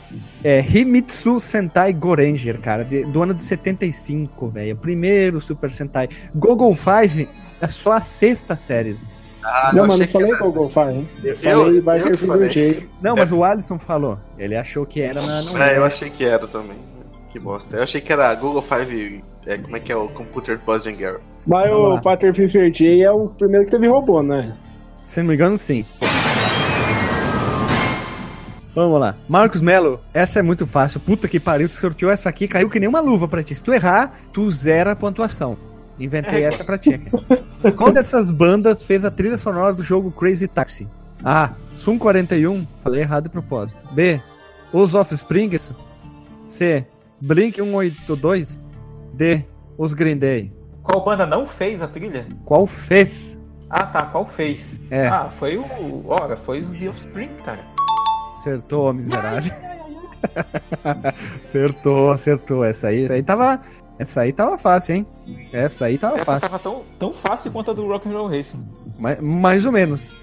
É 0.44 0.60
Himitsu 0.60 1.40
Sentai 1.40 1.92
Goranger, 1.92 2.58
cara, 2.60 2.84
de- 2.84 3.04
do 3.04 3.22
ano 3.22 3.34
de 3.34 3.44
75, 3.44 4.48
velho. 4.48 4.76
Primeiro 4.76 5.40
Super 5.40 5.70
Sentai. 5.70 6.08
Gogol 6.34 6.74
5 6.74 7.28
é 7.60 7.68
só 7.68 7.92
a 7.92 8.00
sexta 8.00 8.56
série. 8.56 8.96
Ah, 9.42 9.70
não, 9.72 9.82
eu 9.84 9.88
mas 9.88 9.98
não 10.00 10.08
falei 10.08 10.30
era- 10.32 10.38
Google 10.40 10.68
Fire. 10.70 11.06
Eu, 11.22 11.36
Falei 11.36 11.78
eu 11.78 11.82
Father 11.82 12.18
Fever. 12.18 12.48
J. 12.50 12.86
Não, 13.00 13.14
mas 13.14 13.30
o 13.32 13.44
Alisson 13.44 13.78
falou. 13.78 14.18
Ele 14.38 14.56
achou 14.56 14.84
que 14.84 15.00
era, 15.00 15.20
mas 15.22 15.46
não 15.52 15.62
É, 15.62 15.76
eu 15.76 15.84
é. 15.84 15.86
achei 15.86 16.10
que 16.10 16.24
era 16.24 16.46
também. 16.48 16.76
Que 17.30 17.38
bosta. 17.38 17.76
Eu 17.76 17.82
achei 17.84 18.00
que 18.00 18.12
era 18.12 18.34
Google 18.34 18.62
Five. 18.62 19.22
É, 19.44 19.56
como 19.58 19.76
é 19.76 19.80
que 19.80 19.92
é 19.92 19.96
o 19.96 20.08
Computer 20.08 20.58
Buzzing 20.64 20.96
Girl? 20.96 21.18
Mas 21.46 21.70
Vamos 21.70 22.00
o 22.00 22.08
lá. 22.08 22.16
Fever 22.18 22.70
J 22.70 23.02
é 23.02 23.10
o 23.10 23.28
primeiro 23.28 23.64
que 23.64 23.70
teve 23.70 23.86
robô, 23.86 24.22
né? 24.22 24.56
Se 25.04 25.20
não 25.20 25.28
me 25.28 25.34
engano, 25.34 25.56
sim. 25.56 25.84
Vamos 28.74 29.00
lá. 29.00 29.14
Marcos 29.28 29.62
Melo, 29.62 30.00
essa 30.12 30.40
é 30.40 30.42
muito 30.42 30.66
fácil. 30.66 31.00
Puta 31.00 31.28
que 31.28 31.40
pariu, 31.40 31.68
tu 31.68 31.74
sorteou 31.76 32.10
essa 32.10 32.28
aqui, 32.28 32.46
caiu 32.46 32.68
que 32.68 32.80
nem 32.80 32.88
uma 32.88 33.00
luva 33.00 33.26
pra 33.26 33.42
ti. 33.42 33.54
Se 33.54 33.62
tu 33.62 33.72
errar, 33.72 34.18
tu 34.32 34.50
zera 34.50 34.92
a 34.92 34.96
pontuação. 34.96 35.56
Inventei 35.98 36.44
essa 36.44 36.62
pra 36.62 36.76
ti. 36.76 37.00
Qual 37.74 37.90
dessas 37.90 38.30
bandas 38.30 38.82
fez 38.82 39.04
a 39.04 39.10
trilha 39.10 39.38
sonora 39.38 39.72
do 39.72 39.82
jogo 39.82 40.10
Crazy 40.10 40.46
Taxi? 40.46 40.86
A. 41.24 41.52
Sum 41.74 41.96
41. 41.98 42.66
Falei 42.82 43.00
errado 43.00 43.24
de 43.24 43.30
propósito. 43.30 43.82
B. 43.92 44.20
Os 44.72 44.94
Offsprings. 44.94 45.72
C. 46.46 46.86
Blink 47.18 47.56
182. 47.56 48.58
D. 49.14 49.44
Os 49.78 49.94
Green 49.94 50.18
Day. 50.18 50.52
Qual 50.86 51.04
banda 51.04 51.26
não 51.26 51.46
fez 51.46 51.82
a 51.82 51.88
trilha? 51.88 52.26
Qual 52.44 52.66
fez? 52.66 53.36
Ah, 53.68 53.86
tá. 53.86 54.02
Qual 54.06 54.26
fez? 54.26 54.80
É. 54.90 55.08
Ah, 55.08 55.30
foi 55.38 55.58
o. 55.58 56.04
Ora, 56.06 56.36
foi 56.36 56.62
o 56.62 56.78
The 56.78 56.88
Offspring, 56.88 57.30
cara. 57.44 57.58
Acertou, 58.34 58.92
miserável. 58.92 59.52
acertou, 61.42 62.10
acertou. 62.12 62.64
Essa 62.64 62.88
aí, 62.88 63.04
essa 63.04 63.14
aí 63.14 63.22
tava. 63.22 63.60
Essa 63.98 64.20
aí 64.20 64.32
tava 64.32 64.58
fácil, 64.58 64.94
hein? 64.96 65.06
Essa 65.52 65.86
aí 65.86 65.96
tava 65.98 66.16
Essa 66.16 66.24
fácil. 66.24 66.40
tava 66.42 66.58
tão, 66.58 66.82
tão 66.98 67.12
fácil 67.14 67.50
quanto 67.50 67.70
a 67.70 67.74
do 67.74 67.86
Rock'n'Roll 67.88 68.28
Racing. 68.28 68.62
Mais, 68.98 69.20
mais 69.20 69.66
ou 69.66 69.72
menos. 69.72 70.20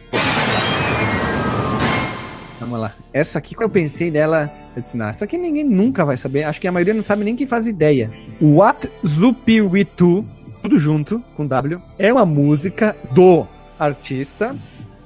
Vamos 2.59 2.79
lá. 2.79 2.93
Essa 3.11 3.39
aqui, 3.39 3.55
quando 3.55 3.63
eu 3.63 3.73
pensei 3.73 4.11
nela, 4.11 4.49
eu 4.75 4.81
disse, 4.81 4.95
não, 4.95 5.07
essa 5.07 5.25
aqui 5.25 5.37
ninguém 5.37 5.63
nunca 5.63 6.05
vai 6.05 6.15
saber. 6.15 6.43
Acho 6.43 6.61
que 6.61 6.67
a 6.67 6.71
maioria 6.71 6.93
não 6.93 7.03
sabe 7.03 7.23
nem 7.23 7.35
quem 7.35 7.47
faz 7.47 7.65
ideia. 7.65 8.11
What 8.39 8.89
Zupi 9.05 9.59
We 9.61 9.85
tudo 10.63 10.79
junto, 10.79 11.21
com 11.35 11.45
W, 11.45 11.77
é 11.99 12.11
uma 12.11 12.25
música 12.25 12.95
do 13.11 13.45
artista, 13.77 14.55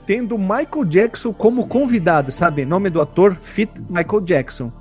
tendo 0.05 0.37
Michael 0.37 0.85
Jackson 0.85 1.33
como 1.33 1.65
convidado, 1.65 2.31
sabe? 2.31 2.63
Nome 2.63 2.91
do 2.91 3.01
ator, 3.01 3.35
Fit 3.41 3.71
Michael 3.89 4.21
Jackson. 4.21 4.71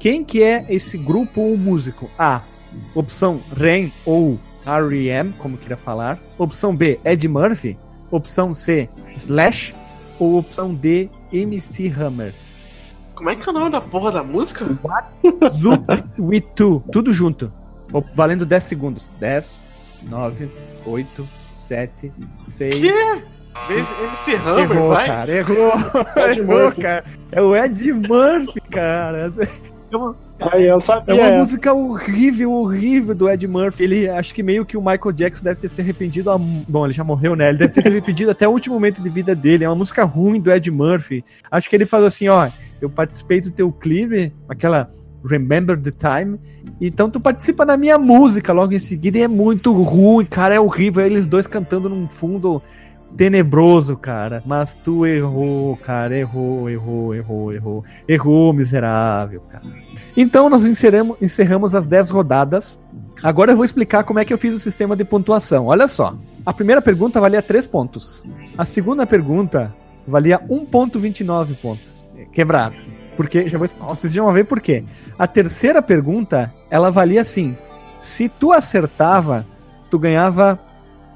Quem 0.00 0.24
que 0.24 0.42
é 0.42 0.64
esse 0.70 0.96
grupo 0.96 1.42
ou 1.42 1.58
músico? 1.58 2.10
A. 2.18 2.40
Opção 2.94 3.42
Ren 3.54 3.90
ou 4.06 4.38
R.E.M., 4.66 5.34
como 5.36 5.58
queira 5.58 5.76
falar. 5.76 6.18
Opção 6.38 6.74
B, 6.74 6.98
Ed 7.04 7.28
Murphy. 7.28 7.76
Opção 8.10 8.54
C, 8.54 8.88
Slash. 9.14 9.74
Ou 10.18 10.38
opção 10.38 10.72
D, 10.74 11.10
MC 11.30 11.88
Hammer. 11.88 12.32
Como 13.14 13.28
é 13.28 13.36
que 13.36 13.46
é 13.46 13.52
o 13.52 13.54
nome 13.54 13.70
da 13.70 13.80
porra 13.80 14.10
da 14.10 14.24
música? 14.24 14.64
Zup 15.52 15.84
We 16.18 16.40
Two, 16.40 16.82
tudo 16.90 17.12
junto. 17.12 17.52
Valendo 18.14 18.46
10 18.46 18.64
segundos. 18.64 19.10
10, 19.20 19.60
9, 20.08 20.48
8, 20.86 21.28
7, 21.54 22.12
6. 22.48 22.76
Que? 22.80 23.34
MC 23.70 24.34
Hammer, 24.34 24.70
Errou, 24.70 24.88
vai? 24.88 25.06
cara, 25.06 25.32
errou. 25.32 25.72
Ed 26.28 26.40
errou, 26.40 26.72
cara. 26.72 27.04
É 27.30 27.40
o 27.40 27.54
Ed 27.56 27.92
Murphy, 27.92 28.60
cara. 28.62 29.32
É 29.92 29.96
uma, 29.96 30.16
Aí 30.40 30.64
eu 30.66 30.76
é 30.76 30.80
sabia 30.80 31.14
uma 31.14 31.24
essa. 31.24 31.38
música 31.38 31.72
horrível, 31.72 32.52
horrível 32.52 33.14
do 33.14 33.30
Ed 33.30 33.46
Murphy. 33.46 33.84
Ele 33.84 34.08
acho 34.08 34.34
que 34.34 34.42
meio 34.42 34.66
que 34.66 34.76
o 34.76 34.80
Michael 34.80 35.12
Jackson 35.12 35.44
deve 35.44 35.60
ter 35.60 35.68
se 35.68 35.80
arrependido. 35.80 36.30
A, 36.30 36.36
bom, 36.38 36.84
ele 36.84 36.92
já 36.92 37.04
morreu, 37.04 37.36
né? 37.36 37.48
Ele 37.48 37.58
deve 37.58 37.72
ter 37.72 37.82
se 37.82 37.88
arrependido 37.88 38.30
até 38.32 38.46
o 38.48 38.50
último 38.50 38.74
momento 38.74 39.00
de 39.00 39.08
vida 39.08 39.34
dele. 39.34 39.64
É 39.64 39.68
uma 39.68 39.76
música 39.76 40.02
ruim 40.04 40.40
do 40.40 40.50
Ed 40.50 40.68
Murphy. 40.70 41.24
Acho 41.50 41.70
que 41.70 41.76
ele 41.76 41.86
falou 41.86 42.06
assim: 42.06 42.28
ó, 42.28 42.48
eu 42.80 42.90
participei 42.90 43.40
do 43.40 43.52
teu 43.52 43.70
clipe, 43.70 44.32
aquela 44.48 44.92
Remember 45.24 45.80
the 45.80 45.90
Time. 45.90 46.38
Então 46.80 47.08
tu 47.08 47.18
participa 47.18 47.64
da 47.64 47.76
minha 47.76 47.98
música 47.98 48.52
logo 48.52 48.74
em 48.74 48.78
seguida 48.78 49.18
e 49.18 49.22
é 49.22 49.28
muito 49.28 49.72
ruim, 49.72 50.24
cara, 50.24 50.54
é 50.54 50.60
horrível. 50.60 51.04
Eles 51.04 51.26
dois 51.26 51.46
cantando 51.46 51.88
num 51.88 52.06
fundo 52.06 52.62
tenebroso, 53.16 53.96
cara. 53.96 54.42
Mas 54.44 54.74
tu 54.74 55.06
errou, 55.06 55.76
cara, 55.76 56.16
errou, 56.16 56.68
errou, 56.68 57.14
errou, 57.14 57.52
errou. 57.52 57.84
Errou, 58.06 58.52
miserável, 58.52 59.40
cara. 59.48 59.64
Então 60.16 60.50
nós 60.50 60.66
encerramos, 60.66 61.16
encerramos 61.22 61.74
as 61.74 61.86
10 61.86 62.10
rodadas. 62.10 62.78
Agora 63.22 63.52
eu 63.52 63.56
vou 63.56 63.64
explicar 63.64 64.04
como 64.04 64.18
é 64.18 64.24
que 64.24 64.32
eu 64.32 64.38
fiz 64.38 64.52
o 64.52 64.58
sistema 64.58 64.94
de 64.94 65.04
pontuação. 65.04 65.66
Olha 65.66 65.88
só. 65.88 66.16
A 66.44 66.52
primeira 66.52 66.82
pergunta 66.82 67.20
valia 67.20 67.40
3 67.40 67.66
pontos. 67.66 68.22
A 68.58 68.64
segunda 68.64 69.06
pergunta 69.06 69.74
valia 70.06 70.38
1.29 70.38 71.56
pontos. 71.56 72.04
Quebrado. 72.32 72.82
Porque, 73.16 73.48
já 73.48 73.58
vou, 73.58 73.68
vocês 73.88 74.12
já 74.12 74.22
vão 74.22 74.32
ver 74.32 74.44
por 74.44 74.60
quê. 74.60 74.84
A 75.18 75.26
terceira 75.26 75.80
pergunta, 75.80 76.52
ela 76.70 76.90
valia 76.90 77.20
assim. 77.20 77.56
Se 78.00 78.28
tu 78.28 78.52
acertava, 78.52 79.46
tu 79.90 79.98
ganhava 79.98 80.58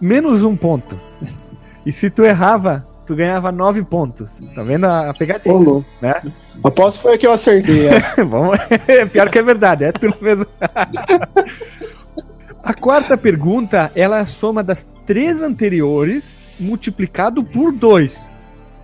menos 0.01 0.43
um 0.43 0.57
ponto. 0.57 0.99
E 1.87 1.93
se 1.93 2.11
tu 2.11 2.23
errava, 2.23 2.87
tu 3.07 3.17
ganhava 3.17 3.51
nove 3.51 3.83
pontos. 3.83 4.43
Tá 4.55 4.63
vendo 4.63 4.85
a, 4.85 5.09
a 5.09 5.15
pegadinha? 5.15 5.55
Ô, 5.55 5.59
louco. 5.59 5.89
Né? 6.03 6.15
Aposto 6.63 7.01
foi 7.01 7.17
que 7.17 7.27
eu 7.27 7.33
acertei 7.33 7.89
essa. 7.89 8.23
Vamos... 8.27 8.59
Pior 9.11 9.31
que 9.31 9.39
é 9.39 9.43
verdade, 9.43 9.85
é 9.85 9.93
tudo 9.93 10.15
mesmo. 10.21 10.47
a 12.63 12.75
quarta 12.75 13.17
pergunta, 13.17 13.91
ela 13.95 14.19
é 14.19 14.21
a 14.21 14.27
soma 14.27 14.63
das 14.63 14.87
três 15.07 15.43
anteriores 15.43 16.37
multiplicado 16.61 17.43
por 17.43 17.73
2. 17.73 18.31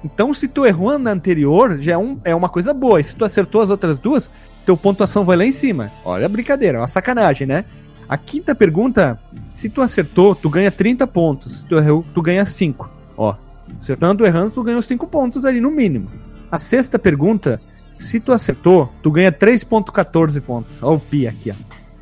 Então, 0.05 0.35
se 0.35 0.47
tu 0.47 0.67
errou 0.67 0.99
na 0.99 1.13
anterior, 1.13 1.79
já 1.81 1.93
é, 1.93 1.99
um, 1.99 2.19
é 2.23 2.35
uma 2.35 2.49
coisa 2.49 2.75
boa. 2.75 3.01
E 3.01 3.05
se 3.05 3.17
tu 3.17 3.25
acertou 3.25 3.63
as 3.63 3.71
outras 3.71 3.99
duas, 3.99 4.31
teu 4.67 4.77
pontuação 4.77 5.25
vai 5.25 5.37
lá 5.37 5.47
em 5.47 5.53
cima. 5.53 5.91
Olha 6.05 6.27
a 6.27 6.29
brincadeira, 6.29 6.77
é 6.77 6.81
uma 6.81 6.89
sacanagem, 6.89 7.47
né? 7.47 7.65
A 8.07 8.19
quinta 8.19 8.55
pergunta, 8.55 9.19
se 9.53 9.71
tu 9.71 9.81
acertou, 9.81 10.35
tu 10.35 10.51
ganha 10.51 10.71
30 10.71 11.07
pontos. 11.07 11.61
Se 11.61 11.67
tu 11.67 11.77
errou, 11.77 12.05
tu 12.13 12.21
ganha 12.21 12.45
5. 12.45 12.91
Ó, 13.17 13.35
acertando 13.81 14.27
errando, 14.27 14.51
tu 14.51 14.63
ganhou 14.63 14.83
5 14.83 15.07
pontos 15.07 15.47
ali 15.47 15.59
no 15.59 15.71
mínimo. 15.71 16.07
A 16.51 16.59
sexta 16.59 16.99
pergunta, 16.99 17.59
se 17.99 18.21
tu 18.21 18.31
acertou, 18.31 18.93
tu 19.03 19.11
ganha 19.11 19.33
3.14 19.33 20.41
pontos. 20.43 20.83
Ó 20.83 20.95
o 20.95 21.01
pi 21.01 21.27
aqui, 21.27 21.51
ó. 21.51 21.55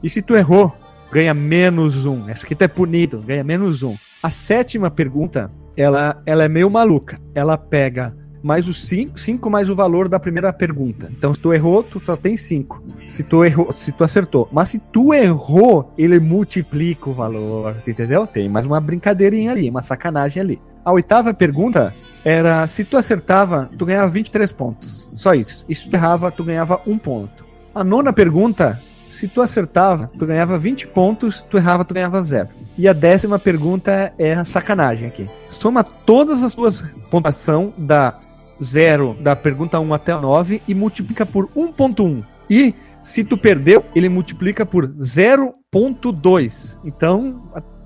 E 0.03 0.11
se 0.11 0.21
tu 0.21 0.35
errou, 0.35 0.75
ganha 1.13 1.33
menos 1.33 2.05
1. 2.05 2.29
Essa 2.29 2.45
aqui 2.45 2.57
tá 2.57 2.69
punido, 2.69 3.19
ganha 3.19 3.45
menos 3.45 3.85
1. 3.85 3.97
A 4.21 4.31
sétima 4.31 4.91
pergunta, 4.91 5.51
ela, 5.77 6.23
ela 6.27 6.45
é 6.45 6.49
meio 6.49 6.70
maluca. 6.70 7.20
Ela 7.35 7.57
pega 7.57 8.14
mais 8.43 8.66
os 8.66 8.83
5 9.14 9.49
mais 9.49 9.70
o 9.70 9.75
valor 9.75 10.09
da 10.09 10.18
primeira 10.18 10.53
pergunta. 10.53 11.11
Então, 11.16 11.33
se 11.33 11.41
tu 11.41 11.53
errou, 11.53 11.83
tu 11.83 12.05
só 12.05 12.16
tem 12.16 12.37
5. 12.37 12.83
Se 13.07 13.23
tu 13.23 13.45
errou, 13.45 13.73
se 13.73 13.93
tu 13.93 14.03
acertou. 14.03 14.49
Mas 14.51 14.70
se 14.70 14.79
tu 14.79 15.14
errou, 15.14 15.93
ele 15.97 16.18
multiplica 16.18 17.09
o 17.09 17.14
valor, 17.14 17.77
entendeu? 17.87 18.27
Tem 18.27 18.49
mais 18.49 18.66
uma 18.66 18.81
brincadeirinha 18.81 19.53
ali, 19.53 19.70
uma 19.70 19.83
sacanagem 19.83 20.43
ali. 20.43 20.61
A 20.85 20.93
oitava 20.93 21.33
pergunta 21.33 21.95
era 22.25 22.66
se 22.66 22.85
tu 22.85 22.97
acertava, 22.97 23.70
tu 23.79 23.87
ganhava 23.87 24.09
23 24.09 24.53
pontos. 24.53 25.09
Só 25.14 25.33
isso. 25.35 25.64
E 25.68 25.75
se 25.75 25.89
tu 25.89 25.95
errava, 25.95 26.31
tu 26.33 26.43
ganhava 26.43 26.81
um 26.87 26.99
ponto. 26.99 27.47
A 27.73 27.85
nona 27.85 28.12
pergunta, 28.12 28.81
se 29.09 29.29
tu 29.29 29.41
acertava, 29.41 30.11
tu 30.18 30.27
ganhava 30.27 30.59
20 30.59 30.89
pontos, 30.89 31.43
tu 31.43 31.57
errava, 31.57 31.85
tu 31.85 31.95
ganhava 31.95 32.23
zero. 32.23 32.49
E 32.77 32.89
a 32.89 32.93
décima 32.93 33.39
pergunta 33.39 34.12
é 34.18 34.35
a 34.35 34.45
sacanagem 34.45 35.09
aqui. 35.09 35.29
Soma 35.51 35.85
todas 35.85 36.43
as 36.43 36.55
tuas 36.55 36.83
pontuação 37.11 37.73
da 37.77 38.14
0 38.62 39.16
da 39.20 39.37
pergunta 39.37 39.79
1 39.79 39.95
até 39.95 40.12
a 40.12 40.20
9 40.20 40.62
e 40.66 40.75
multiplica 40.75 41.27
por 41.27 41.49
1.1. 41.57 42.25
E 42.49 42.75
se 43.03 43.25
tu 43.25 43.37
perdeu, 43.37 43.85
ele 43.95 44.09
multiplica 44.09 44.64
por 44.64 44.89
0.2. 44.89 46.79
Então, 46.85 47.43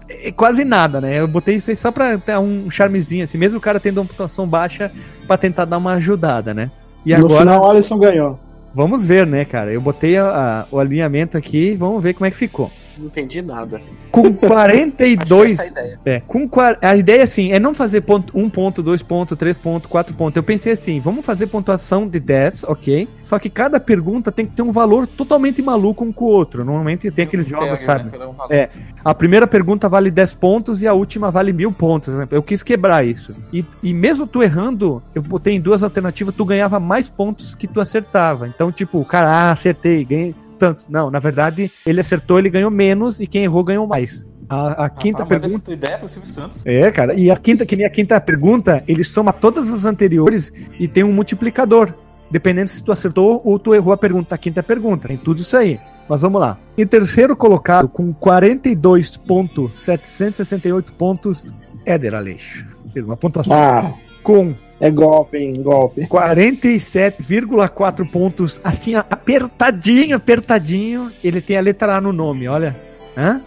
é 0.09 0.31
quase 0.31 0.65
nada, 0.65 1.01
né? 1.01 1.19
Eu 1.19 1.27
botei 1.27 1.57
isso 1.57 1.71
aí 1.71 1.77
só 1.77 1.91
pra 1.91 2.19
ter 2.19 2.39
um 2.39 2.71
charmezinho, 2.71 3.25
assim, 3.25 3.39
mesmo 3.39 3.59
o 3.59 3.61
cara 3.61 3.81
tendo 3.81 3.99
uma 3.99 4.07
pontuação 4.07 4.47
baixa, 4.47 4.93
pra 5.27 5.37
tentar 5.37 5.65
dar 5.65 5.79
uma 5.79 5.95
ajudada, 5.95 6.53
né? 6.53 6.71
E 7.05 7.17
no 7.17 7.27
agora. 7.27 7.41
final, 7.41 7.65
o 7.65 7.71
Alisson 7.71 7.99
ganhou. 7.99 8.39
Vamos 8.75 9.07
ver, 9.07 9.27
né, 9.27 9.45
cara? 9.45 9.73
Eu 9.73 9.81
botei 9.81 10.19
a, 10.19 10.27
a, 10.29 10.67
o 10.71 10.79
alinhamento 10.79 11.37
aqui, 11.39 11.75
vamos 11.75 12.03
ver 12.03 12.13
como 12.13 12.27
é 12.27 12.31
que 12.31 12.37
ficou. 12.37 12.71
Não 12.99 13.07
entendi 13.07 13.43
nada. 13.43 13.81
Com 14.11 14.33
42. 14.35 15.61
a, 15.61 15.67
ideia. 15.67 16.01
É, 16.05 16.21
com, 16.21 16.49
a 16.81 16.97
ideia 16.97 17.25
assim 17.25 17.53
é 17.53 17.59
não 17.59 17.75
fazer 17.75 18.01
ponto, 18.03 18.37
1 18.37 18.51
ponto, 18.51 18.83
2 18.83 19.03
ponto, 19.03 19.37
3 19.37 19.59
ponto, 19.59 19.89
4 19.89 20.15
pontos. 20.15 20.37
Eu 20.37 20.43
pensei 20.43 20.73
assim, 20.73 21.01
vamos 21.01 21.25
fazer 21.25 21.47
pontuação 21.49 22.09
de 22.09 22.19
10, 22.19 22.65
ok? 22.65 23.09
Só 23.23 23.39
que 23.39 23.51
cada 23.51 23.79
pergunta 23.79 24.33
tem 24.33 24.47
que 24.47 24.55
ter 24.55 24.63
um 24.63 24.73
valor 24.73 25.07
totalmente 25.07 25.63
maluco 25.63 26.05
um 26.05 26.13
com 26.13 26.25
o 26.27 26.29
outro. 26.29 26.65
Normalmente 26.65 27.11
tem 27.11 27.25
aqueles 27.25 27.47
jogos, 27.47 27.69
né, 27.69 27.77
sabe? 27.77 28.17
Né? 28.17 28.29
É, 28.51 28.69
a 29.05 29.15
primeira 29.15 29.47
pergunta 29.47 29.89
vale 29.89 30.11
10 30.11 30.35
pontos 30.35 30.83
e 30.83 30.87
a 30.87 30.93
última 30.93 31.31
vale 31.31 31.53
mil 31.53 31.73
pontos. 31.73 32.15
Né? 32.15 32.27
Eu 32.31 32.43
quis 32.43 32.63
quebrar 32.63 33.05
isso. 33.05 33.35
E, 33.53 33.65
e 33.83 33.93
mesmo 33.93 34.27
tu 34.27 34.43
errando, 34.43 35.03
eu 35.15 35.23
botei 35.23 35.55
em 35.55 35.61
duas 35.61 35.83
alternativas, 35.83 36.35
tu 36.35 36.45
ganhava 36.45 36.81
mais 36.81 37.11
pontos 37.11 37.55
que 37.55 37.67
tu 37.67 37.81
acertava. 37.81 38.49
Então, 38.49 38.73
tipo, 38.73 39.05
cara, 39.05 39.29
ah, 39.29 39.53
acertei, 39.53 40.05
ganhei 40.05 40.35
tantos. 40.57 40.89
Não, 40.89 41.11
na 41.11 41.19
verdade, 41.19 41.71
ele 41.85 42.01
acertou, 42.01 42.39
ele 42.39 42.51
ganhou 42.51 42.71
menos 42.71 43.21
e 43.21 43.27
quem 43.27 43.45
errou 43.45 43.63
ganhou 43.63 43.87
mais. 43.87 44.27
A, 44.49 44.85
a 44.85 44.89
quinta 44.89 45.25
ah, 45.25 45.27
pergunta. 45.27 45.73
ideia 45.73 45.99
pro 45.99 46.09
Silvio 46.09 46.31
Santos. 46.31 46.63
É, 46.65 46.91
cara. 46.91 47.13
E 47.15 47.31
a 47.31 47.37
quinta, 47.37 47.67
que 47.67 47.77
nem 47.77 47.85
a 47.85 47.91
quinta 47.91 48.19
pergunta, 48.21 48.83
ele 48.87 49.05
soma 49.05 49.33
todas 49.33 49.73
as 49.73 49.85
anteriores 49.85 50.53
e 50.79 50.87
tem 50.87 51.03
um 51.05 51.13
multiplicador. 51.13 51.93
Dependendo 52.31 52.69
se 52.69 52.83
tu 52.83 52.93
acertou 52.93 53.41
ou 53.45 53.59
tu 53.59 53.75
errou 53.75 53.93
a 53.93 53.97
pergunta. 53.97 54.35
A 54.35 54.39
quinta 54.39 54.63
pergunta. 54.63 55.09
Tem 55.09 55.17
tudo 55.17 55.41
isso 55.41 55.57
aí. 55.57 55.81
Mas 56.09 56.21
vamos 56.21 56.41
lá. 56.41 56.57
Em 56.79 56.87
terceiro 56.87 57.37
colocado, 57.37 57.89
com 57.89 58.15
42.768 58.15 60.85
pontos, 60.97 61.53
Éder 61.85 62.15
Aleixo. 62.15 62.65
Fez 62.93 63.05
uma 63.05 63.17
pontuação. 63.17 63.57
Ah. 63.57 63.93
Com 64.23 64.55
é 64.81 64.91
golpe, 64.91 65.37
hein? 65.39 65.63
Golpe. 65.63 66.07
47,4 66.07 68.11
pontos. 68.11 68.61
Assim, 68.63 68.95
apertadinho, 68.95 70.17
apertadinho. 70.17 71.11
Ele 71.25 71.41
tem 71.41 71.57
a 71.57 71.61
letra 71.61 71.97
A 71.97 72.01
no 72.01 72.13
nome, 72.13 72.47
olha. 72.47 72.77
Hã? 73.17 73.41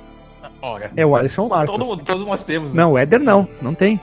Olha. 0.62 0.92
É 0.96 1.06
o 1.06 1.14
Alisson 1.16 1.48
Marcos. 1.48 1.78
Todo, 1.78 2.04
todos 2.04 2.26
nós 2.26 2.44
temos. 2.44 2.74
Né? 2.74 2.82
Não, 2.82 2.94
o 2.94 2.98
Éder 2.98 3.20
não. 3.20 3.48
Não 3.62 3.76
tem. 3.76 4.02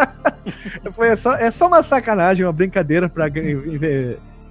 Foi 0.93 1.15
só, 1.15 1.35
é 1.35 1.49
só 1.49 1.65
uma 1.65 1.81
sacanagem, 1.81 2.45
uma 2.45 2.53
brincadeira 2.53 3.09
pra 3.09 3.25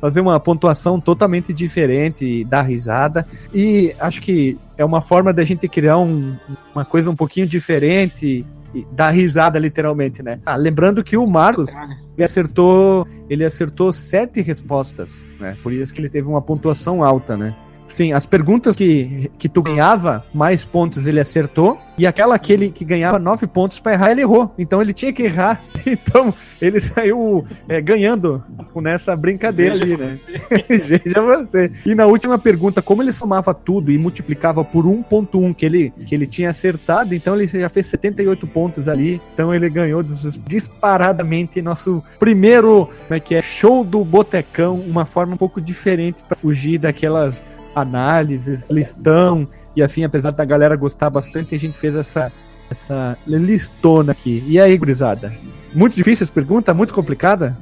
fazer 0.01 0.20
uma 0.20 0.38
pontuação 0.38 1.01
totalmente 1.01 1.53
diferente 1.53 2.44
dar 2.44 2.62
risada. 2.62 3.26
E 3.53 3.94
acho 3.99 4.20
que 4.20 4.59
é 4.76 4.84
uma 4.84 5.01
forma 5.01 5.32
da 5.32 5.42
gente 5.44 5.68
criar 5.68 5.99
um, 5.99 6.36
uma 6.74 6.84
coisa 6.84 7.11
um 7.11 7.16
pouquinho 7.16 7.46
diferente 7.46 8.44
dar 8.92 9.11
risada 9.11 9.59
literalmente, 9.59 10.22
né? 10.22 10.40
Ah, 10.44 10.57
lembrando 10.57 11.03
que 11.03 11.16
o 11.16 11.26
Marcos 11.26 11.74
ele 12.16 12.24
acertou, 12.24 13.07
ele 13.28 13.44
acertou 13.44 13.92
sete 13.92 14.40
respostas, 14.40 15.26
né? 15.40 15.57
Por 15.62 15.72
isso 15.72 15.92
que 15.92 16.01
ele 16.01 16.09
teve 16.09 16.28
uma 16.28 16.42
pontuação 16.42 17.03
alta, 17.03 17.36
né? 17.36 17.55
Sim, 17.89 18.12
as 18.12 18.26
perguntas 18.26 18.76
que, 18.76 19.30
que 19.39 19.49
tu 19.49 19.62
ganhava, 19.62 20.24
mais 20.32 20.64
pontos 20.64 21.07
ele 21.07 21.20
acertou. 21.20 21.78
E 21.97 22.07
aquela 22.07 22.39
que 22.39 22.53
ele 22.53 22.70
que 22.70 22.84
ganhava 22.84 23.18
nove 23.18 23.47
pontos 23.47 23.80
para 23.80 23.93
errar, 23.93 24.12
ele 24.12 24.20
errou. 24.20 24.55
Então 24.57 24.80
ele 24.80 24.93
tinha 24.93 25.12
que 25.12 25.22
errar. 25.22 25.61
Então 25.89 26.34
ele 26.61 26.80
saiu 26.80 27.47
é, 27.66 27.80
ganhando 27.80 28.45
nessa 28.76 29.16
brincadeira 29.16 29.74
ali, 29.74 29.97
né? 29.97 30.18
Veja 30.68 31.22
você. 31.22 31.72
E 31.86 31.95
na 31.95 32.05
última 32.05 32.39
pergunta, 32.39 32.82
como 32.82 33.03
ele 33.03 33.12
somava 33.12 33.55
tudo 33.55 33.91
e 33.91 33.97
multiplicava 33.97 34.62
por 34.62 34.84
1.1 34.84 35.55
que 35.55 35.64
ele, 35.64 35.93
que 36.07 36.14
ele 36.14 36.26
tinha 36.26 36.51
acertado, 36.51 37.14
então 37.14 37.34
ele 37.34 37.47
já 37.47 37.68
fez 37.70 37.86
78 37.86 38.47
pontos 38.49 38.86
ali. 38.86 39.20
Então 39.32 39.55
ele 39.55 39.68
ganhou 39.70 40.03
disparadamente 40.47 41.62
nosso 41.62 42.05
primeiro, 42.18 42.91
como 43.07 43.16
é 43.16 43.20
que 43.20 43.34
é, 43.34 43.41
show 43.41 43.82
do 43.82 44.05
Botecão, 44.05 44.78
uma 44.78 45.07
forma 45.07 45.34
um 45.34 45.39
pouco 45.39 45.61
diferente 45.61 46.22
para 46.22 46.36
fugir 46.36 46.78
daquelas 46.78 47.43
análises, 47.74 48.70
listão 48.70 49.48
e 49.78 49.82
afim, 49.82 50.02
apesar 50.02 50.32
da 50.32 50.44
galera 50.44 50.74
gostar 50.74 51.08
bastante, 51.08 51.54
a 51.54 51.58
gente 51.58 51.78
fez 51.78 51.94
essa, 51.94 52.32
essa 52.68 53.16
listona 53.26 54.10
aqui. 54.12 54.42
E 54.46 54.58
aí, 54.58 54.76
gurizada? 54.76 55.32
Muito 55.72 55.94
difícil 55.94 56.24
essa 56.24 56.32
pergunta? 56.32 56.74
Muito 56.74 56.92
complicada? 56.92 57.56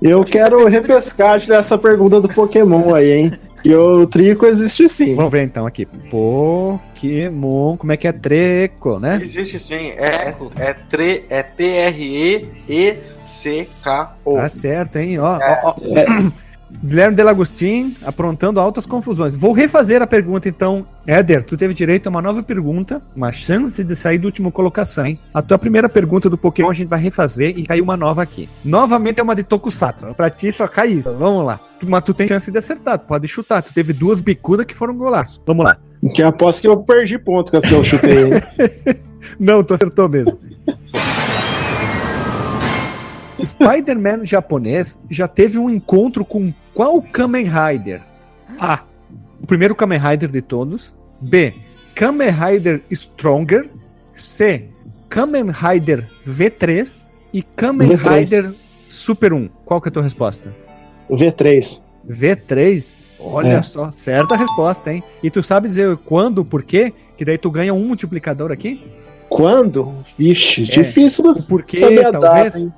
Eu 0.00 0.24
quero 0.24 0.66
repescagem 0.66 1.48
dessa 1.48 1.76
pergunta 1.76 2.18
do 2.18 2.28
Pokémon 2.28 2.94
aí, 2.94 3.12
hein? 3.12 3.38
Que 3.62 3.74
o 3.74 4.06
Trico 4.06 4.46
existe 4.46 4.88
sim. 4.88 5.14
Vamos 5.14 5.30
ver 5.30 5.42
então 5.42 5.66
aqui. 5.66 5.84
Pokémon, 5.84 7.76
como 7.76 7.92
é 7.92 7.96
que 7.98 8.08
é 8.08 8.12
Treco, 8.12 8.98
né? 8.98 9.20
Existe 9.22 9.58
sim. 9.58 9.90
É, 9.90 10.34
é, 10.56 10.72
tre, 10.88 11.26
é 11.28 11.42
T-R-E-E-C-K-O. 11.42 12.36
Tá 14.36 14.48
certo, 14.48 14.96
hein? 14.96 15.18
Ó, 15.18 15.36
é. 15.38 15.60
ó, 15.62 15.74
ó. 15.76 15.98
É. 15.98 16.06
Guilherme 16.82 17.16
Delagostin 17.16 17.96
aprontando 18.04 18.60
altas 18.60 18.86
confusões. 18.86 19.36
Vou 19.36 19.52
refazer 19.52 20.00
a 20.00 20.06
pergunta 20.06 20.48
então. 20.48 20.86
Éder, 21.06 21.42
tu 21.42 21.56
teve 21.56 21.74
direito 21.74 22.06
a 22.06 22.10
uma 22.10 22.22
nova 22.22 22.42
pergunta, 22.42 23.02
uma 23.14 23.32
chance 23.32 23.82
de 23.82 23.96
sair 23.96 24.18
do 24.18 24.26
último 24.26 24.52
colocação, 24.52 25.06
hein? 25.06 25.18
A 25.34 25.42
tua 25.42 25.58
primeira 25.58 25.88
pergunta 25.88 26.30
do 26.30 26.38
Pokémon 26.38 26.70
a 26.70 26.74
gente 26.74 26.88
vai 26.88 27.00
refazer 27.00 27.58
e 27.58 27.64
caiu 27.64 27.84
uma 27.84 27.96
nova 27.96 28.22
aqui. 28.22 28.48
Novamente 28.64 29.20
é 29.20 29.22
uma 29.22 29.34
de 29.34 29.42
Tokusatsu. 29.42 30.14
Pra 30.14 30.30
ti 30.30 30.52
só 30.52 30.68
cai 30.68 30.88
isso. 30.88 31.12
Vamos 31.14 31.44
lá. 31.44 31.60
Mas 31.82 32.04
tu 32.04 32.14
tem 32.14 32.28
chance 32.28 32.50
de 32.50 32.58
acertar, 32.58 32.98
tu 32.98 33.06
pode 33.06 33.26
chutar. 33.26 33.62
Tu 33.62 33.72
teve 33.72 33.92
duas 33.92 34.20
bicudas 34.20 34.66
que 34.66 34.74
foram 34.74 34.96
golaço. 34.96 35.42
Vamos 35.46 35.64
lá. 35.64 35.76
Que 36.14 36.22
aposto 36.22 36.62
que 36.62 36.68
eu 36.68 36.78
perdi 36.78 37.18
ponto 37.18 37.50
com 37.50 37.58
as 37.58 37.64
que 37.64 37.74
eu 37.74 37.84
chutei. 37.84 38.30
Não, 39.38 39.62
tu 39.62 39.74
acertou 39.74 40.08
mesmo. 40.08 40.38
Spider-Man 43.46 44.26
japonês 44.26 44.98
já 45.10 45.26
teve 45.28 45.58
um 45.58 45.68
encontro 45.70 46.24
com 46.24 46.52
qual 46.74 47.00
Kamen 47.02 47.46
Rider? 47.46 48.02
A. 48.58 48.80
O 49.42 49.46
primeiro 49.46 49.74
Kamen 49.74 49.98
Rider 49.98 50.30
de 50.30 50.42
todos. 50.42 50.94
B. 51.20 51.52
Kamen 51.94 52.30
Rider 52.30 52.80
Stronger, 52.92 53.68
C. 54.14 54.64
Kamen 55.08 55.50
Rider 55.50 56.06
V3 56.26 57.06
e 57.32 57.42
Kamen 57.42 57.90
V3. 57.90 58.18
Rider 58.18 58.54
Super 58.88 59.32
1. 59.32 59.48
Qual 59.64 59.80
que 59.80 59.88
é 59.88 59.90
a 59.90 59.92
tua 59.92 60.02
resposta? 60.02 60.54
O 61.08 61.16
V3. 61.16 61.82
V3? 62.08 62.98
Olha 63.18 63.48
É. 63.58 63.62
só, 63.62 63.90
certa 63.90 64.34
resposta, 64.36 64.92
hein? 64.92 65.02
E 65.22 65.30
tu 65.30 65.42
sabe 65.42 65.68
dizer 65.68 65.96
quando, 66.06 66.44
por 66.44 66.62
quê? 66.62 66.92
Que 67.18 67.24
daí 67.24 67.36
tu 67.36 67.50
ganha 67.50 67.74
um 67.74 67.84
multiplicador 67.84 68.50
aqui? 68.50 68.82
Quando? 69.28 69.92
Vixe, 70.18 70.62
É. 70.62 70.64
difícil 70.64 71.34
saber 71.34 72.06
a 72.06 72.10
talvez. 72.12 72.44
data, 72.54 72.58
hein? 72.58 72.72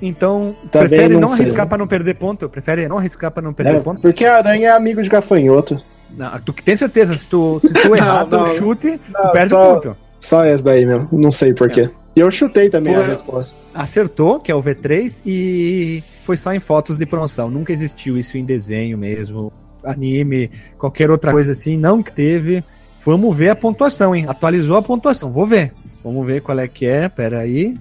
Então, 0.00 0.54
Também 0.70 0.88
prefere 0.88 1.14
não 1.14 1.20
não, 1.22 1.32
arriscar 1.32 1.66
pra 1.66 1.78
não 1.78 1.86
perder 1.86 2.14
ponto? 2.14 2.48
Prefere 2.48 2.88
não 2.88 2.98
arriscar 2.98 3.30
pra 3.30 3.42
não 3.42 3.52
perder 3.52 3.76
É, 3.76 3.80
ponto? 3.80 4.00
porque 4.00 4.24
a 4.24 4.36
aranha 4.36 4.68
é 4.68 4.72
amigo 4.72 5.02
de 5.02 5.08
gafanhoto. 5.08 5.80
Não, 6.16 6.38
tu 6.40 6.52
que 6.52 6.62
tem 6.62 6.76
certeza, 6.76 7.14
se 7.14 7.26
tu, 7.28 7.60
se 7.62 7.72
tu 7.72 7.94
errar 7.96 8.26
Não, 8.26 8.46
não. 8.46 8.54
chute, 8.54 8.98
tu 8.98 9.28
perde 9.32 9.50
só- 9.50 9.74
ponto. 9.74 9.96
Só 10.20 10.44
essa 10.44 10.64
daí 10.64 10.84
mesmo. 10.86 11.08
Não 11.12 11.30
sei 11.32 11.52
porquê. 11.52 11.90
E 12.14 12.20
eu 12.20 12.30
chutei 12.30 12.70
também 12.70 12.94
Foi- 12.94 13.02
a 13.04 13.06
resposta. 13.06 13.54
Acertou, 13.74 14.40
que 14.40 14.50
é 14.50 14.54
o 14.54 14.62
V3, 14.62 15.20
e 15.26 16.02
foi 16.22 16.36
só 16.36 16.52
em 16.54 16.58
fotos 16.58 16.96
de 16.96 17.04
promoção. 17.04 17.50
Nunca 17.50 17.72
existiu 17.72 18.16
isso 18.16 18.38
em 18.38 18.44
desenho 18.44 18.96
mesmo, 18.96 19.52
anime, 19.84 20.50
qualquer 20.78 21.10
outra 21.10 21.30
coisa 21.32 21.52
assim, 21.52 21.76
não 21.76 22.02
teve. 22.02 22.64
Vamos 23.04 23.36
ver 23.36 23.50
a 23.50 23.56
pontuação, 23.56 24.16
hein? 24.16 24.24
Atualizou 24.26 24.76
a 24.76 24.82
pontuação, 24.82 25.30
vou 25.30 25.46
ver. 25.46 25.72
Vamos 26.02 26.24
ver 26.26 26.40
qual 26.40 26.58
é 26.58 26.66
que 26.66 26.86
é, 26.86 27.08
pera 27.08 27.40
aí. 27.40 27.76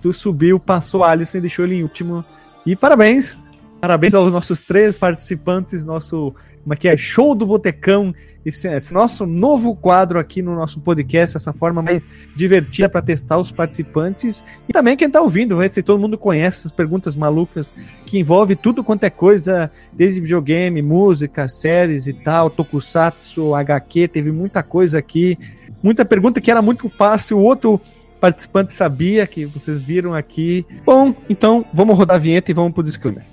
Tu 0.01 0.13
subiu, 0.13 0.57
passou 0.59 1.03
a 1.03 1.09
Alisson 1.11 1.39
e 1.39 1.41
deixou 1.41 1.65
ele 1.65 1.75
em 1.75 1.83
último. 1.83 2.23
E 2.65 2.73
parabéns! 2.75 3.37
Parabéns 3.79 4.13
aos 4.13 4.31
nossos 4.31 4.61
três 4.61 4.99
participantes, 4.99 5.83
nosso 5.83 6.35
como 6.63 6.73
é 6.73 6.77
que 6.77 6.87
é? 6.87 6.95
Show 6.95 7.33
do 7.33 7.47
Botecão, 7.47 8.13
esse, 8.45 8.67
esse 8.67 8.93
nosso 8.93 9.25
novo 9.25 9.75
quadro 9.75 10.19
aqui 10.19 10.41
no 10.41 10.55
nosso 10.55 10.79
podcast, 10.81 11.37
essa 11.37 11.53
forma 11.53 11.81
mais 11.81 12.05
divertida 12.35 12.89
para 12.89 13.01
testar 13.01 13.37
os 13.37 13.51
participantes 13.51 14.43
e 14.67 14.73
também 14.73 14.97
quem 14.97 15.09
tá 15.09 15.21
ouvindo, 15.21 15.57
ver 15.57 15.71
se 15.71 15.83
todo 15.83 15.99
mundo 15.99 16.17
conhece 16.17 16.59
essas 16.59 16.71
perguntas 16.71 17.15
malucas 17.15 17.73
que 18.05 18.19
envolve 18.19 18.55
tudo 18.55 18.83
quanto 18.83 19.03
é 19.03 19.09
coisa, 19.09 19.71
desde 19.93 20.19
videogame, 20.19 20.81
música, 20.81 21.47
séries 21.47 22.07
e 22.07 22.13
tal, 22.13 22.49
tokusatsu, 22.49 23.53
HQ, 23.55 24.07
teve 24.07 24.31
muita 24.31 24.63
coisa 24.63 24.97
aqui, 24.97 25.37
muita 25.81 26.03
pergunta 26.03 26.41
que 26.41 26.51
era 26.51 26.61
muito 26.61 26.89
fácil, 26.89 27.37
o 27.37 27.43
outro 27.43 27.79
participante 28.19 28.71
sabia 28.71 29.25
que 29.25 29.45
vocês 29.45 29.81
viram 29.81 30.13
aqui. 30.13 30.63
Bom, 30.85 31.13
então 31.27 31.65
vamos 31.73 31.97
rodar 31.97 32.17
a 32.17 32.19
vinheta 32.19 32.51
e 32.51 32.53
vamos 32.53 32.71
pro 32.71 32.83
disclaimer. 32.83 33.25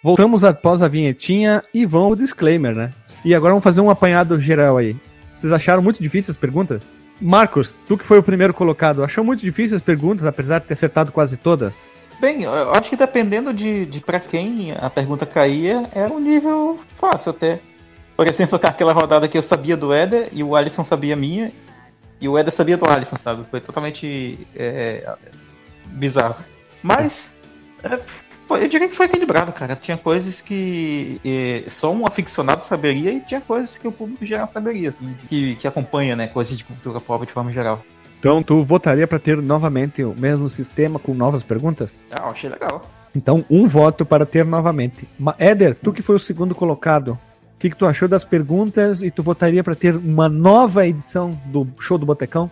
Voltamos 0.00 0.44
após 0.44 0.80
a 0.80 0.86
vinhetinha 0.86 1.62
e 1.74 1.84
vamos 1.84 2.08
pro 2.08 2.16
disclaimer, 2.18 2.74
né? 2.74 2.92
E 3.24 3.34
agora 3.34 3.52
vamos 3.52 3.64
fazer 3.64 3.80
um 3.80 3.90
apanhado 3.90 4.40
geral 4.40 4.76
aí. 4.76 4.96
Vocês 5.34 5.52
acharam 5.52 5.82
muito 5.82 6.02
difíceis 6.02 6.30
as 6.30 6.36
perguntas? 6.36 6.92
Marcos, 7.20 7.78
tu 7.86 7.98
que 7.98 8.04
foi 8.04 8.18
o 8.18 8.22
primeiro 8.22 8.54
colocado, 8.54 9.02
achou 9.02 9.24
muito 9.24 9.40
difíceis 9.40 9.74
as 9.74 9.82
perguntas, 9.82 10.24
apesar 10.24 10.60
de 10.60 10.66
ter 10.66 10.74
acertado 10.74 11.10
quase 11.10 11.36
todas? 11.36 11.90
Bem, 12.20 12.42
eu 12.42 12.72
acho 12.72 12.90
que 12.90 12.96
dependendo 12.96 13.52
de, 13.52 13.86
de 13.86 14.00
para 14.00 14.18
quem 14.18 14.72
a 14.72 14.90
pergunta 14.90 15.24
caía, 15.24 15.88
era 15.94 16.12
um 16.12 16.18
nível 16.18 16.80
fácil 16.98 17.30
até. 17.30 17.60
Por 18.16 18.26
exemplo, 18.26 18.58
aquela 18.62 18.92
rodada 18.92 19.28
que 19.28 19.38
eu 19.38 19.42
sabia 19.42 19.76
do 19.76 19.92
Éder 19.92 20.28
e 20.32 20.42
o 20.42 20.56
Alisson 20.56 20.84
sabia 20.84 21.14
minha, 21.14 21.52
e 22.20 22.28
o 22.28 22.36
Éder 22.36 22.52
sabia 22.52 22.76
do 22.76 22.88
Alisson, 22.88 23.16
sabe? 23.16 23.44
Foi 23.48 23.60
totalmente 23.60 24.46
é, 24.56 25.08
bizarro. 25.86 26.36
Mas 26.82 27.32
é, 27.82 27.98
eu 28.56 28.68
diria 28.68 28.88
que 28.88 28.94
foi 28.96 29.06
equilibrado, 29.06 29.52
cara. 29.52 29.76
Tinha 29.76 29.96
coisas 29.96 30.40
que 30.40 31.20
é, 31.24 31.64
só 31.68 31.92
um 31.92 32.06
aficionado 32.06 32.64
saberia 32.64 33.12
e 33.12 33.20
tinha 33.20 33.40
coisas 33.40 33.76
que 33.76 33.86
o 33.86 33.92
público 33.92 34.24
geral 34.24 34.48
saberia, 34.48 34.88
assim, 34.90 35.14
que, 35.28 35.56
que 35.56 35.68
acompanha, 35.68 36.16
né? 36.16 36.26
Coisas 36.28 36.56
de 36.56 36.64
cultura 36.64 37.00
pop 37.00 37.26
de 37.26 37.32
forma 37.32 37.50
geral. 37.52 37.82
Então, 38.18 38.42
tu 38.42 38.64
votaria 38.64 39.06
para 39.06 39.18
ter 39.18 39.40
novamente 39.40 40.02
o 40.02 40.14
mesmo 40.18 40.48
sistema 40.48 40.98
com 40.98 41.14
novas 41.14 41.42
perguntas? 41.44 42.04
Ah, 42.10 42.28
achei 42.28 42.50
legal. 42.50 42.82
Então, 43.14 43.44
um 43.48 43.66
voto 43.68 44.04
para 44.04 44.26
ter 44.26 44.44
novamente. 44.44 45.08
Ma- 45.18 45.34
Éder, 45.38 45.74
tu 45.74 45.92
que 45.92 46.02
foi 46.02 46.16
o 46.16 46.20
segundo 46.20 46.54
colocado, 46.54 47.18
o 47.58 47.60
que, 47.60 47.70
que 47.70 47.76
tu 47.76 47.86
achou 47.86 48.06
das 48.06 48.24
perguntas 48.24 49.02
e 49.02 49.10
tu 49.10 49.20
votaria 49.20 49.64
para 49.64 49.74
ter 49.74 49.96
uma 49.96 50.28
nova 50.28 50.86
edição 50.86 51.36
do 51.46 51.66
Show 51.80 51.98
do 51.98 52.06
Botecão? 52.06 52.48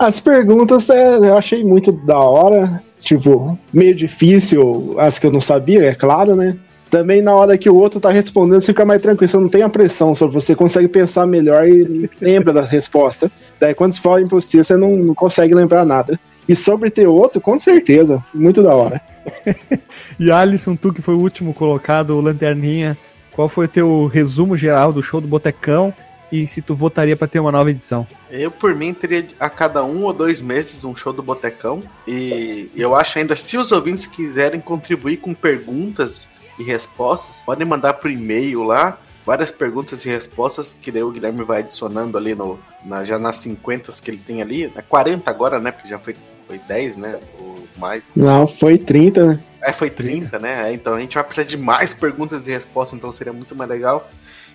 As 0.00 0.18
perguntas 0.18 0.90
é, 0.90 1.18
eu 1.18 1.38
achei 1.38 1.62
muito 1.62 1.92
da 1.92 2.18
hora. 2.18 2.82
Tipo, 2.98 3.56
meio 3.72 3.94
difícil, 3.94 4.96
as 4.98 5.16
que 5.16 5.28
eu 5.28 5.30
não 5.30 5.40
sabia, 5.40 5.84
é 5.84 5.94
claro, 5.94 6.34
né? 6.34 6.56
Também 6.90 7.22
na 7.22 7.32
hora 7.32 7.56
que 7.56 7.70
o 7.70 7.76
outro 7.76 8.00
tá 8.00 8.10
respondendo, 8.10 8.60
você 8.60 8.72
fica 8.72 8.84
mais 8.84 9.00
tranquilo, 9.00 9.28
você 9.28 9.36
não 9.36 9.48
tem 9.48 9.62
a 9.62 9.68
pressão, 9.68 10.12
só 10.12 10.26
você 10.26 10.56
consegue 10.56 10.88
pensar 10.88 11.24
melhor 11.24 11.68
e 11.68 12.10
lembra 12.20 12.52
da 12.52 12.62
resposta. 12.62 13.30
Daí 13.60 13.74
quando 13.74 13.92
se 13.92 14.00
fala 14.00 14.20
impossível, 14.20 14.64
você 14.64 14.76
não, 14.76 14.96
não 14.96 15.14
consegue 15.14 15.54
lembrar 15.54 15.84
nada. 15.84 16.18
E 16.48 16.56
sobre 16.56 16.90
ter 16.90 17.06
outro, 17.06 17.40
com 17.40 17.56
certeza, 17.60 18.20
muito 18.34 18.60
da 18.60 18.74
hora. 18.74 19.00
E 20.18 20.30
Alisson, 20.30 20.76
tu 20.76 20.92
que 20.92 21.00
foi 21.00 21.14
o 21.14 21.20
último 21.20 21.54
colocado, 21.54 22.10
o 22.10 22.20
Lanterninha, 22.20 22.94
qual 23.40 23.48
foi 23.48 23.64
o 23.64 23.68
teu 23.68 24.04
resumo 24.04 24.54
geral 24.54 24.92
do 24.92 25.02
Show 25.02 25.18
do 25.18 25.26
Botecão 25.26 25.94
e 26.30 26.46
se 26.46 26.60
tu 26.60 26.74
votaria 26.74 27.16
para 27.16 27.26
ter 27.26 27.40
uma 27.40 27.50
nova 27.50 27.70
edição? 27.70 28.06
Eu, 28.30 28.50
por 28.50 28.74
mim, 28.74 28.92
teria 28.92 29.26
a 29.40 29.48
cada 29.48 29.82
um 29.82 30.04
ou 30.04 30.12
dois 30.12 30.42
meses 30.42 30.84
um 30.84 30.94
show 30.94 31.10
do 31.10 31.22
Botecão. 31.22 31.82
E 32.06 32.70
eu 32.76 32.94
acho 32.94 33.18
ainda, 33.18 33.34
se 33.34 33.56
os 33.56 33.72
ouvintes 33.72 34.06
quiserem 34.06 34.60
contribuir 34.60 35.16
com 35.16 35.32
perguntas 35.32 36.28
e 36.58 36.62
respostas, 36.62 37.40
podem 37.40 37.66
mandar 37.66 37.94
por 37.94 38.10
e-mail 38.10 38.62
lá. 38.62 38.98
Várias 39.24 39.50
perguntas 39.50 40.04
e 40.04 40.10
respostas 40.10 40.76
que 40.78 40.92
daí 40.92 41.02
o 41.02 41.10
Guilherme 41.10 41.42
vai 41.42 41.60
adicionando 41.60 42.18
ali 42.18 42.34
no, 42.34 42.58
na, 42.84 43.06
já 43.06 43.18
nas 43.18 43.36
50 43.36 43.90
que 44.02 44.10
ele 44.10 44.18
tem 44.18 44.42
ali. 44.42 44.70
É 44.76 44.82
40 44.82 45.30
agora, 45.30 45.58
né? 45.58 45.72
Porque 45.72 45.88
já 45.88 45.98
foi, 45.98 46.14
foi 46.46 46.58
10, 46.58 46.98
né? 46.98 47.18
Ou 47.38 47.66
mais. 47.78 48.04
Não, 48.14 48.46
foi 48.46 48.76
30, 48.76 49.26
né? 49.26 49.40
É, 49.62 49.72
foi 49.72 49.90
30, 49.90 50.38
né? 50.38 50.70
É, 50.70 50.72
Então 50.74 50.94
a 50.94 51.00
gente 51.00 51.14
vai 51.14 51.24
precisar 51.24 51.46
de 51.46 51.56
mais 51.56 51.92
perguntas 51.92 52.46
e 52.46 52.50
respostas, 52.50 52.98
então 52.98 53.12
seria 53.12 53.32
muito 53.32 53.54
mais 53.54 53.68
legal. 53.70 54.08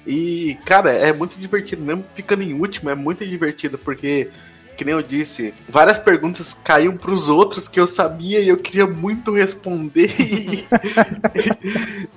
E, 0.06 0.58
cara, 0.66 0.92
é 0.92 1.12
muito 1.14 1.38
divertido, 1.40 1.82
mesmo 1.84 2.06
ficando 2.16 2.44
em 2.44 2.54
último, 2.60 2.90
é 2.90 2.96
muito 2.96 3.26
divertido, 3.26 3.78
porque, 3.78 4.30
que 4.78 4.86
nem 4.86 4.94
eu 4.94 5.02
disse, 5.02 5.54
várias 5.68 5.98
perguntas 5.98 6.54
caíam 6.64 6.96
pros 6.96 7.28
outros 7.28 7.68
que 7.68 7.80
eu 7.80 7.88
sabia 7.88 8.40
e 8.40 8.48
eu 8.50 8.58
queria 8.58 8.86
muito 8.88 9.34
responder. 9.34 10.12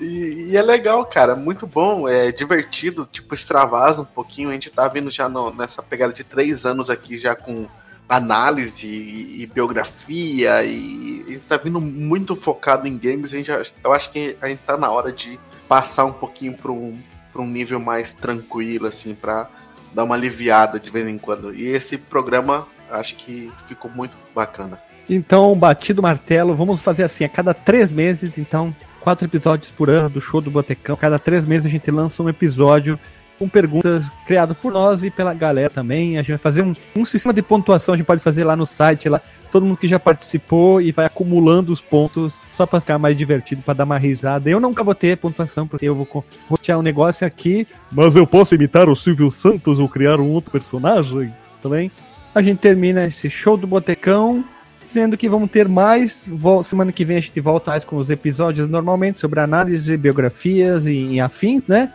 E, 0.00 0.04
e- 0.04 0.50
e 0.50 0.56
é 0.56 0.62
legal, 0.62 1.04
cara, 1.06 1.34
muito 1.36 1.66
bom, 1.66 2.08
é 2.08 2.30
divertido, 2.32 3.08
tipo, 3.10 3.34
extravasa 3.34 4.02
um 4.02 4.04
pouquinho. 4.04 4.50
A 4.50 4.52
gente 4.52 4.70
tá 4.70 4.86
vindo 4.88 5.10
já 5.10 5.28
no- 5.28 5.52
nessa 5.54 5.82
pegada 5.82 6.12
de 6.12 6.24
três 6.24 6.64
anos 6.64 6.90
aqui, 6.90 7.18
já 7.18 7.34
com 7.34 7.66
análise 8.08 8.86
e, 8.86 9.42
e 9.42 9.46
biografia 9.46 10.64
e 10.64 11.17
gente 11.38 11.48
tá 11.48 11.56
vindo 11.56 11.80
muito 11.80 12.34
focado 12.34 12.86
em 12.86 12.98
games. 12.98 13.32
A 13.32 13.36
gente, 13.36 13.50
eu 13.82 13.92
acho 13.92 14.10
que 14.10 14.36
a 14.40 14.48
gente 14.48 14.60
tá 14.60 14.76
na 14.76 14.90
hora 14.90 15.12
de 15.12 15.38
passar 15.68 16.04
um 16.04 16.12
pouquinho 16.12 16.54
para 16.54 16.72
um, 16.72 16.98
um 17.34 17.46
nível 17.46 17.78
mais 17.78 18.12
tranquilo, 18.12 18.86
assim, 18.86 19.14
pra 19.14 19.48
dar 19.94 20.04
uma 20.04 20.14
aliviada 20.14 20.78
de 20.78 20.90
vez 20.90 21.06
em 21.06 21.18
quando. 21.18 21.54
E 21.54 21.66
esse 21.66 21.96
programa 21.96 22.66
acho 22.90 23.16
que 23.16 23.50
ficou 23.66 23.90
muito 23.90 24.14
bacana. 24.34 24.80
Então, 25.08 25.54
batido 25.56 26.02
martelo, 26.02 26.54
vamos 26.54 26.82
fazer 26.82 27.02
assim, 27.02 27.24
a 27.24 27.28
cada 27.28 27.54
três 27.54 27.90
meses, 27.90 28.36
então, 28.36 28.74
quatro 29.00 29.26
episódios 29.26 29.70
por 29.70 29.88
ano 29.88 30.10
do 30.10 30.20
Show 30.20 30.40
do 30.40 30.50
Botecão. 30.50 30.96
Cada 30.96 31.18
três 31.18 31.46
meses 31.46 31.66
a 31.66 31.70
gente 31.70 31.90
lança 31.90 32.22
um 32.22 32.28
episódio 32.28 32.98
com 33.38 33.48
perguntas 33.48 34.10
criado 34.26 34.54
por 34.54 34.72
nós 34.72 35.02
e 35.02 35.10
pela 35.10 35.32
galera 35.32 35.70
também. 35.70 36.18
A 36.18 36.22
gente 36.22 36.30
vai 36.30 36.38
fazer 36.38 36.62
um, 36.62 36.74
um 36.96 37.04
sistema 37.04 37.32
de 37.32 37.42
pontuação, 37.42 37.94
a 37.94 37.96
gente 37.96 38.06
pode 38.06 38.20
fazer 38.20 38.44
lá 38.44 38.56
no 38.56 38.66
site, 38.66 39.08
lá, 39.08 39.20
todo 39.50 39.64
mundo 39.64 39.78
que 39.78 39.88
já 39.88 39.98
participou 39.98 40.80
e 40.80 40.92
vai 40.92 41.06
acumulando 41.06 41.72
os 41.72 41.80
pontos 41.80 42.40
só 42.52 42.66
pra 42.66 42.80
ficar 42.80 42.98
mais 42.98 43.16
divertido, 43.16 43.62
pra 43.62 43.74
dar 43.74 43.84
uma 43.84 43.98
risada. 43.98 44.50
Eu 44.50 44.60
nunca 44.60 44.82
vou 44.82 44.94
ter 44.94 45.16
pontuação, 45.16 45.66
porque 45.66 45.86
eu 45.86 45.94
vou 45.94 46.24
rotear 46.48 46.78
um 46.78 46.82
negócio 46.82 47.26
aqui, 47.26 47.66
mas 47.90 48.16
eu 48.16 48.26
posso 48.26 48.54
imitar 48.54 48.88
o 48.88 48.96
Silvio 48.96 49.30
Santos 49.30 49.78
ou 49.78 49.88
criar 49.88 50.20
um 50.20 50.30
outro 50.30 50.50
personagem 50.50 51.32
também. 51.62 51.90
A 52.34 52.42
gente 52.42 52.58
termina 52.58 53.06
esse 53.06 53.30
show 53.30 53.56
do 53.56 53.66
Botecão 53.66 54.44
dizendo 54.84 55.16
que 55.16 55.28
vamos 55.28 55.50
ter 55.50 55.68
mais. 55.68 56.26
Semana 56.64 56.92
que 56.92 57.04
vem 57.04 57.18
a 57.18 57.20
gente 57.20 57.40
volta 57.40 57.70
mais 57.70 57.84
com 57.84 57.96
os 57.96 58.10
episódios 58.10 58.68
normalmente 58.68 59.20
sobre 59.20 59.40
análise, 59.40 59.96
biografias 59.96 60.86
e, 60.86 61.12
e 61.12 61.20
afins, 61.20 61.66
né? 61.66 61.92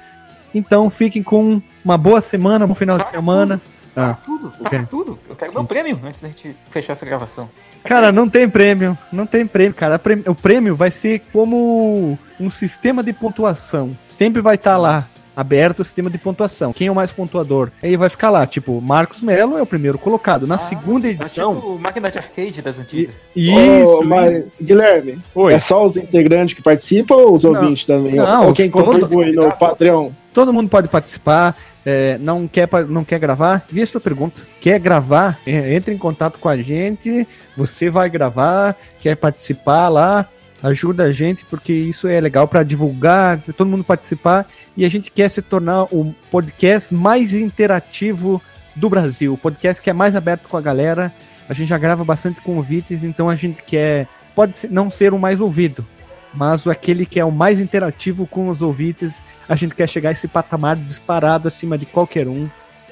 Então 0.54 0.90
fiquem 0.90 1.24
com 1.24 1.62
uma 1.84 1.98
boa 1.98 2.22
semana, 2.22 2.66
um 2.66 2.68
bom 2.68 2.74
final 2.76 2.98
de 2.98 3.08
semana. 3.08 3.60
Ah, 3.96 4.16
Tudo, 4.26 4.52
Ok. 4.60 4.80
tudo. 4.90 5.20
Eu 5.30 5.36
quero 5.36 5.54
meu 5.54 5.64
prêmio 5.66 6.00
antes 6.04 6.20
da 6.20 6.28
gente 6.28 6.56
fechar 6.70 6.94
essa 6.94 7.06
gravação. 7.06 7.48
cara, 7.84 8.12
não 8.12 8.28
tem 8.28 8.50
prêmio, 8.50 8.98
não 9.12 9.26
tem 9.28 9.46
prêmio, 9.46 9.74
cara. 9.76 10.02
O 10.28 10.34
prêmio 10.34 10.76
vai 10.76 10.90
ser 10.90 11.22
como 11.32 12.18
um 12.40 12.50
sistema 12.50 13.04
de 13.04 13.14
pontuação. 13.14 13.96
Sempre 14.04 14.42
vai 14.42 14.56
estar 14.56 14.78
lá. 14.78 15.08
aberto 15.36 15.80
o 15.80 15.84
sistema 15.84 16.12
de 16.12 16.20
pontuação. 16.20 16.72
Quem 16.72 16.86
é 16.86 16.92
o 16.92 16.94
mais 16.94 17.12
pontuador? 17.12 17.72
Aí 17.82 17.98
vai 17.98 18.08
ficar 18.08 18.30
lá, 18.30 18.46
tipo, 18.46 18.80
Marcos 18.80 19.20
Melo 19.20 19.58
é 19.58 19.64
o 19.64 19.66
primeiro 19.66 19.98
colocado. 19.98 20.46
Na 20.46 20.54
Ah, 20.56 20.58
segunda 20.60 21.08
É 21.08 21.10
edição. 21.10 21.56
tipo 21.56 21.80
máquina 21.80 22.12
de 22.12 22.20
arcade 22.20 22.62
das 22.62 22.78
antigas. 22.78 23.16
Isso, 23.36 23.52
Ô, 24.00 24.04
mas, 24.04 24.44
Guilherme, 24.62 25.20
Oi. 25.34 25.54
é 25.54 25.58
só 25.58 25.84
os 25.84 25.98
integrantes 25.98 26.54
que 26.56 26.62
participam 26.62 27.16
ou 27.16 27.34
os 27.34 27.44
Não. 27.46 27.50
ouvintes 27.56 27.84
também? 27.84 28.14
Não, 28.14 28.46
ou 28.46 28.54
quem 28.54 28.70
todos- 28.70 28.86
contribui 29.00 29.32
no 29.32 29.52
Patreon? 29.58 30.12
Todo 30.34 30.52
mundo 30.52 30.70
pode 30.70 30.88
participar. 30.88 31.56
é, 31.86 32.18
não, 32.18 32.48
quer, 32.48 32.68
não 32.90 33.04
quer 33.04 33.20
gravar? 33.20 33.66
Vi 33.70 33.82
a 33.82 33.88
sua 33.88 34.02
pergunta. 34.02 34.42
Quer 34.60 34.80
gravar? 34.80 35.40
É, 35.46 35.76
entre 35.76 35.94
em 35.94 35.98
contato 35.98 36.40
com 36.40 36.50
a 36.50 36.58
gente. 36.58 37.28
Você 37.56 37.90
vai 37.90 38.10
gravar. 38.10 38.76
Quer 39.00 39.16
participar 39.16 39.90
lá? 39.90 40.28
Ajuda 40.64 41.04
a 41.04 41.12
gente, 41.12 41.44
porque 41.44 41.74
isso 41.74 42.08
é 42.08 42.22
legal 42.22 42.48
para 42.48 42.64
divulgar, 42.64 43.38
pra 43.40 43.54
todo 43.54 43.68
mundo 43.68 43.84
participar. 43.84 44.48
E 44.78 44.86
a 44.86 44.90
gente 44.90 45.12
quer 45.12 45.30
se 45.30 45.42
tornar 45.42 45.84
o 45.92 46.16
podcast 46.32 46.94
mais 46.94 47.34
interativo 47.34 48.42
do 48.74 48.90
Brasil. 48.90 49.34
O 49.34 49.38
podcast 49.38 49.82
que 49.82 49.90
é 49.90 49.94
mais 49.94 50.16
aberto 50.16 50.48
com 50.48 50.58
a 50.58 50.62
galera. 50.62 51.14
A 51.50 51.54
gente 51.54 51.68
já 51.68 51.78
grava 51.78 52.06
bastante 52.06 52.40
convites, 52.42 53.04
então 53.04 53.30
a 53.30 53.36
gente 53.36 53.62
quer. 53.62 54.08
Pode 54.34 54.54
não 54.72 54.90
ser 54.90 55.14
o 55.14 55.20
mais 55.20 55.40
ouvido, 55.40 55.86
mas 56.34 56.68
aquele 56.68 57.06
que 57.06 57.20
é 57.20 57.26
o 57.26 57.32
mais 57.32 57.60
interativo 57.60 58.26
com 58.26 58.50
os 58.50 58.62
ouvintes, 58.62 59.24
a 59.48 59.56
gente 59.56 59.76
quer 59.76 59.88
chegar 59.88 60.10
a 60.10 60.12
esse 60.12 60.28
patamar 60.28 60.76
disparado 60.76 61.48
acima 61.48 61.78
de 61.78 61.86
qualquer 61.86 62.28
um. 62.28 62.50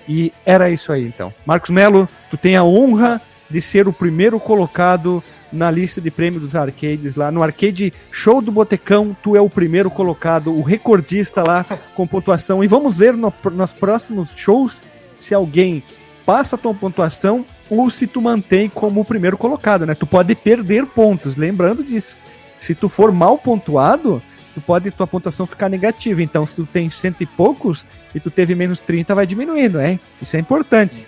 E 0.08 0.32
era 0.46 0.70
isso 0.70 0.92
aí 0.92 1.06
então. 1.06 1.34
Marcos 1.46 1.70
Melo, 1.70 2.08
tu 2.30 2.38
tem 2.38 2.56
a 2.56 2.64
honra 2.64 3.22
de 3.50 3.62
ser 3.62 3.88
o 3.88 3.94
primeiro 3.94 4.40
colocado 4.40 5.24
na 5.52 5.70
lista 5.70 6.00
de 6.00 6.10
prêmios 6.10 6.42
dos 6.42 6.56
arcades 6.56 7.16
lá 7.16 7.30
no 7.30 7.44
arcade 7.44 7.94
Show 8.10 8.42
do 8.42 8.52
Botecão, 8.52 9.16
tu 9.22 9.36
é 9.36 9.42
o 9.42 9.50
primeiro 9.50 9.92
colocado, 9.92 10.54
o 10.54 10.62
recordista 10.62 11.44
lá 11.44 11.66
com 11.94 12.08
pontuação. 12.08 12.64
E 12.64 12.68
vamos 12.68 12.98
ver 12.98 13.16
no, 13.18 13.34
nos 13.52 13.74
próximos 13.74 14.32
shows 14.36 14.82
se 15.20 15.34
alguém 15.34 15.84
passa 16.26 16.56
a 16.56 16.60
tua 16.60 16.74
pontuação 16.74 17.46
ou 17.70 17.90
se 17.90 18.08
tu 18.08 18.22
mantém 18.22 18.70
como 18.70 19.02
o 19.02 19.06
primeiro 19.06 19.38
colocado, 19.38 19.86
né? 19.86 19.94
Tu 19.94 20.06
pode 20.06 20.34
perder 20.36 20.86
pontos, 20.86 21.36
lembrando 21.36 21.84
disso. 21.84 22.16
Se 22.62 22.76
tu 22.76 22.88
for 22.88 23.12
mal 23.12 23.40
pontuado, 23.40 24.22
tu 24.54 24.62
pode 24.62 24.92
tua 24.92 25.08
pontuação 25.08 25.46
ficar 25.48 25.68
negativa. 25.68 26.22
Então, 26.22 26.46
se 26.46 26.56
tu 26.56 26.66
tem 26.66 26.90
cento 26.90 27.22
e 27.22 27.26
poucos 27.26 27.86
e 28.14 28.20
tu 28.20 28.30
teve 28.30 28.54
menos 28.54 28.80
30, 28.80 29.16
vai 29.16 29.26
diminuindo, 29.26 29.82
hein? 29.82 30.00
Isso 30.22 30.38
é 30.38 30.40
importante. 30.40 31.08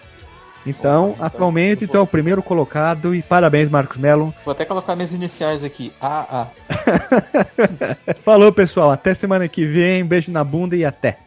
Então, 0.66 1.16
atualmente, 1.20 1.86
tu 1.86 1.96
é 1.96 2.00
o 2.00 2.08
primeiro 2.08 2.42
colocado 2.42 3.14
e 3.14 3.22
parabéns, 3.22 3.70
Marcos 3.70 3.98
Melo. 3.98 4.34
Vou 4.44 4.54
até 4.54 4.66
colocar 4.66 4.96
minhas 4.96 5.12
iniciais 5.12 5.64
aqui. 5.64 5.94
AA. 6.02 6.48
Falou, 8.24 8.52
pessoal. 8.52 8.90
Até 8.90 9.14
semana 9.14 9.48
que 9.48 9.66
vem. 9.66 10.04
Beijo 10.04 10.32
na 10.32 10.44
bunda 10.44 10.76
e 10.76 10.84
até. 10.84 11.18